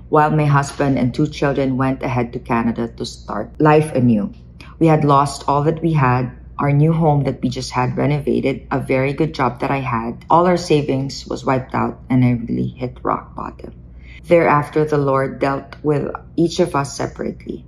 while 0.09 0.31
my 0.33 0.47
husband 0.47 0.99
and 0.99 1.15
two 1.15 1.29
children 1.29 1.77
went 1.77 2.03
ahead 2.03 2.33
to 2.33 2.41
Canada 2.41 2.89
to 2.89 3.07
start 3.07 3.61
life 3.61 3.95
anew. 3.95 4.35
We 4.81 4.89
had 4.89 5.05
lost 5.05 5.49
all 5.49 5.63
that 5.65 5.83
we 5.83 5.93
had, 5.93 6.33
our 6.59 6.73
new 6.73 6.93
home 6.93 7.25
that 7.25 7.41
we 7.41 7.49
just 7.49 7.71
had 7.71 7.97
renovated, 7.97 8.67
a 8.73 8.81
very 8.81 9.13
good 9.13 9.35
job 9.35 9.61
that 9.61 9.71
I 9.71 9.79
had. 9.79 10.25
All 10.29 10.47
our 10.47 10.57
savings 10.57 11.27
was 11.27 11.45
wiped 11.45 11.75
out, 11.75 12.01
and 12.11 12.25
I 12.25 12.33
really 12.33 12.67
hit 12.67 12.99
rock 13.05 13.37
bottom. 13.37 13.75
Thereafter, 14.25 14.85
the 14.85 14.99
Lord 14.99 15.39
dealt 15.39 15.77
with 15.83 16.11
each 16.37 16.59
of 16.59 16.75
us 16.75 16.97
separately. 16.97 17.65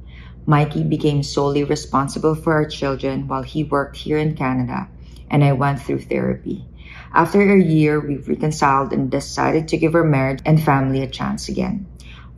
Mikey 0.46 0.82
became 0.82 1.22
solely 1.22 1.62
responsible 1.62 2.34
for 2.34 2.54
our 2.54 2.66
children 2.66 3.28
while 3.28 3.42
he 3.42 3.62
worked 3.62 3.96
here 3.96 4.18
in 4.18 4.34
Canada, 4.34 4.88
and 5.30 5.44
I 5.44 5.52
went 5.52 5.80
through 5.80 6.00
therapy. 6.00 6.66
After 7.12 7.40
a 7.42 7.60
year, 7.60 7.98
we 7.98 8.18
reconciled 8.18 8.92
and 8.92 9.10
decided 9.10 9.66
to 9.68 9.78
give 9.78 9.96
our 9.96 10.04
marriage 10.04 10.42
and 10.46 10.62
family 10.62 11.02
a 11.02 11.10
chance 11.10 11.48
again. 11.48 11.86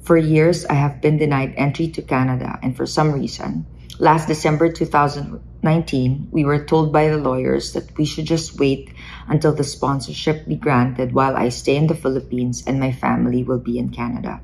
For 0.00 0.16
years, 0.16 0.64
I 0.64 0.74
have 0.74 1.02
been 1.02 1.18
denied 1.18 1.54
entry 1.56 1.88
to 1.88 2.02
Canada, 2.02 2.58
and 2.62 2.74
for 2.74 2.86
some 2.86 3.12
reason, 3.12 3.66
last 3.98 4.26
December 4.26 4.72
2019, 4.72 6.28
we 6.32 6.44
were 6.44 6.64
told 6.64 6.92
by 6.92 7.08
the 7.08 7.18
lawyers 7.18 7.74
that 7.74 7.96
we 7.98 8.06
should 8.06 8.24
just 8.24 8.58
wait 8.58 8.90
until 9.28 9.54
the 9.54 9.62
sponsorship 9.62 10.48
be 10.48 10.56
granted 10.56 11.12
while 11.12 11.36
I 11.36 11.50
stay 11.50 11.76
in 11.76 11.86
the 11.86 11.94
Philippines 11.94 12.64
and 12.66 12.80
my 12.80 12.92
family 12.92 13.44
will 13.44 13.60
be 13.60 13.78
in 13.78 13.90
Canada. 13.90 14.40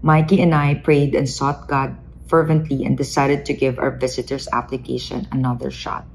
Mikey 0.00 0.40
and 0.40 0.54
I 0.54 0.74
prayed 0.74 1.14
and 1.14 1.28
sought 1.28 1.68
God 1.68 1.96
fervently 2.26 2.84
and 2.84 2.96
decided 2.96 3.44
to 3.46 3.54
give 3.54 3.78
our 3.78 3.90
visitor's 3.90 4.48
application 4.52 5.28
another 5.30 5.70
shot. 5.70 6.06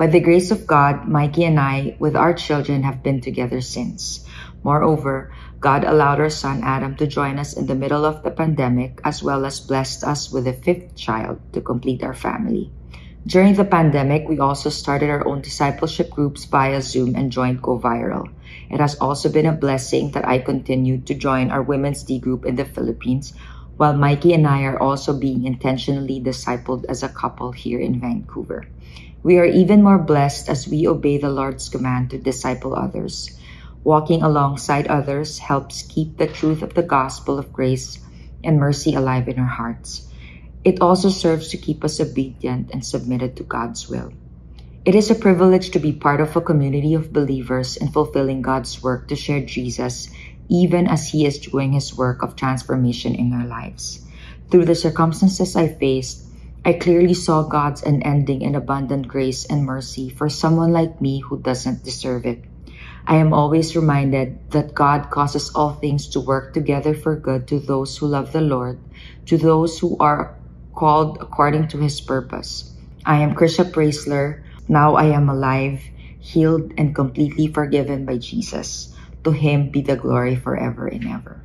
By 0.00 0.06
the 0.06 0.24
grace 0.24 0.48
of 0.50 0.64
God, 0.64 1.12
Mikey 1.12 1.44
and 1.44 1.60
I, 1.60 1.94
with 2.00 2.16
our 2.16 2.32
children, 2.32 2.88
have 2.88 3.02
been 3.02 3.20
together 3.20 3.60
since. 3.60 4.24
Moreover, 4.64 5.28
God 5.60 5.84
allowed 5.84 6.24
our 6.24 6.32
son 6.32 6.64
Adam 6.64 6.96
to 6.96 7.06
join 7.06 7.36
us 7.36 7.52
in 7.52 7.66
the 7.68 7.76
middle 7.76 8.08
of 8.08 8.24
the 8.24 8.30
pandemic, 8.30 9.04
as 9.04 9.22
well 9.22 9.44
as 9.44 9.60
blessed 9.60 10.02
us 10.02 10.32
with 10.32 10.48
a 10.48 10.56
fifth 10.56 10.96
child 10.96 11.44
to 11.52 11.60
complete 11.60 12.00
our 12.02 12.16
family. 12.16 12.72
During 13.28 13.52
the 13.52 13.68
pandemic, 13.68 14.24
we 14.26 14.40
also 14.40 14.70
started 14.72 15.10
our 15.10 15.28
own 15.28 15.44
discipleship 15.44 16.08
groups 16.08 16.48
via 16.48 16.80
Zoom 16.80 17.12
and 17.14 17.28
joined 17.30 17.60
Go 17.60 17.78
Viral. 17.78 18.32
It 18.70 18.80
has 18.80 18.96
also 19.04 19.28
been 19.28 19.44
a 19.44 19.52
blessing 19.52 20.12
that 20.12 20.26
I 20.26 20.38
continued 20.40 21.08
to 21.08 21.14
join 21.14 21.50
our 21.50 21.60
Women's 21.60 22.04
D 22.04 22.18
group 22.18 22.46
in 22.48 22.56
the 22.56 22.64
Philippines, 22.64 23.36
while 23.76 23.92
Mikey 23.92 24.32
and 24.32 24.46
I 24.46 24.64
are 24.64 24.80
also 24.80 25.12
being 25.12 25.44
intentionally 25.44 26.24
discipled 26.24 26.86
as 26.88 27.02
a 27.02 27.12
couple 27.12 27.52
here 27.52 27.80
in 27.80 28.00
Vancouver. 28.00 28.64
We 29.22 29.38
are 29.38 29.44
even 29.44 29.82
more 29.82 29.98
blessed 29.98 30.48
as 30.48 30.66
we 30.66 30.88
obey 30.88 31.18
the 31.18 31.28
Lord's 31.28 31.68
command 31.68 32.10
to 32.10 32.18
disciple 32.18 32.74
others. 32.74 33.38
Walking 33.84 34.22
alongside 34.22 34.86
others 34.88 35.38
helps 35.38 35.82
keep 35.82 36.16
the 36.16 36.26
truth 36.26 36.62
of 36.62 36.74
the 36.74 36.82
gospel 36.82 37.38
of 37.38 37.52
grace 37.52 37.98
and 38.42 38.58
mercy 38.58 38.94
alive 38.94 39.28
in 39.28 39.38
our 39.38 39.46
hearts. 39.46 40.08
It 40.64 40.80
also 40.80 41.08
serves 41.08 41.48
to 41.48 41.56
keep 41.56 41.84
us 41.84 42.00
obedient 42.00 42.70
and 42.72 42.84
submitted 42.84 43.36
to 43.36 43.44
God's 43.44 43.88
will. 43.88 44.12
It 44.84 44.94
is 44.94 45.10
a 45.10 45.14
privilege 45.14 45.70
to 45.72 45.78
be 45.78 45.92
part 45.92 46.20
of 46.20 46.36
a 46.36 46.40
community 46.40 46.94
of 46.94 47.12
believers 47.12 47.76
in 47.76 47.88
fulfilling 47.88 48.40
God's 48.40 48.82
work 48.82 49.08
to 49.08 49.16
share 49.16 49.44
Jesus 49.44 50.08
even 50.48 50.88
as 50.88 51.08
He 51.08 51.26
is 51.26 51.38
doing 51.38 51.72
His 51.72 51.96
work 51.96 52.22
of 52.22 52.36
transformation 52.36 53.14
in 53.14 53.32
our 53.32 53.46
lives. 53.46 54.04
Through 54.50 54.64
the 54.64 54.74
circumstances 54.74 55.54
I 55.54 55.68
faced, 55.68 56.26
I 56.64 56.74
clearly 56.74 57.14
saw 57.14 57.44
God's 57.44 57.82
unending 57.82 58.44
and 58.44 58.56
abundant 58.56 59.08
grace 59.08 59.46
and 59.46 59.64
mercy 59.66 60.10
for 60.10 60.28
someone 60.28 60.72
like 60.72 61.00
me 61.00 61.20
who 61.20 61.40
doesn't 61.40 61.84
deserve 61.84 62.26
it. 62.26 62.44
I 63.06 63.16
am 63.16 63.34
always 63.34 63.76
reminded 63.76 64.40
that 64.52 64.74
God 64.74 65.10
causes 65.10 65.50
all 65.54 65.74
things 65.74 66.08
to 66.10 66.20
work 66.20 66.54
together 66.54 66.94
for 66.94 67.16
good 67.16 67.48
to 67.48 67.60
those 67.60 67.98
who 67.98 68.06
love 68.06 68.32
the 68.32 68.40
Lord, 68.42 68.80
to 69.26 69.38
those 69.38 69.78
who 69.80 69.96
are 69.98 70.38
called 70.74 71.18
according 71.20 71.68
to 71.68 71.78
His 71.78 72.00
purpose. 72.00 72.76
I 73.04 73.18
am 73.22 73.34
Krisha 73.34 73.70
Praisler. 73.72 74.42
Now 74.68 74.96
I 74.96 75.06
am 75.12 75.28
alive, 75.28 75.82
healed, 76.20 76.72
and 76.78 76.94
completely 76.94 77.48
forgiven 77.48 78.06
by 78.06 78.18
Jesus. 78.18 78.94
To 79.24 79.32
him 79.32 79.70
be 79.70 79.82
the 79.82 79.96
glory 79.96 80.36
forever 80.36 80.86
and 80.88 81.06
ever. 81.08 81.44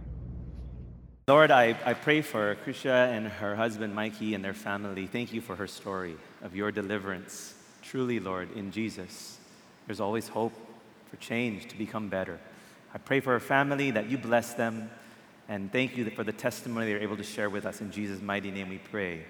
Lord, 1.28 1.50
I, 1.50 1.76
I 1.84 1.96
pray 1.96 2.22
for 2.22 2.56
Krisha 2.64 3.12
and 3.12 3.26
her 3.26 3.56
husband 3.56 3.96
Mikey 3.96 4.36
and 4.36 4.46
their 4.46 4.54
family. 4.54 5.08
Thank 5.08 5.34
you 5.34 5.42
for 5.42 5.56
her 5.56 5.66
story 5.66 6.18
of 6.44 6.56
your 6.56 6.72
deliverance. 6.72 7.56
Truly, 7.82 8.20
Lord, 8.20 8.56
in 8.56 8.70
Jesus, 8.70 9.40
there's 9.88 10.00
always 10.00 10.28
hope 10.28 10.54
for 11.10 11.16
change 11.16 11.68
to 11.70 11.78
become 11.80 12.10
better. 12.10 12.40
I 12.94 13.00
pray 13.00 13.22
for 13.22 13.32
her 13.32 13.40
family 13.40 13.90
that 13.90 14.08
you 14.08 14.20
bless 14.20 14.54
them 14.54 14.92
and 15.50 15.72
thank 15.72 15.98
you 15.98 16.08
for 16.12 16.24
the 16.24 16.32
testimony 16.32 16.86
they're 16.86 17.02
able 17.02 17.18
to 17.18 17.24
share 17.24 17.50
with 17.50 17.66
us. 17.66 17.82
In 17.82 17.90
Jesus' 17.90 18.22
mighty 18.22 18.52
name 18.52 18.70
we 18.70 18.78
pray. 18.78 19.24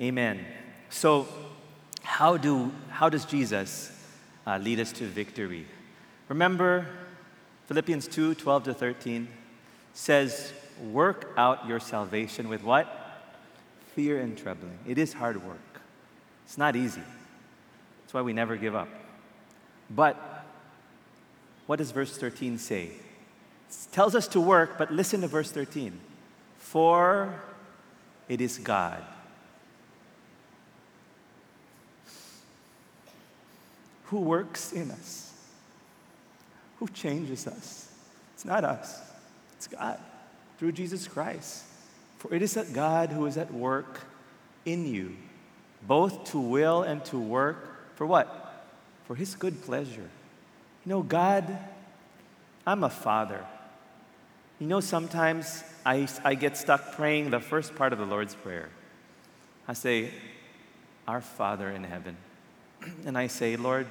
Amen. 0.00 0.42
So, 0.88 1.28
how, 2.04 2.38
do, 2.38 2.72
how 2.88 3.10
does 3.10 3.26
Jesus 3.26 3.92
uh, 4.46 4.56
lead 4.56 4.80
us 4.80 4.92
to 4.92 5.04
victory? 5.04 5.66
Remember, 6.30 6.86
Philippians 7.66 8.08
2 8.08 8.34
12 8.34 8.64
to 8.64 8.72
13 8.72 9.28
says, 9.92 10.54
Work 10.92 11.32
out 11.36 11.66
your 11.66 11.80
salvation 11.80 12.48
with 12.48 12.62
what? 12.62 12.88
Fear 13.94 14.20
and 14.20 14.36
trembling. 14.36 14.78
It 14.86 14.98
is 14.98 15.12
hard 15.12 15.44
work, 15.44 15.80
it's 16.44 16.58
not 16.58 16.76
easy. 16.76 17.02
That's 18.02 18.14
why 18.14 18.22
we 18.22 18.32
never 18.32 18.56
give 18.56 18.74
up. 18.74 18.88
But 19.90 20.44
what 21.66 21.76
does 21.76 21.90
verse 21.90 22.16
13 22.16 22.56
say? 22.58 22.84
It 22.84 23.88
tells 23.92 24.14
us 24.14 24.26
to 24.28 24.40
work, 24.40 24.78
but 24.78 24.90
listen 24.90 25.20
to 25.20 25.26
verse 25.26 25.50
13. 25.50 26.00
For 26.56 27.34
it 28.28 28.40
is 28.40 28.56
God. 28.58 29.02
Who 34.04 34.20
works 34.20 34.72
in 34.72 34.90
us 34.90 35.28
who 36.78 36.88
changes 36.88 37.46
us. 37.46 37.90
It's 38.34 38.44
not 38.44 38.64
us, 38.64 39.00
it's 39.56 39.66
God 39.66 39.98
through 40.58 40.72
Jesus 40.72 41.08
Christ. 41.08 41.64
For 42.18 42.34
it 42.34 42.42
is 42.42 42.54
that 42.54 42.72
God 42.72 43.10
who 43.10 43.26
is 43.26 43.36
at 43.36 43.52
work 43.52 44.00
in 44.64 44.86
you, 44.86 45.16
both 45.86 46.32
to 46.32 46.38
will 46.40 46.82
and 46.82 47.04
to 47.06 47.18
work 47.18 47.96
for 47.96 48.06
what? 48.06 48.66
For 49.06 49.14
his 49.14 49.34
good 49.34 49.62
pleasure. 49.62 50.10
You 50.84 50.90
know, 50.90 51.02
God, 51.02 51.58
I'm 52.66 52.84
a 52.84 52.90
father. 52.90 53.44
You 54.58 54.66
know, 54.66 54.80
sometimes 54.80 55.62
I, 55.86 56.08
I 56.24 56.34
get 56.34 56.56
stuck 56.56 56.92
praying 56.92 57.30
the 57.30 57.40
first 57.40 57.76
part 57.76 57.92
of 57.92 57.98
the 57.98 58.04
Lord's 58.04 58.34
Prayer. 58.34 58.68
I 59.68 59.72
say, 59.74 60.10
Our 61.06 61.20
Father 61.20 61.70
in 61.70 61.84
heaven. 61.84 62.16
And 63.06 63.16
I 63.16 63.28
say, 63.28 63.56
Lord, 63.56 63.86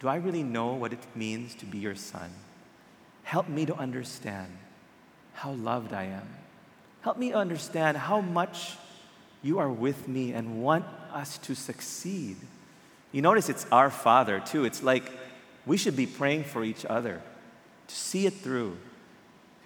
do 0.00 0.08
I 0.08 0.16
really 0.16 0.42
know 0.42 0.72
what 0.74 0.92
it 0.92 1.04
means 1.14 1.54
to 1.56 1.66
be 1.66 1.78
your 1.78 1.94
son? 1.94 2.30
Help 3.22 3.48
me 3.48 3.66
to 3.66 3.74
understand 3.76 4.50
how 5.34 5.52
loved 5.52 5.92
I 5.92 6.04
am. 6.04 6.28
Help 7.02 7.16
me 7.16 7.32
understand 7.32 7.96
how 7.96 8.20
much 8.20 8.76
you 9.42 9.58
are 9.58 9.70
with 9.70 10.06
me 10.06 10.32
and 10.32 10.62
want 10.62 10.84
us 11.12 11.38
to 11.38 11.54
succeed. 11.54 12.36
You 13.12 13.22
notice 13.22 13.48
it's 13.48 13.66
our 13.72 13.90
Father, 13.90 14.40
too. 14.40 14.64
It's 14.64 14.82
like 14.82 15.04
we 15.66 15.76
should 15.76 15.96
be 15.96 16.06
praying 16.06 16.44
for 16.44 16.62
each 16.62 16.84
other 16.84 17.20
to 17.88 17.94
see 17.94 18.26
it 18.26 18.34
through. 18.34 18.76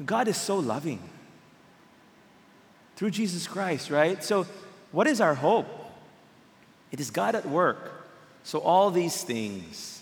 God 0.05 0.29
is 0.29 0.37
so 0.37 0.57
loving 0.57 1.01
through 2.97 3.11
Jesus 3.11 3.47
Christ, 3.47 3.91
right? 3.91 4.23
So, 4.23 4.47
what 4.93 5.07
is 5.07 5.21
our 5.21 5.35
hope? 5.35 5.67
It 6.93 7.01
is 7.01 7.11
God 7.11 7.35
at 7.35 7.47
work. 7.47 8.07
So, 8.45 8.61
all 8.61 8.91
these 8.91 9.23
things 9.25 9.95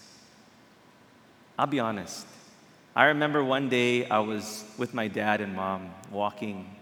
I'll 1.59 1.67
be 1.67 1.81
honest. 1.81 2.27
I 2.95 3.07
remember 3.07 3.43
one 3.43 3.71
day 3.71 4.07
I 4.07 4.19
was 4.19 4.65
with 4.77 4.93
my 4.93 5.09
dad 5.09 5.41
and 5.41 5.57
mom 5.57 5.95
walking, 6.11 6.77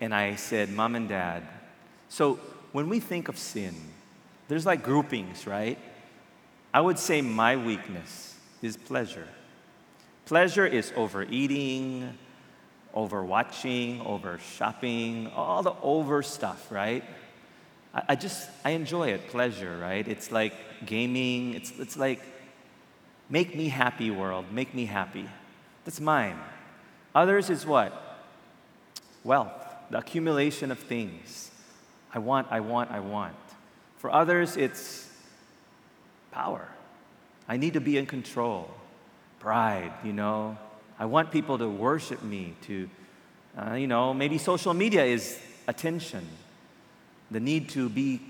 and 0.00 0.14
I 0.14 0.36
said, 0.36 0.70
Mom 0.70 0.94
and 0.94 1.06
Dad, 1.06 1.42
so 2.08 2.40
when 2.72 2.88
we 2.88 2.98
think 2.98 3.28
of 3.28 3.36
sin, 3.36 3.74
there's 4.48 4.64
like 4.64 4.82
groupings, 4.82 5.46
right? 5.46 5.78
I 6.72 6.80
would 6.80 6.98
say 6.98 7.20
my 7.20 7.56
weakness 7.56 8.36
is 8.62 8.76
pleasure. 8.76 9.28
Pleasure 10.24 10.66
is 10.66 10.92
overeating, 10.96 12.16
over 12.94 13.22
watching, 13.22 14.00
over 14.00 14.38
shopping, 14.56 15.26
all 15.36 15.62
the 15.62 15.74
over 15.82 16.22
stuff, 16.22 16.72
right? 16.72 17.04
I, 17.94 18.02
I, 18.10 18.14
just, 18.16 18.48
I 18.64 18.70
enjoy 18.70 19.08
it, 19.08 19.28
pleasure, 19.28 19.76
right? 19.78 20.06
It's 20.08 20.32
like 20.32 20.54
gaming, 20.86 21.52
it's, 21.52 21.72
it's 21.78 21.98
like 21.98 22.22
make 23.34 23.56
me 23.56 23.68
happy 23.68 24.12
world, 24.12 24.44
make 24.52 24.72
me 24.74 24.84
happy. 24.84 25.28
That's 25.84 25.98
mine. 25.98 26.38
Others 27.16 27.50
is 27.50 27.66
what? 27.66 27.90
Wealth, 29.24 29.50
the 29.90 29.98
accumulation 29.98 30.70
of 30.70 30.78
things. 30.78 31.50
I 32.14 32.20
want, 32.20 32.46
I 32.52 32.60
want, 32.60 32.92
I 32.92 33.00
want. 33.00 33.34
For 33.96 34.08
others, 34.12 34.56
it's 34.56 35.10
power. 36.30 36.68
I 37.48 37.56
need 37.56 37.72
to 37.72 37.80
be 37.80 37.98
in 37.98 38.06
control. 38.06 38.70
Pride, 39.40 39.90
you 40.04 40.12
know. 40.12 40.56
I 40.96 41.06
want 41.06 41.32
people 41.32 41.58
to 41.58 41.68
worship 41.68 42.22
me, 42.22 42.54
to, 42.68 42.88
uh, 43.58 43.74
you 43.74 43.88
know, 43.88 44.14
maybe 44.14 44.38
social 44.38 44.74
media 44.74 45.04
is 45.04 45.40
attention, 45.66 46.24
the 47.32 47.40
need 47.40 47.68
to 47.70 47.88
be, 47.88 48.20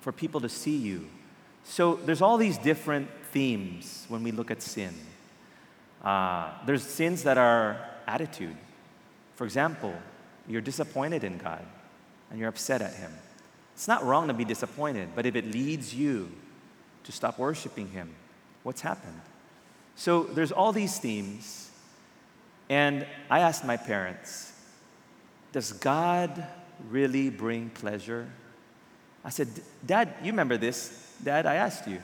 for 0.00 0.10
people 0.10 0.40
to 0.40 0.48
see 0.48 0.78
you. 0.78 1.06
So 1.64 1.96
there's 2.06 2.22
all 2.22 2.38
these 2.38 2.56
different 2.56 3.08
themes 3.34 4.06
when 4.08 4.22
we 4.22 4.30
look 4.30 4.50
at 4.52 4.62
sin. 4.62 4.94
Uh, 6.02 6.52
there's 6.64 6.84
sins 6.84 7.24
that 7.24 7.36
are 7.36 7.84
attitude. 8.06 8.56
For 9.34 9.44
example, 9.44 9.92
you're 10.48 10.60
disappointed 10.60 11.24
in 11.24 11.38
God 11.38 11.66
and 12.30 12.38
you're 12.38 12.48
upset 12.48 12.80
at 12.80 12.94
Him. 12.94 13.10
It's 13.74 13.88
not 13.88 14.04
wrong 14.04 14.28
to 14.28 14.34
be 14.34 14.44
disappointed, 14.44 15.08
but 15.16 15.26
if 15.26 15.34
it 15.34 15.50
leads 15.50 15.92
you 15.92 16.30
to 17.02 17.10
stop 17.10 17.38
worshiping 17.38 17.88
Him, 17.88 18.14
what's 18.62 18.82
happened? 18.82 19.20
So 19.96 20.22
there's 20.22 20.52
all 20.52 20.72
these 20.72 20.98
themes, 20.98 21.70
and 22.68 23.04
I 23.28 23.40
asked 23.40 23.64
my 23.64 23.76
parents, 23.76 24.52
Does 25.52 25.72
God 25.72 26.46
really 26.88 27.30
bring 27.30 27.70
pleasure? 27.70 28.28
I 29.24 29.30
said, 29.30 29.48
Dad, 29.84 30.14
you 30.22 30.30
remember 30.30 30.56
this? 30.56 31.16
Dad, 31.22 31.46
I 31.46 31.56
asked 31.56 31.88
you 31.88 32.00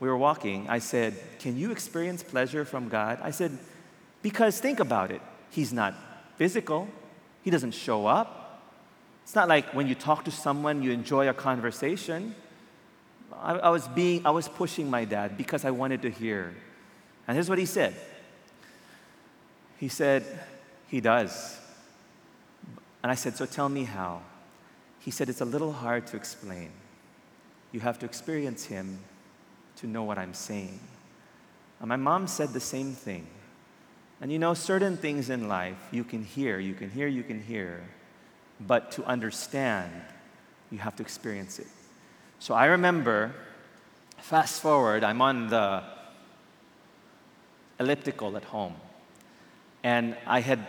we 0.00 0.08
were 0.08 0.16
walking, 0.16 0.66
I 0.68 0.78
said, 0.78 1.14
Can 1.38 1.56
you 1.56 1.70
experience 1.70 2.22
pleasure 2.22 2.64
from 2.64 2.88
God? 2.88 3.18
I 3.22 3.30
said, 3.30 3.56
Because 4.22 4.60
think 4.60 4.80
about 4.80 5.10
it. 5.10 5.22
He's 5.50 5.72
not 5.72 5.94
physical, 6.36 6.88
He 7.42 7.50
doesn't 7.50 7.72
show 7.72 8.06
up. 8.06 8.40
It's 9.22 9.34
not 9.34 9.48
like 9.48 9.72
when 9.74 9.86
you 9.86 9.94
talk 9.94 10.24
to 10.26 10.30
someone, 10.30 10.82
you 10.82 10.90
enjoy 10.90 11.28
a 11.28 11.34
conversation. 11.34 12.34
I, 13.32 13.54
I 13.54 13.68
was 13.70 13.88
being, 13.88 14.26
I 14.26 14.30
was 14.30 14.48
pushing 14.48 14.90
my 14.90 15.06
dad 15.06 15.38
because 15.38 15.64
I 15.64 15.70
wanted 15.70 16.02
to 16.02 16.10
hear. 16.10 16.54
And 17.26 17.34
here's 17.34 17.48
what 17.48 17.58
he 17.58 17.64
said. 17.64 17.94
He 19.78 19.88
said, 19.88 20.24
He 20.88 21.00
does. 21.00 21.58
And 23.02 23.10
I 23.10 23.14
said, 23.14 23.36
So 23.36 23.46
tell 23.46 23.68
me 23.68 23.84
how. 23.84 24.22
He 25.00 25.10
said, 25.10 25.28
It's 25.28 25.40
a 25.40 25.46
little 25.46 25.72
hard 25.72 26.06
to 26.08 26.16
explain. 26.16 26.70
You 27.72 27.80
have 27.80 27.98
to 28.00 28.06
experience 28.06 28.66
Him 28.66 28.98
to 29.76 29.86
know 29.86 30.04
what 30.04 30.18
I'm 30.18 30.34
saying. 30.34 30.80
And 31.80 31.88
my 31.88 31.96
mom 31.96 32.26
said 32.26 32.52
the 32.52 32.60
same 32.60 32.92
thing. 32.92 33.26
And 34.20 34.32
you 34.32 34.38
know, 34.38 34.54
certain 34.54 34.96
things 34.96 35.28
in 35.28 35.48
life 35.48 35.76
you 35.90 36.04
can 36.04 36.24
hear, 36.24 36.58
you 36.58 36.74
can 36.74 36.90
hear, 36.90 37.06
you 37.06 37.22
can 37.22 37.42
hear, 37.42 37.82
but 38.60 38.92
to 38.92 39.04
understand, 39.04 39.92
you 40.70 40.78
have 40.78 40.96
to 40.96 41.02
experience 41.02 41.58
it. 41.58 41.66
So 42.38 42.54
I 42.54 42.66
remember, 42.66 43.34
fast 44.18 44.62
forward, 44.62 45.04
I'm 45.04 45.20
on 45.20 45.48
the 45.48 45.82
elliptical 47.80 48.36
at 48.36 48.44
home. 48.44 48.76
And 49.82 50.16
I 50.26 50.40
had 50.40 50.66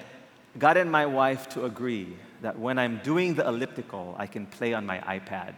gotten 0.58 0.90
my 0.90 1.06
wife 1.06 1.48
to 1.50 1.66
agree 1.66 2.18
that 2.42 2.60
when 2.60 2.78
I'm 2.78 3.00
doing 3.04 3.36
the 3.36 3.48
elliptical, 3.48 4.16
I 4.18 4.28
can 4.28 4.46
play 4.46 4.74
on 4.74 4.86
my 4.86 5.00
iPad. 5.00 5.54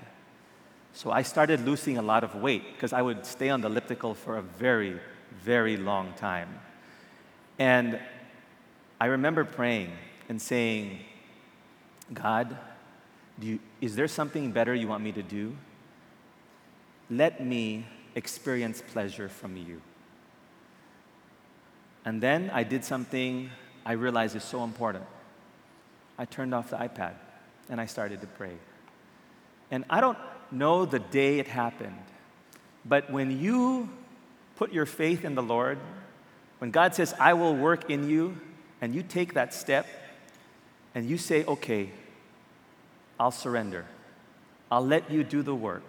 So 0.97 1.11
I 1.11 1.21
started 1.21 1.63
losing 1.63 1.99
a 1.99 2.01
lot 2.01 2.23
of 2.23 2.33
weight 2.33 2.73
because 2.73 2.91
I 2.91 3.03
would 3.03 3.23
stay 3.23 3.51
on 3.51 3.61
the 3.61 3.67
elliptical 3.67 4.15
for 4.15 4.37
a 4.37 4.41
very, 4.41 4.99
very 5.43 5.77
long 5.77 6.13
time. 6.13 6.59
And 7.59 7.99
I 8.99 9.05
remember 9.05 9.45
praying 9.45 9.91
and 10.27 10.41
saying, 10.41 11.01
God, 12.11 12.57
you, 13.39 13.59
is 13.79 13.95
there 13.95 14.07
something 14.07 14.51
better 14.51 14.73
you 14.73 14.87
want 14.87 15.03
me 15.03 15.11
to 15.11 15.21
do? 15.21 15.55
Let 17.11 17.45
me 17.45 17.85
experience 18.15 18.81
pleasure 18.81 19.29
from 19.29 19.55
you. 19.55 19.83
And 22.05 22.23
then 22.23 22.49
I 22.51 22.63
did 22.63 22.83
something 22.83 23.51
I 23.85 23.91
realized 23.91 24.35
is 24.35 24.43
so 24.43 24.63
important. 24.63 25.05
I 26.17 26.25
turned 26.25 26.55
off 26.55 26.71
the 26.71 26.77
iPad 26.77 27.13
and 27.69 27.79
I 27.79 27.85
started 27.85 28.19
to 28.21 28.27
pray. 28.27 28.57
And 29.69 29.85
I 29.91 30.01
don't 30.01 30.17
know 30.51 30.85
the 30.85 30.99
day 30.99 31.39
it 31.39 31.47
happened. 31.47 31.97
But 32.85 33.11
when 33.11 33.39
you 33.39 33.89
put 34.55 34.71
your 34.71 34.85
faith 34.85 35.25
in 35.25 35.35
the 35.35 35.43
Lord, 35.43 35.77
when 36.59 36.71
God 36.71 36.95
says, 36.95 37.13
I 37.19 37.33
will 37.33 37.55
work 37.55 37.89
in 37.89 38.09
you, 38.09 38.37
and 38.81 38.93
you 38.93 39.03
take 39.03 39.33
that 39.33 39.53
step 39.53 39.87
and 40.93 41.07
you 41.07 41.17
say, 41.17 41.43
okay, 41.45 41.89
I'll 43.19 43.31
surrender. 43.31 43.85
I'll 44.71 44.85
let 44.85 45.09
you 45.09 45.23
do 45.23 45.41
the 45.41 45.55
work. 45.55 45.83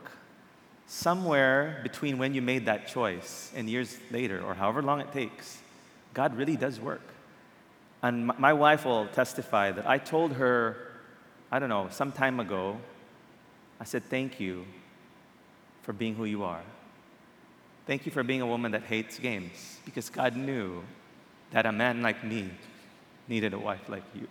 Somewhere 0.86 1.80
between 1.82 2.18
when 2.18 2.34
you 2.34 2.40
made 2.40 2.66
that 2.66 2.88
choice 2.88 3.52
and 3.54 3.68
years 3.68 3.98
later, 4.10 4.42
or 4.42 4.54
however 4.54 4.82
long 4.82 5.00
it 5.00 5.12
takes, 5.12 5.58
God 6.14 6.36
really 6.36 6.56
does 6.56 6.80
work. 6.80 7.02
And 8.02 8.26
my 8.38 8.52
wife 8.52 8.84
will 8.84 9.06
testify 9.08 9.72
that 9.72 9.86
I 9.86 9.98
told 9.98 10.34
her, 10.34 10.76
I 11.50 11.58
don't 11.58 11.68
know, 11.68 11.88
some 11.90 12.12
time 12.12 12.40
ago, 12.40 12.78
I 13.80 13.84
said, 13.84 14.04
Thank 14.04 14.40
you 14.40 14.64
for 15.82 15.92
being 15.92 16.14
who 16.14 16.24
you 16.24 16.44
are. 16.44 16.62
Thank 17.86 18.04
you 18.04 18.12
for 18.12 18.22
being 18.22 18.42
a 18.42 18.46
woman 18.46 18.72
that 18.72 18.82
hates 18.82 19.18
games 19.18 19.78
because 19.86 20.10
God 20.10 20.36
knew 20.36 20.84
that 21.52 21.64
a 21.64 21.72
man 21.72 22.02
like 22.02 22.22
me 22.22 22.50
needed 23.28 23.54
a 23.54 23.58
wife 23.58 23.88
like 23.88 24.02
you. 24.14 24.28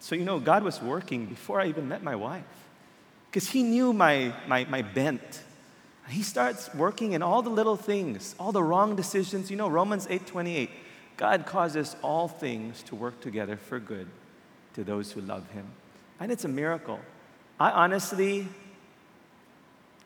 So, 0.00 0.16
you 0.16 0.24
know, 0.24 0.40
God 0.40 0.64
was 0.64 0.82
working 0.82 1.26
before 1.26 1.60
I 1.60 1.68
even 1.68 1.88
met 1.88 2.02
my 2.02 2.16
wife 2.16 2.42
because 3.30 3.48
He 3.48 3.62
knew 3.62 3.92
my, 3.92 4.34
my, 4.48 4.64
my 4.64 4.82
bent. 4.82 5.42
He 6.08 6.24
starts 6.24 6.74
working 6.74 7.12
in 7.12 7.22
all 7.22 7.42
the 7.42 7.50
little 7.50 7.76
things, 7.76 8.34
all 8.40 8.50
the 8.50 8.64
wrong 8.64 8.96
decisions. 8.96 9.50
You 9.50 9.56
know, 9.56 9.68
Romans 9.68 10.08
8 10.10 10.26
28, 10.26 10.70
God 11.16 11.46
causes 11.46 11.94
all 12.02 12.26
things 12.26 12.82
to 12.84 12.96
work 12.96 13.20
together 13.20 13.56
for 13.56 13.78
good 13.78 14.08
to 14.74 14.82
those 14.82 15.12
who 15.12 15.20
love 15.20 15.48
Him. 15.50 15.66
And 16.18 16.32
it's 16.32 16.44
a 16.44 16.48
miracle. 16.48 16.98
I 17.60 17.70
honestly 17.70 18.48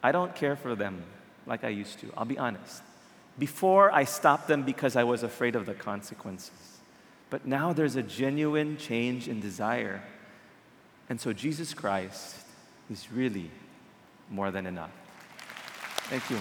I 0.03 0.13
don't 0.13 0.35
care 0.35 0.57
for 0.57 0.75
them 0.75 1.03
like 1.47 1.65
I 1.65 1.69
used 1.69 1.99
to. 2.01 2.13
I'll 2.17 2.25
be 2.25 2.39
honest. 2.39 2.83
Before, 3.39 3.93
I 3.93 4.05
stopped 4.05 4.49
them 4.49 4.63
because 4.63 4.97
I 4.97 5.05
was 5.05 5.23
afraid 5.23 5.57
of 5.57 5.67
the 5.67 5.75
consequences. 5.75 6.79
But 7.29 7.47
now 7.47 7.73
there's 7.73 7.97
a 7.97 8.03
genuine 8.03 8.77
change 8.77 9.29
in 9.29 9.41
desire. 9.41 10.03
And 11.09 11.21
so 11.21 11.33
Jesus 11.33 11.75
Christ 11.75 12.37
is 12.91 13.11
really 13.13 13.51
more 14.31 14.51
than 14.51 14.67
enough. 14.67 14.91
Thank 16.09 16.31
you. 16.31 16.39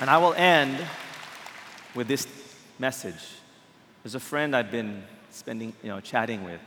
And 0.00 0.10
I 0.10 0.18
will 0.18 0.34
end 0.34 0.84
with 1.94 2.08
this 2.08 2.26
message. 2.78 3.38
There's 4.02 4.16
a 4.16 4.20
friend 4.20 4.54
I've 4.54 4.70
been 4.70 5.04
spending, 5.30 5.72
you 5.82 5.88
know, 5.88 6.00
chatting 6.00 6.44
with, 6.44 6.60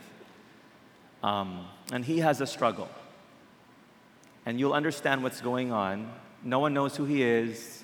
um, 1.24 1.68
and 1.92 2.04
he 2.04 2.20
has 2.20 2.42
a 2.42 2.48
struggle 2.48 2.90
and 4.48 4.58
you'll 4.58 4.72
understand 4.72 5.24
what's 5.24 5.42
going 5.42 5.74
on. 5.74 6.10
No 6.42 6.60
one 6.60 6.74
knows 6.74 6.96
who 6.96 7.04
he 7.04 7.22
is. 7.22 7.84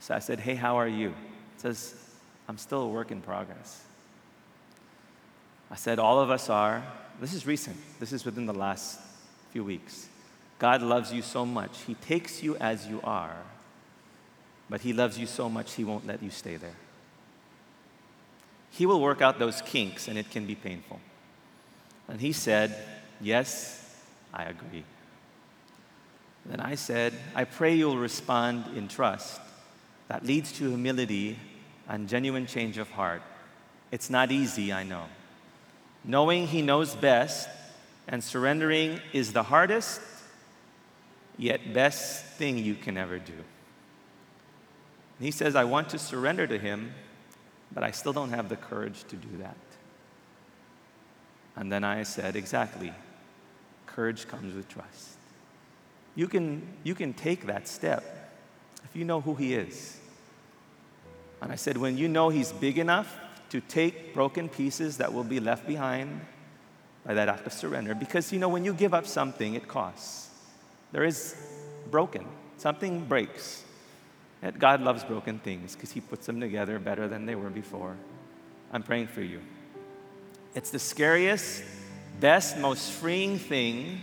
So 0.00 0.14
I 0.14 0.20
said, 0.20 0.40
Hey, 0.40 0.54
how 0.54 0.76
are 0.76 0.88
you? 0.88 1.10
He 1.10 1.60
says, 1.60 1.94
I'm 2.48 2.56
still 2.56 2.80
a 2.80 2.88
work 2.88 3.10
in 3.10 3.20
progress. 3.20 3.82
I 5.70 5.76
said, 5.76 5.98
All 5.98 6.18
of 6.18 6.30
us 6.30 6.48
are. 6.48 6.82
This 7.20 7.34
is 7.34 7.46
recent, 7.46 7.76
this 8.00 8.10
is 8.14 8.24
within 8.24 8.46
the 8.46 8.54
last 8.54 9.00
few 9.50 9.62
weeks. 9.62 10.08
God 10.58 10.80
loves 10.80 11.12
you 11.12 11.20
so 11.20 11.44
much. 11.44 11.82
He 11.82 11.92
takes 11.92 12.42
you 12.42 12.56
as 12.56 12.86
you 12.86 13.02
are, 13.04 13.36
but 14.70 14.80
He 14.80 14.94
loves 14.94 15.18
you 15.18 15.26
so 15.26 15.50
much, 15.50 15.74
He 15.74 15.84
won't 15.84 16.06
let 16.06 16.22
you 16.22 16.30
stay 16.30 16.56
there. 16.56 16.76
He 18.70 18.86
will 18.86 19.02
work 19.02 19.20
out 19.20 19.38
those 19.38 19.60
kinks, 19.60 20.08
and 20.08 20.16
it 20.16 20.30
can 20.30 20.46
be 20.46 20.54
painful. 20.54 21.00
And 22.08 22.18
He 22.18 22.32
said, 22.32 22.74
Yes, 23.20 23.94
I 24.32 24.44
agree. 24.44 24.84
Then 26.46 26.60
I 26.60 26.74
said, 26.74 27.12
I 27.34 27.44
pray 27.44 27.74
you'll 27.74 27.98
respond 27.98 28.76
in 28.76 28.88
trust 28.88 29.40
that 30.08 30.24
leads 30.24 30.52
to 30.52 30.68
humility 30.68 31.38
and 31.88 32.08
genuine 32.08 32.46
change 32.46 32.78
of 32.78 32.90
heart. 32.90 33.22
It's 33.90 34.10
not 34.10 34.32
easy, 34.32 34.72
I 34.72 34.82
know. 34.82 35.04
Knowing 36.04 36.46
He 36.48 36.62
knows 36.62 36.96
best 36.96 37.48
and 38.08 38.22
surrendering 38.22 39.00
is 39.12 39.32
the 39.32 39.44
hardest, 39.44 40.00
yet 41.38 41.72
best 41.72 42.24
thing 42.24 42.58
you 42.58 42.74
can 42.74 42.96
ever 42.96 43.18
do. 43.18 43.32
And 43.32 45.26
he 45.26 45.30
says, 45.30 45.54
I 45.54 45.64
want 45.64 45.90
to 45.90 45.98
surrender 45.98 46.46
to 46.46 46.58
Him, 46.58 46.92
but 47.72 47.84
I 47.84 47.92
still 47.92 48.12
don't 48.12 48.30
have 48.30 48.48
the 48.48 48.56
courage 48.56 49.04
to 49.04 49.16
do 49.16 49.28
that. 49.38 49.56
And 51.56 51.70
then 51.70 51.84
I 51.84 52.02
said, 52.02 52.36
Exactly. 52.36 52.92
Courage 53.86 54.26
comes 54.26 54.54
with 54.54 54.68
trust. 54.68 55.11
You 56.14 56.28
can, 56.28 56.62
you 56.84 56.94
can 56.94 57.14
take 57.14 57.46
that 57.46 57.66
step 57.66 58.04
if 58.84 58.94
you 58.94 59.04
know 59.04 59.20
who 59.20 59.34
He 59.34 59.54
is. 59.54 59.98
And 61.40 61.50
I 61.50 61.56
said, 61.56 61.76
When 61.76 61.96
you 61.96 62.08
know 62.08 62.28
He's 62.28 62.52
big 62.52 62.78
enough 62.78 63.18
to 63.50 63.60
take 63.60 64.14
broken 64.14 64.48
pieces 64.48 64.98
that 64.98 65.12
will 65.12 65.24
be 65.24 65.40
left 65.40 65.66
behind 65.66 66.20
by 67.04 67.14
that 67.14 67.28
act 67.28 67.46
of 67.46 67.52
surrender, 67.52 67.94
because 67.94 68.32
you 68.32 68.38
know, 68.38 68.48
when 68.48 68.64
you 68.64 68.74
give 68.74 68.94
up 68.94 69.06
something, 69.06 69.54
it 69.54 69.68
costs. 69.68 70.28
There 70.92 71.04
is 71.04 71.34
broken, 71.90 72.26
something 72.58 73.06
breaks. 73.06 73.64
Yet 74.42 74.58
God 74.58 74.82
loves 74.82 75.04
broken 75.04 75.38
things 75.38 75.74
because 75.74 75.92
He 75.92 76.00
puts 76.00 76.26
them 76.26 76.40
together 76.40 76.78
better 76.78 77.08
than 77.08 77.26
they 77.26 77.34
were 77.34 77.50
before. 77.50 77.96
I'm 78.72 78.82
praying 78.82 79.06
for 79.06 79.22
you. 79.22 79.40
It's 80.54 80.70
the 80.70 80.78
scariest, 80.78 81.64
best, 82.20 82.58
most 82.58 82.90
freeing 82.90 83.38
thing 83.38 84.00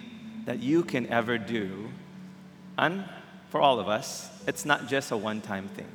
that 0.49 0.57
you 0.57 0.83
can 0.83 1.05
ever 1.09 1.37
do. 1.37 1.91
And 2.75 3.05
for 3.49 3.61
all 3.61 3.79
of 3.79 3.87
us, 3.87 4.31
it's 4.47 4.65
not 4.65 4.87
just 4.87 5.11
a 5.11 5.15
one 5.15 5.41
time 5.41 5.67
thing. 5.67 5.85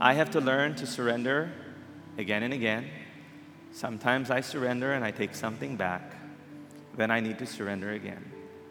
I 0.00 0.14
have 0.14 0.30
to 0.30 0.40
learn 0.40 0.76
to 0.76 0.86
surrender 0.86 1.50
again 2.16 2.44
and 2.44 2.54
again. 2.54 2.88
Sometimes 3.72 4.30
I 4.30 4.42
surrender 4.42 4.92
and 4.92 5.04
I 5.04 5.10
take 5.10 5.34
something 5.34 5.74
back. 5.74 6.02
Then 6.96 7.10
I 7.10 7.18
need 7.18 7.36
to 7.40 7.46
surrender 7.46 7.90
again. 7.90 8.24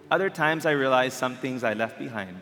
Other 0.09 0.29
times 0.29 0.65
I 0.65 0.71
realize 0.71 1.13
some 1.13 1.35
things 1.35 1.65
I 1.65 1.73
left 1.73 1.99
behind. 1.99 2.39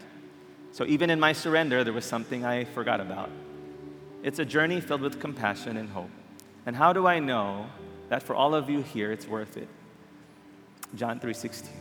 So 0.71 0.85
even 0.85 1.09
in 1.09 1.19
my 1.19 1.33
surrender, 1.33 1.83
there 1.83 1.93
was 1.93 2.05
something 2.05 2.45
I 2.45 2.65
forgot 2.65 3.01
about. 3.01 3.31
It's 4.21 4.37
a 4.37 4.45
journey 4.45 4.81
filled 4.81 5.01
with 5.01 5.19
compassion 5.19 5.77
and 5.77 5.89
hope. 5.89 6.11
And 6.67 6.75
how 6.75 6.93
do 6.93 7.07
I 7.07 7.17
know 7.17 7.71
that 8.09 8.21
for 8.21 8.35
all 8.35 8.53
of 8.53 8.69
you 8.69 8.83
here 8.83 9.11
it's 9.11 9.27
worth 9.27 9.57
it? 9.57 9.67
John 10.93 11.19
3:16. 11.19 11.80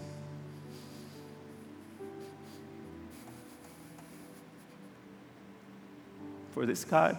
For 6.60 6.66
this 6.66 6.84
God 6.84 7.16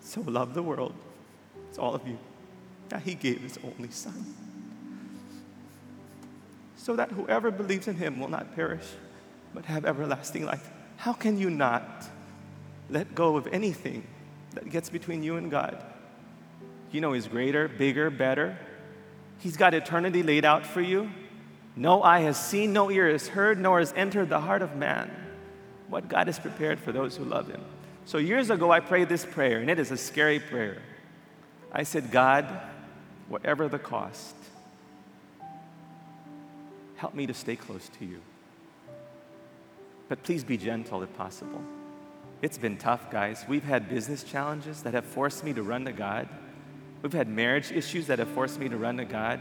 so 0.00 0.20
loved 0.20 0.52
the 0.52 0.62
world, 0.62 0.92
it's 1.70 1.78
all 1.78 1.94
of 1.94 2.06
you, 2.06 2.18
that 2.90 3.00
he 3.00 3.14
gave 3.14 3.40
his 3.40 3.58
only 3.64 3.90
son. 3.90 4.34
So 6.76 6.94
that 6.94 7.12
whoever 7.12 7.50
believes 7.50 7.88
in 7.88 7.96
him 7.96 8.20
will 8.20 8.28
not 8.28 8.54
perish, 8.54 8.84
but 9.54 9.64
have 9.64 9.86
everlasting 9.86 10.44
life. 10.44 10.70
How 10.98 11.14
can 11.14 11.38
you 11.38 11.48
not 11.48 12.04
let 12.90 13.14
go 13.14 13.38
of 13.38 13.46
anything 13.46 14.06
that 14.52 14.68
gets 14.68 14.90
between 14.90 15.22
you 15.22 15.36
and 15.36 15.50
God? 15.50 15.82
You 16.92 17.00
know 17.00 17.14
He's 17.14 17.26
greater, 17.26 17.66
bigger, 17.66 18.10
better. 18.10 18.58
He's 19.38 19.56
got 19.56 19.72
eternity 19.72 20.22
laid 20.22 20.44
out 20.44 20.66
for 20.66 20.82
you. 20.82 21.08
No 21.76 22.02
eye 22.02 22.20
has 22.20 22.38
seen, 22.38 22.74
no 22.74 22.90
ear 22.90 23.08
has 23.08 23.26
heard, 23.26 23.58
nor 23.58 23.78
has 23.78 23.94
entered 23.96 24.28
the 24.28 24.40
heart 24.42 24.60
of 24.60 24.76
man 24.76 25.10
what 25.88 26.08
God 26.08 26.26
has 26.26 26.38
prepared 26.38 26.78
for 26.78 26.92
those 26.92 27.16
who 27.16 27.24
love 27.24 27.48
Him. 27.48 27.62
So, 28.06 28.18
years 28.18 28.50
ago, 28.50 28.70
I 28.70 28.80
prayed 28.80 29.08
this 29.08 29.24
prayer, 29.24 29.60
and 29.60 29.70
it 29.70 29.78
is 29.78 29.90
a 29.90 29.96
scary 29.96 30.38
prayer. 30.38 30.82
I 31.72 31.84
said, 31.84 32.10
God, 32.10 32.46
whatever 33.28 33.66
the 33.66 33.78
cost, 33.78 34.36
help 36.96 37.14
me 37.14 37.26
to 37.26 37.34
stay 37.34 37.56
close 37.56 37.88
to 37.98 38.04
you. 38.04 38.20
But 40.08 40.22
please 40.22 40.44
be 40.44 40.58
gentle 40.58 41.02
if 41.02 41.16
possible. 41.16 41.62
It's 42.42 42.58
been 42.58 42.76
tough, 42.76 43.10
guys. 43.10 43.44
We've 43.48 43.64
had 43.64 43.88
business 43.88 44.22
challenges 44.22 44.82
that 44.82 44.92
have 44.92 45.06
forced 45.06 45.42
me 45.42 45.54
to 45.54 45.62
run 45.62 45.86
to 45.86 45.92
God. 45.92 46.28
We've 47.00 47.12
had 47.12 47.26
marriage 47.26 47.72
issues 47.72 48.06
that 48.08 48.18
have 48.18 48.28
forced 48.28 48.58
me 48.60 48.68
to 48.68 48.76
run 48.76 48.98
to 48.98 49.06
God. 49.06 49.40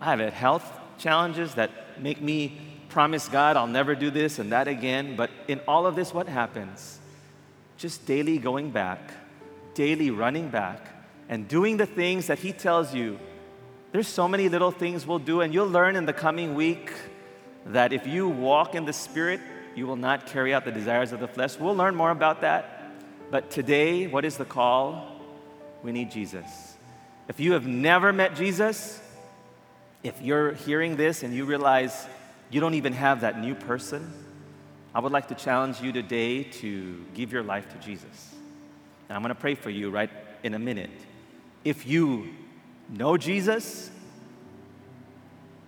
I 0.00 0.06
have 0.06 0.20
had 0.20 0.32
health 0.32 0.72
challenges 0.96 1.54
that 1.54 2.00
make 2.00 2.20
me 2.20 2.60
promise 2.88 3.28
God 3.28 3.56
I'll 3.56 3.66
never 3.66 3.94
do 3.94 4.10
this 4.10 4.38
and 4.38 4.52
that 4.52 4.68
again. 4.68 5.16
But 5.16 5.30
in 5.48 5.60
all 5.68 5.86
of 5.86 5.96
this, 5.96 6.14
what 6.14 6.28
happens? 6.28 6.97
Just 7.78 8.04
daily 8.06 8.38
going 8.38 8.70
back, 8.70 9.00
daily 9.74 10.10
running 10.10 10.48
back, 10.48 10.86
and 11.28 11.48
doing 11.48 11.76
the 11.76 11.86
things 11.86 12.26
that 12.26 12.40
He 12.40 12.52
tells 12.52 12.94
you. 12.94 13.18
There's 13.92 14.08
so 14.08 14.28
many 14.28 14.48
little 14.48 14.72
things 14.72 15.06
we'll 15.06 15.20
do, 15.20 15.40
and 15.40 15.54
you'll 15.54 15.68
learn 15.68 15.96
in 15.96 16.04
the 16.04 16.12
coming 16.12 16.54
week 16.54 16.92
that 17.66 17.92
if 17.92 18.06
you 18.06 18.28
walk 18.28 18.74
in 18.74 18.84
the 18.84 18.92
Spirit, 18.92 19.40
you 19.74 19.86
will 19.86 19.96
not 19.96 20.26
carry 20.26 20.52
out 20.52 20.64
the 20.64 20.72
desires 20.72 21.12
of 21.12 21.20
the 21.20 21.28
flesh. 21.28 21.56
We'll 21.56 21.76
learn 21.76 21.94
more 21.94 22.10
about 22.10 22.40
that. 22.40 22.92
But 23.30 23.50
today, 23.50 24.08
what 24.08 24.24
is 24.24 24.36
the 24.36 24.44
call? 24.44 25.20
We 25.82 25.92
need 25.92 26.10
Jesus. 26.10 26.76
If 27.28 27.38
you 27.38 27.52
have 27.52 27.66
never 27.66 28.12
met 28.12 28.34
Jesus, 28.34 29.00
if 30.02 30.20
you're 30.20 30.52
hearing 30.52 30.96
this 30.96 31.22
and 31.22 31.32
you 31.32 31.44
realize 31.44 32.06
you 32.50 32.60
don't 32.60 32.74
even 32.74 32.94
have 32.94 33.20
that 33.20 33.40
new 33.40 33.54
person, 33.54 34.12
I 34.94 35.00
would 35.00 35.12
like 35.12 35.28
to 35.28 35.34
challenge 35.34 35.80
you 35.80 35.92
today 35.92 36.44
to 36.44 37.04
give 37.14 37.32
your 37.32 37.42
life 37.42 37.68
to 37.70 37.76
Jesus. 37.78 38.34
And 39.08 39.16
I'm 39.16 39.22
going 39.22 39.34
to 39.34 39.40
pray 39.40 39.54
for 39.54 39.70
you 39.70 39.90
right 39.90 40.10
in 40.42 40.54
a 40.54 40.58
minute. 40.58 40.90
If 41.64 41.86
you 41.86 42.28
know 42.88 43.16
Jesus, 43.16 43.90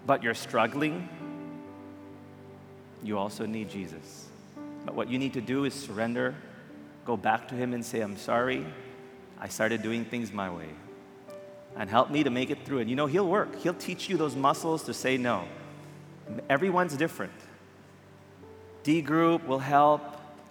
but 0.06 0.22
you're 0.22 0.34
struggling, 0.34 1.08
you 3.02 3.18
also 3.18 3.44
need 3.44 3.68
Jesus. 3.68 4.26
But 4.84 4.94
what 4.94 5.08
you 5.08 5.18
need 5.18 5.34
to 5.34 5.40
do 5.40 5.64
is 5.64 5.74
surrender, 5.74 6.34
go 7.04 7.16
back 7.16 7.48
to 7.48 7.54
Him 7.54 7.74
and 7.74 7.84
say, 7.84 8.00
I'm 8.00 8.16
sorry. 8.16 8.64
I 9.38 9.48
started 9.48 9.82
doing 9.82 10.04
things 10.04 10.32
my 10.32 10.50
way. 10.50 10.68
And 11.76 11.88
help 11.88 12.10
me 12.10 12.24
to 12.24 12.30
make 12.30 12.50
it 12.50 12.64
through. 12.64 12.78
And 12.78 12.90
you 12.90 12.96
know, 12.96 13.06
He'll 13.06 13.28
work. 13.28 13.56
He'll 13.56 13.74
teach 13.74 14.08
you 14.08 14.16
those 14.16 14.34
muscles 14.34 14.82
to 14.84 14.94
say 14.94 15.18
no. 15.18 15.44
Everyone's 16.48 16.96
different. 16.96 17.32
D 18.82 19.02
group 19.02 19.46
will 19.46 19.58
help, 19.58 20.00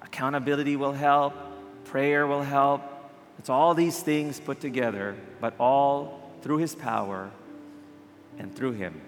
accountability 0.01 0.75
will 0.75 0.93
help, 0.93 1.33
prayer 1.85 2.27
will 2.27 2.43
help. 2.43 2.81
It's 3.39 3.49
all 3.49 3.73
these 3.73 3.99
things 3.99 4.39
put 4.39 4.59
together, 4.59 5.15
but 5.39 5.53
all 5.59 6.31
through 6.41 6.57
His 6.57 6.75
power 6.75 7.31
and 8.37 8.55
through 8.55 8.73
Him. 8.73 9.01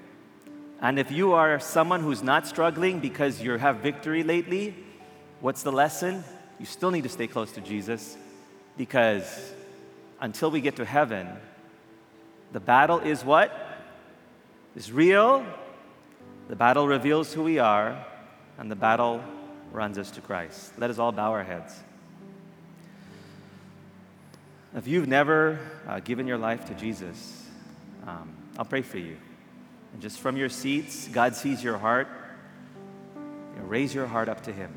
And 0.81 0.97
if 0.97 1.11
you 1.11 1.33
are 1.33 1.59
someone 1.59 2.01
who's 2.01 2.23
not 2.23 2.47
struggling 2.47 2.99
because 2.99 3.41
you 3.41 3.57
have 3.57 3.77
victory 3.77 4.23
lately, 4.23 4.75
what's 5.39 5.61
the 5.61 5.71
lesson? 5.71 6.23
You 6.59 6.65
still 6.65 6.89
need 6.91 7.03
to 7.03 7.09
stay 7.09 7.27
close 7.27 7.51
to 7.53 7.61
Jesus 7.61 8.17
because 8.77 9.53
until 10.19 10.49
we 10.49 10.61
get 10.61 10.77
to 10.77 10.85
heaven, 10.85 11.27
the 12.51 12.59
battle 12.59 12.99
is 12.99 13.23
what? 13.23 13.51
Is 14.75 14.91
real. 14.91 15.45
The 16.47 16.55
battle 16.55 16.87
reveals 16.87 17.33
who 17.33 17.43
we 17.43 17.59
are, 17.59 18.05
and 18.61 18.69
the 18.69 18.75
battle 18.75 19.23
runs 19.71 19.97
us 19.97 20.11
to 20.11 20.21
Christ. 20.21 20.73
Let 20.77 20.91
us 20.91 20.99
all 20.99 21.11
bow 21.11 21.31
our 21.31 21.43
heads. 21.43 21.75
If 24.75 24.87
you've 24.87 25.07
never 25.07 25.59
uh, 25.87 25.99
given 25.99 26.27
your 26.27 26.37
life 26.37 26.65
to 26.65 26.75
Jesus, 26.75 27.47
um, 28.05 28.31
I'll 28.59 28.65
pray 28.65 28.83
for 28.83 28.99
you. 28.99 29.17
And 29.93 30.01
just 30.01 30.19
from 30.19 30.37
your 30.37 30.47
seats, 30.47 31.07
God 31.07 31.35
sees 31.35 31.63
your 31.63 31.79
heart. 31.79 32.07
You 33.15 33.61
know, 33.61 33.67
raise 33.67 33.95
your 33.95 34.05
heart 34.05 34.29
up 34.29 34.43
to 34.43 34.53
Him. 34.53 34.71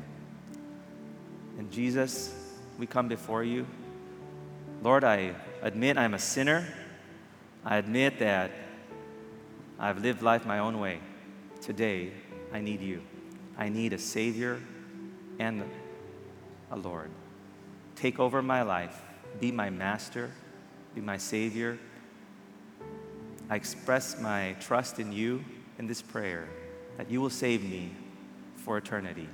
And 1.59 1.71
Jesus, 1.71 2.33
we 2.79 2.87
come 2.87 3.07
before 3.07 3.43
you. 3.43 3.67
Lord, 4.81 5.03
I 5.03 5.35
admit 5.61 5.99
I'm 5.99 6.15
a 6.15 6.19
sinner. 6.19 6.67
I 7.63 7.77
admit 7.77 8.17
that 8.17 8.49
I've 9.77 9.99
lived 10.01 10.23
life 10.23 10.43
my 10.43 10.57
own 10.57 10.79
way. 10.79 11.01
Today, 11.61 12.11
I 12.51 12.61
need 12.61 12.81
you. 12.81 13.03
I 13.57 13.69
need 13.69 13.93
a 13.93 13.97
Savior 13.97 14.61
and 15.39 15.63
a 16.71 16.75
Lord. 16.75 17.09
Take 17.95 18.19
over 18.19 18.41
my 18.41 18.61
life. 18.61 19.01
Be 19.39 19.51
my 19.51 19.69
master. 19.69 20.31
Be 20.93 21.01
my 21.01 21.17
Savior. 21.17 21.77
I 23.49 23.55
express 23.55 24.19
my 24.19 24.55
trust 24.59 24.99
in 24.99 25.11
you 25.11 25.43
in 25.77 25.87
this 25.87 26.01
prayer 26.01 26.47
that 26.97 27.09
you 27.11 27.21
will 27.21 27.29
save 27.29 27.63
me 27.63 27.91
for 28.55 28.77
eternity. 28.77 29.29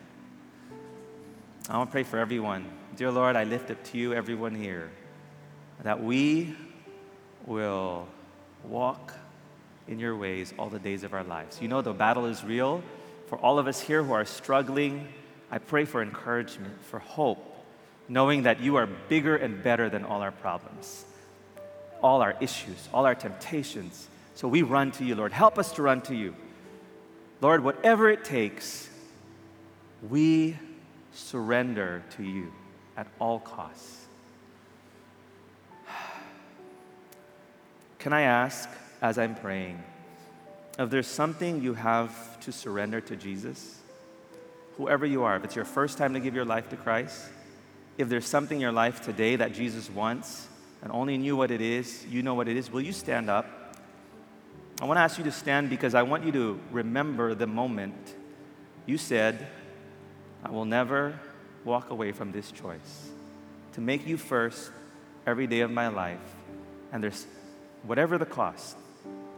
I 1.69 1.77
want 1.77 1.89
to 1.89 1.91
pray 1.91 2.03
for 2.03 2.17
everyone. 2.17 2.65
Dear 2.95 3.11
Lord, 3.11 3.35
I 3.35 3.43
lift 3.43 3.71
up 3.71 3.83
to 3.85 3.97
you 3.97 4.13
everyone 4.13 4.55
here 4.55 4.91
that 5.83 6.03
we 6.03 6.55
will 7.45 8.07
walk 8.63 9.13
in 9.87 9.99
your 9.99 10.15
ways 10.15 10.53
all 10.59 10.69
the 10.69 10.79
days 10.79 11.03
of 11.03 11.13
our 11.13 11.23
lives. 11.23 11.61
You 11.61 11.67
know 11.67 11.81
the 11.81 11.93
battle 11.93 12.25
is 12.25 12.43
real. 12.43 12.83
For 13.31 13.37
all 13.37 13.59
of 13.59 13.67
us 13.67 13.79
here 13.79 14.03
who 14.03 14.11
are 14.11 14.25
struggling, 14.25 15.07
I 15.49 15.57
pray 15.57 15.85
for 15.85 16.01
encouragement, 16.01 16.73
for 16.83 16.99
hope, 16.99 17.41
knowing 18.09 18.43
that 18.43 18.59
you 18.59 18.75
are 18.75 18.85
bigger 19.07 19.37
and 19.37 19.63
better 19.63 19.89
than 19.89 20.03
all 20.03 20.21
our 20.21 20.33
problems, 20.33 21.05
all 22.03 22.21
our 22.21 22.35
issues, 22.41 22.89
all 22.93 23.05
our 23.05 23.15
temptations. 23.15 24.09
So 24.35 24.49
we 24.49 24.63
run 24.63 24.91
to 24.91 25.05
you, 25.05 25.15
Lord. 25.15 25.31
Help 25.31 25.57
us 25.57 25.71
to 25.75 25.81
run 25.81 26.01
to 26.01 26.13
you. 26.13 26.35
Lord, 27.39 27.63
whatever 27.63 28.09
it 28.09 28.25
takes, 28.25 28.89
we 30.09 30.57
surrender 31.13 32.03
to 32.17 32.23
you 32.23 32.51
at 32.97 33.07
all 33.17 33.39
costs. 33.39 34.07
Can 37.97 38.11
I 38.11 38.23
ask, 38.23 38.69
as 39.01 39.17
I'm 39.17 39.35
praying, 39.35 39.81
if 40.77 40.89
there's 40.89 41.07
something 41.07 41.61
you 41.61 41.75
have 41.75 42.30
to 42.41 42.51
surrender 42.51 43.01
to 43.01 43.15
Jesus? 43.15 43.79
Whoever 44.77 45.05
you 45.05 45.23
are, 45.23 45.35
if 45.35 45.43
it's 45.43 45.55
your 45.55 45.65
first 45.65 45.97
time 45.97 46.13
to 46.13 46.19
give 46.19 46.35
your 46.35 46.45
life 46.45 46.69
to 46.69 46.75
Christ, 46.75 47.29
if 47.97 48.09
there's 48.09 48.27
something 48.27 48.57
in 48.57 48.61
your 48.61 48.71
life 48.71 49.01
today 49.01 49.35
that 49.35 49.53
Jesus 49.53 49.89
wants 49.89 50.47
and 50.81 50.91
only 50.91 51.17
knew 51.17 51.35
what 51.35 51.51
it 51.51 51.61
is, 51.61 52.05
you 52.07 52.23
know 52.23 52.33
what 52.33 52.47
it 52.47 52.57
is, 52.57 52.71
will 52.71 52.81
you 52.81 52.93
stand 52.93 53.29
up? 53.29 53.75
I 54.81 54.85
want 54.85 54.97
to 54.97 55.01
ask 55.01 55.17
you 55.17 55.23
to 55.25 55.31
stand 55.31 55.69
because 55.69 55.93
I 55.93 56.01
want 56.01 56.25
you 56.25 56.31
to 56.31 56.59
remember 56.71 57.35
the 57.35 57.45
moment 57.45 58.15
you 58.87 58.97
said, 58.97 59.47
I 60.43 60.49
will 60.49 60.65
never 60.65 61.19
walk 61.63 61.91
away 61.91 62.11
from 62.11 62.31
this 62.31 62.51
choice 62.51 63.09
to 63.73 63.81
make 63.81 64.07
you 64.07 64.17
first 64.17 64.71
every 65.27 65.45
day 65.45 65.59
of 65.59 65.69
my 65.69 65.87
life. 65.87 66.17
And 66.91 67.03
there's 67.03 67.27
whatever 67.83 68.17
the 68.17 68.25
cost, 68.25 68.75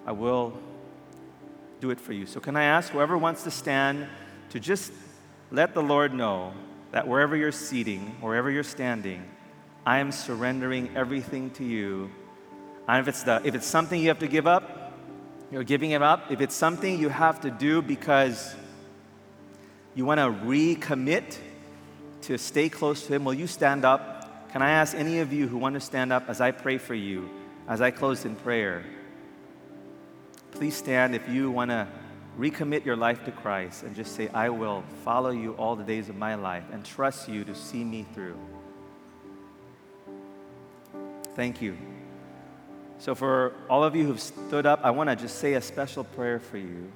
I 0.05 0.13
will 0.13 0.57
do 1.83 1.89
it 1.89 1.99
for 1.99 2.13
you. 2.13 2.25
So, 2.25 2.39
can 2.39 2.55
I 2.55 2.63
ask 2.63 2.93
whoever 2.93 3.17
wants 3.17 3.43
to 3.43 3.51
stand 3.51 4.07
to 4.51 4.59
just 4.59 4.93
let 5.51 5.73
the 5.73 5.83
Lord 5.83 6.13
know 6.13 6.53
that 6.91 7.09
wherever 7.09 7.35
you're 7.35 7.51
seating, 7.51 8.15
wherever 8.21 8.49
you're 8.49 8.63
standing, 8.63 9.21
I 9.85 9.99
am 9.99 10.13
surrendering 10.13 10.95
everything 10.95 11.49
to 11.51 11.65
you. 11.65 12.09
And 12.87 13.01
if 13.01 13.09
it's, 13.09 13.23
the, 13.23 13.41
if 13.43 13.53
it's 13.53 13.67
something 13.67 13.99
you 13.99 14.07
have 14.07 14.19
to 14.19 14.29
give 14.29 14.47
up, 14.47 14.93
you're 15.51 15.65
giving 15.65 15.91
it 15.91 16.01
up. 16.01 16.31
If 16.31 16.39
it's 16.39 16.55
something 16.55 16.97
you 16.97 17.09
have 17.09 17.41
to 17.41 17.51
do 17.51 17.81
because 17.81 18.55
you 19.93 20.05
want 20.05 20.19
to 20.19 20.27
recommit 20.47 21.37
to 22.21 22.37
stay 22.37 22.69
close 22.69 23.05
to 23.07 23.15
Him, 23.15 23.25
will 23.25 23.33
you 23.33 23.47
stand 23.47 23.83
up? 23.83 24.49
Can 24.53 24.61
I 24.61 24.69
ask 24.69 24.95
any 24.95 25.19
of 25.19 25.33
you 25.33 25.49
who 25.49 25.57
want 25.57 25.73
to 25.73 25.81
stand 25.81 26.13
up 26.13 26.29
as 26.29 26.39
I 26.39 26.51
pray 26.51 26.77
for 26.77 26.95
you, 26.95 27.29
as 27.67 27.81
I 27.81 27.91
close 27.91 28.23
in 28.23 28.37
prayer? 28.37 28.85
Please 30.63 30.77
stand 30.77 31.13
if 31.13 31.27
you 31.27 31.51
want 31.51 31.71
to 31.71 31.85
recommit 32.39 32.85
your 32.85 32.95
life 32.95 33.25
to 33.25 33.33
Christ 33.33 33.83
and 33.83 33.93
just 33.93 34.15
say, 34.15 34.29
I 34.29 34.47
will 34.47 34.81
follow 35.03 35.29
you 35.29 35.55
all 35.55 35.75
the 35.75 35.83
days 35.83 36.07
of 36.07 36.15
my 36.15 36.35
life 36.35 36.63
and 36.71 36.85
trust 36.85 37.27
you 37.27 37.43
to 37.43 37.53
see 37.53 37.83
me 37.83 38.05
through. 38.13 38.37
Thank 41.35 41.61
you. 41.61 41.77
So, 42.97 43.13
for 43.13 43.51
all 43.69 43.83
of 43.83 43.93
you 43.93 44.05
who've 44.05 44.21
stood 44.21 44.65
up, 44.65 44.79
I 44.85 44.91
want 44.91 45.09
to 45.09 45.17
just 45.17 45.39
say 45.39 45.55
a 45.55 45.61
special 45.61 46.05
prayer 46.05 46.39
for 46.39 46.57
you. 46.57 46.89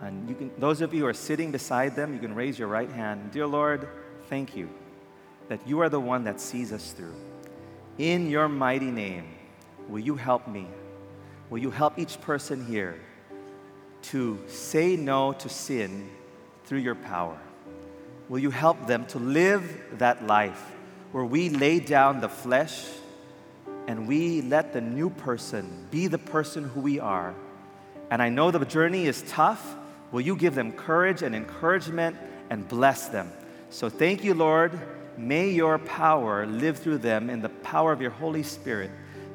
And 0.00 0.28
you 0.28 0.36
can, 0.36 0.52
those 0.58 0.80
of 0.80 0.94
you 0.94 1.00
who 1.00 1.06
are 1.08 1.12
sitting 1.12 1.50
beside 1.50 1.96
them, 1.96 2.14
you 2.14 2.20
can 2.20 2.36
raise 2.36 2.56
your 2.56 2.68
right 2.68 2.88
hand. 2.92 3.32
Dear 3.32 3.48
Lord, 3.48 3.88
thank 4.28 4.54
you 4.54 4.70
that 5.48 5.66
you 5.66 5.80
are 5.80 5.88
the 5.88 5.98
one 5.98 6.22
that 6.22 6.40
sees 6.40 6.72
us 6.72 6.92
through. 6.92 7.16
In 7.98 8.30
your 8.30 8.48
mighty 8.48 8.92
name, 8.92 9.24
will 9.88 9.98
you 9.98 10.14
help 10.14 10.46
me? 10.46 10.68
Will 11.52 11.58
you 11.58 11.70
help 11.70 11.98
each 11.98 12.18
person 12.22 12.64
here 12.64 12.98
to 14.04 14.40
say 14.46 14.96
no 14.96 15.34
to 15.34 15.50
sin 15.50 16.08
through 16.64 16.78
your 16.78 16.94
power? 16.94 17.38
Will 18.30 18.38
you 18.38 18.48
help 18.50 18.86
them 18.86 19.04
to 19.08 19.18
live 19.18 19.98
that 19.98 20.26
life 20.26 20.72
where 21.10 21.26
we 21.26 21.50
lay 21.50 21.78
down 21.78 22.22
the 22.22 22.28
flesh 22.30 22.86
and 23.86 24.08
we 24.08 24.40
let 24.40 24.72
the 24.72 24.80
new 24.80 25.10
person 25.10 25.88
be 25.90 26.06
the 26.06 26.16
person 26.16 26.64
who 26.64 26.80
we 26.80 26.98
are? 26.98 27.34
And 28.10 28.22
I 28.22 28.30
know 28.30 28.50
the 28.50 28.64
journey 28.64 29.04
is 29.04 29.20
tough. 29.28 29.76
Will 30.10 30.22
you 30.22 30.36
give 30.36 30.54
them 30.54 30.72
courage 30.72 31.20
and 31.20 31.36
encouragement 31.36 32.16
and 32.48 32.66
bless 32.66 33.08
them? 33.08 33.30
So 33.68 33.90
thank 33.90 34.24
you, 34.24 34.32
Lord. 34.32 34.72
May 35.18 35.50
your 35.50 35.78
power 35.78 36.46
live 36.46 36.78
through 36.78 36.98
them 36.98 37.28
in 37.28 37.42
the 37.42 37.50
power 37.50 37.92
of 37.92 38.00
your 38.00 38.12
Holy 38.12 38.42
Spirit. 38.42 38.90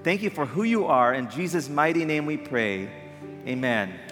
Thank 0.08 0.24
you 0.24 0.30
for 0.30 0.46
who 0.46 0.64
you 0.64 0.86
are. 0.86 1.14
In 1.14 1.30
Jesus' 1.30 1.68
mighty 1.68 2.06
name 2.06 2.26
we 2.26 2.38
pray. 2.38 2.88
Amen. 3.46 4.07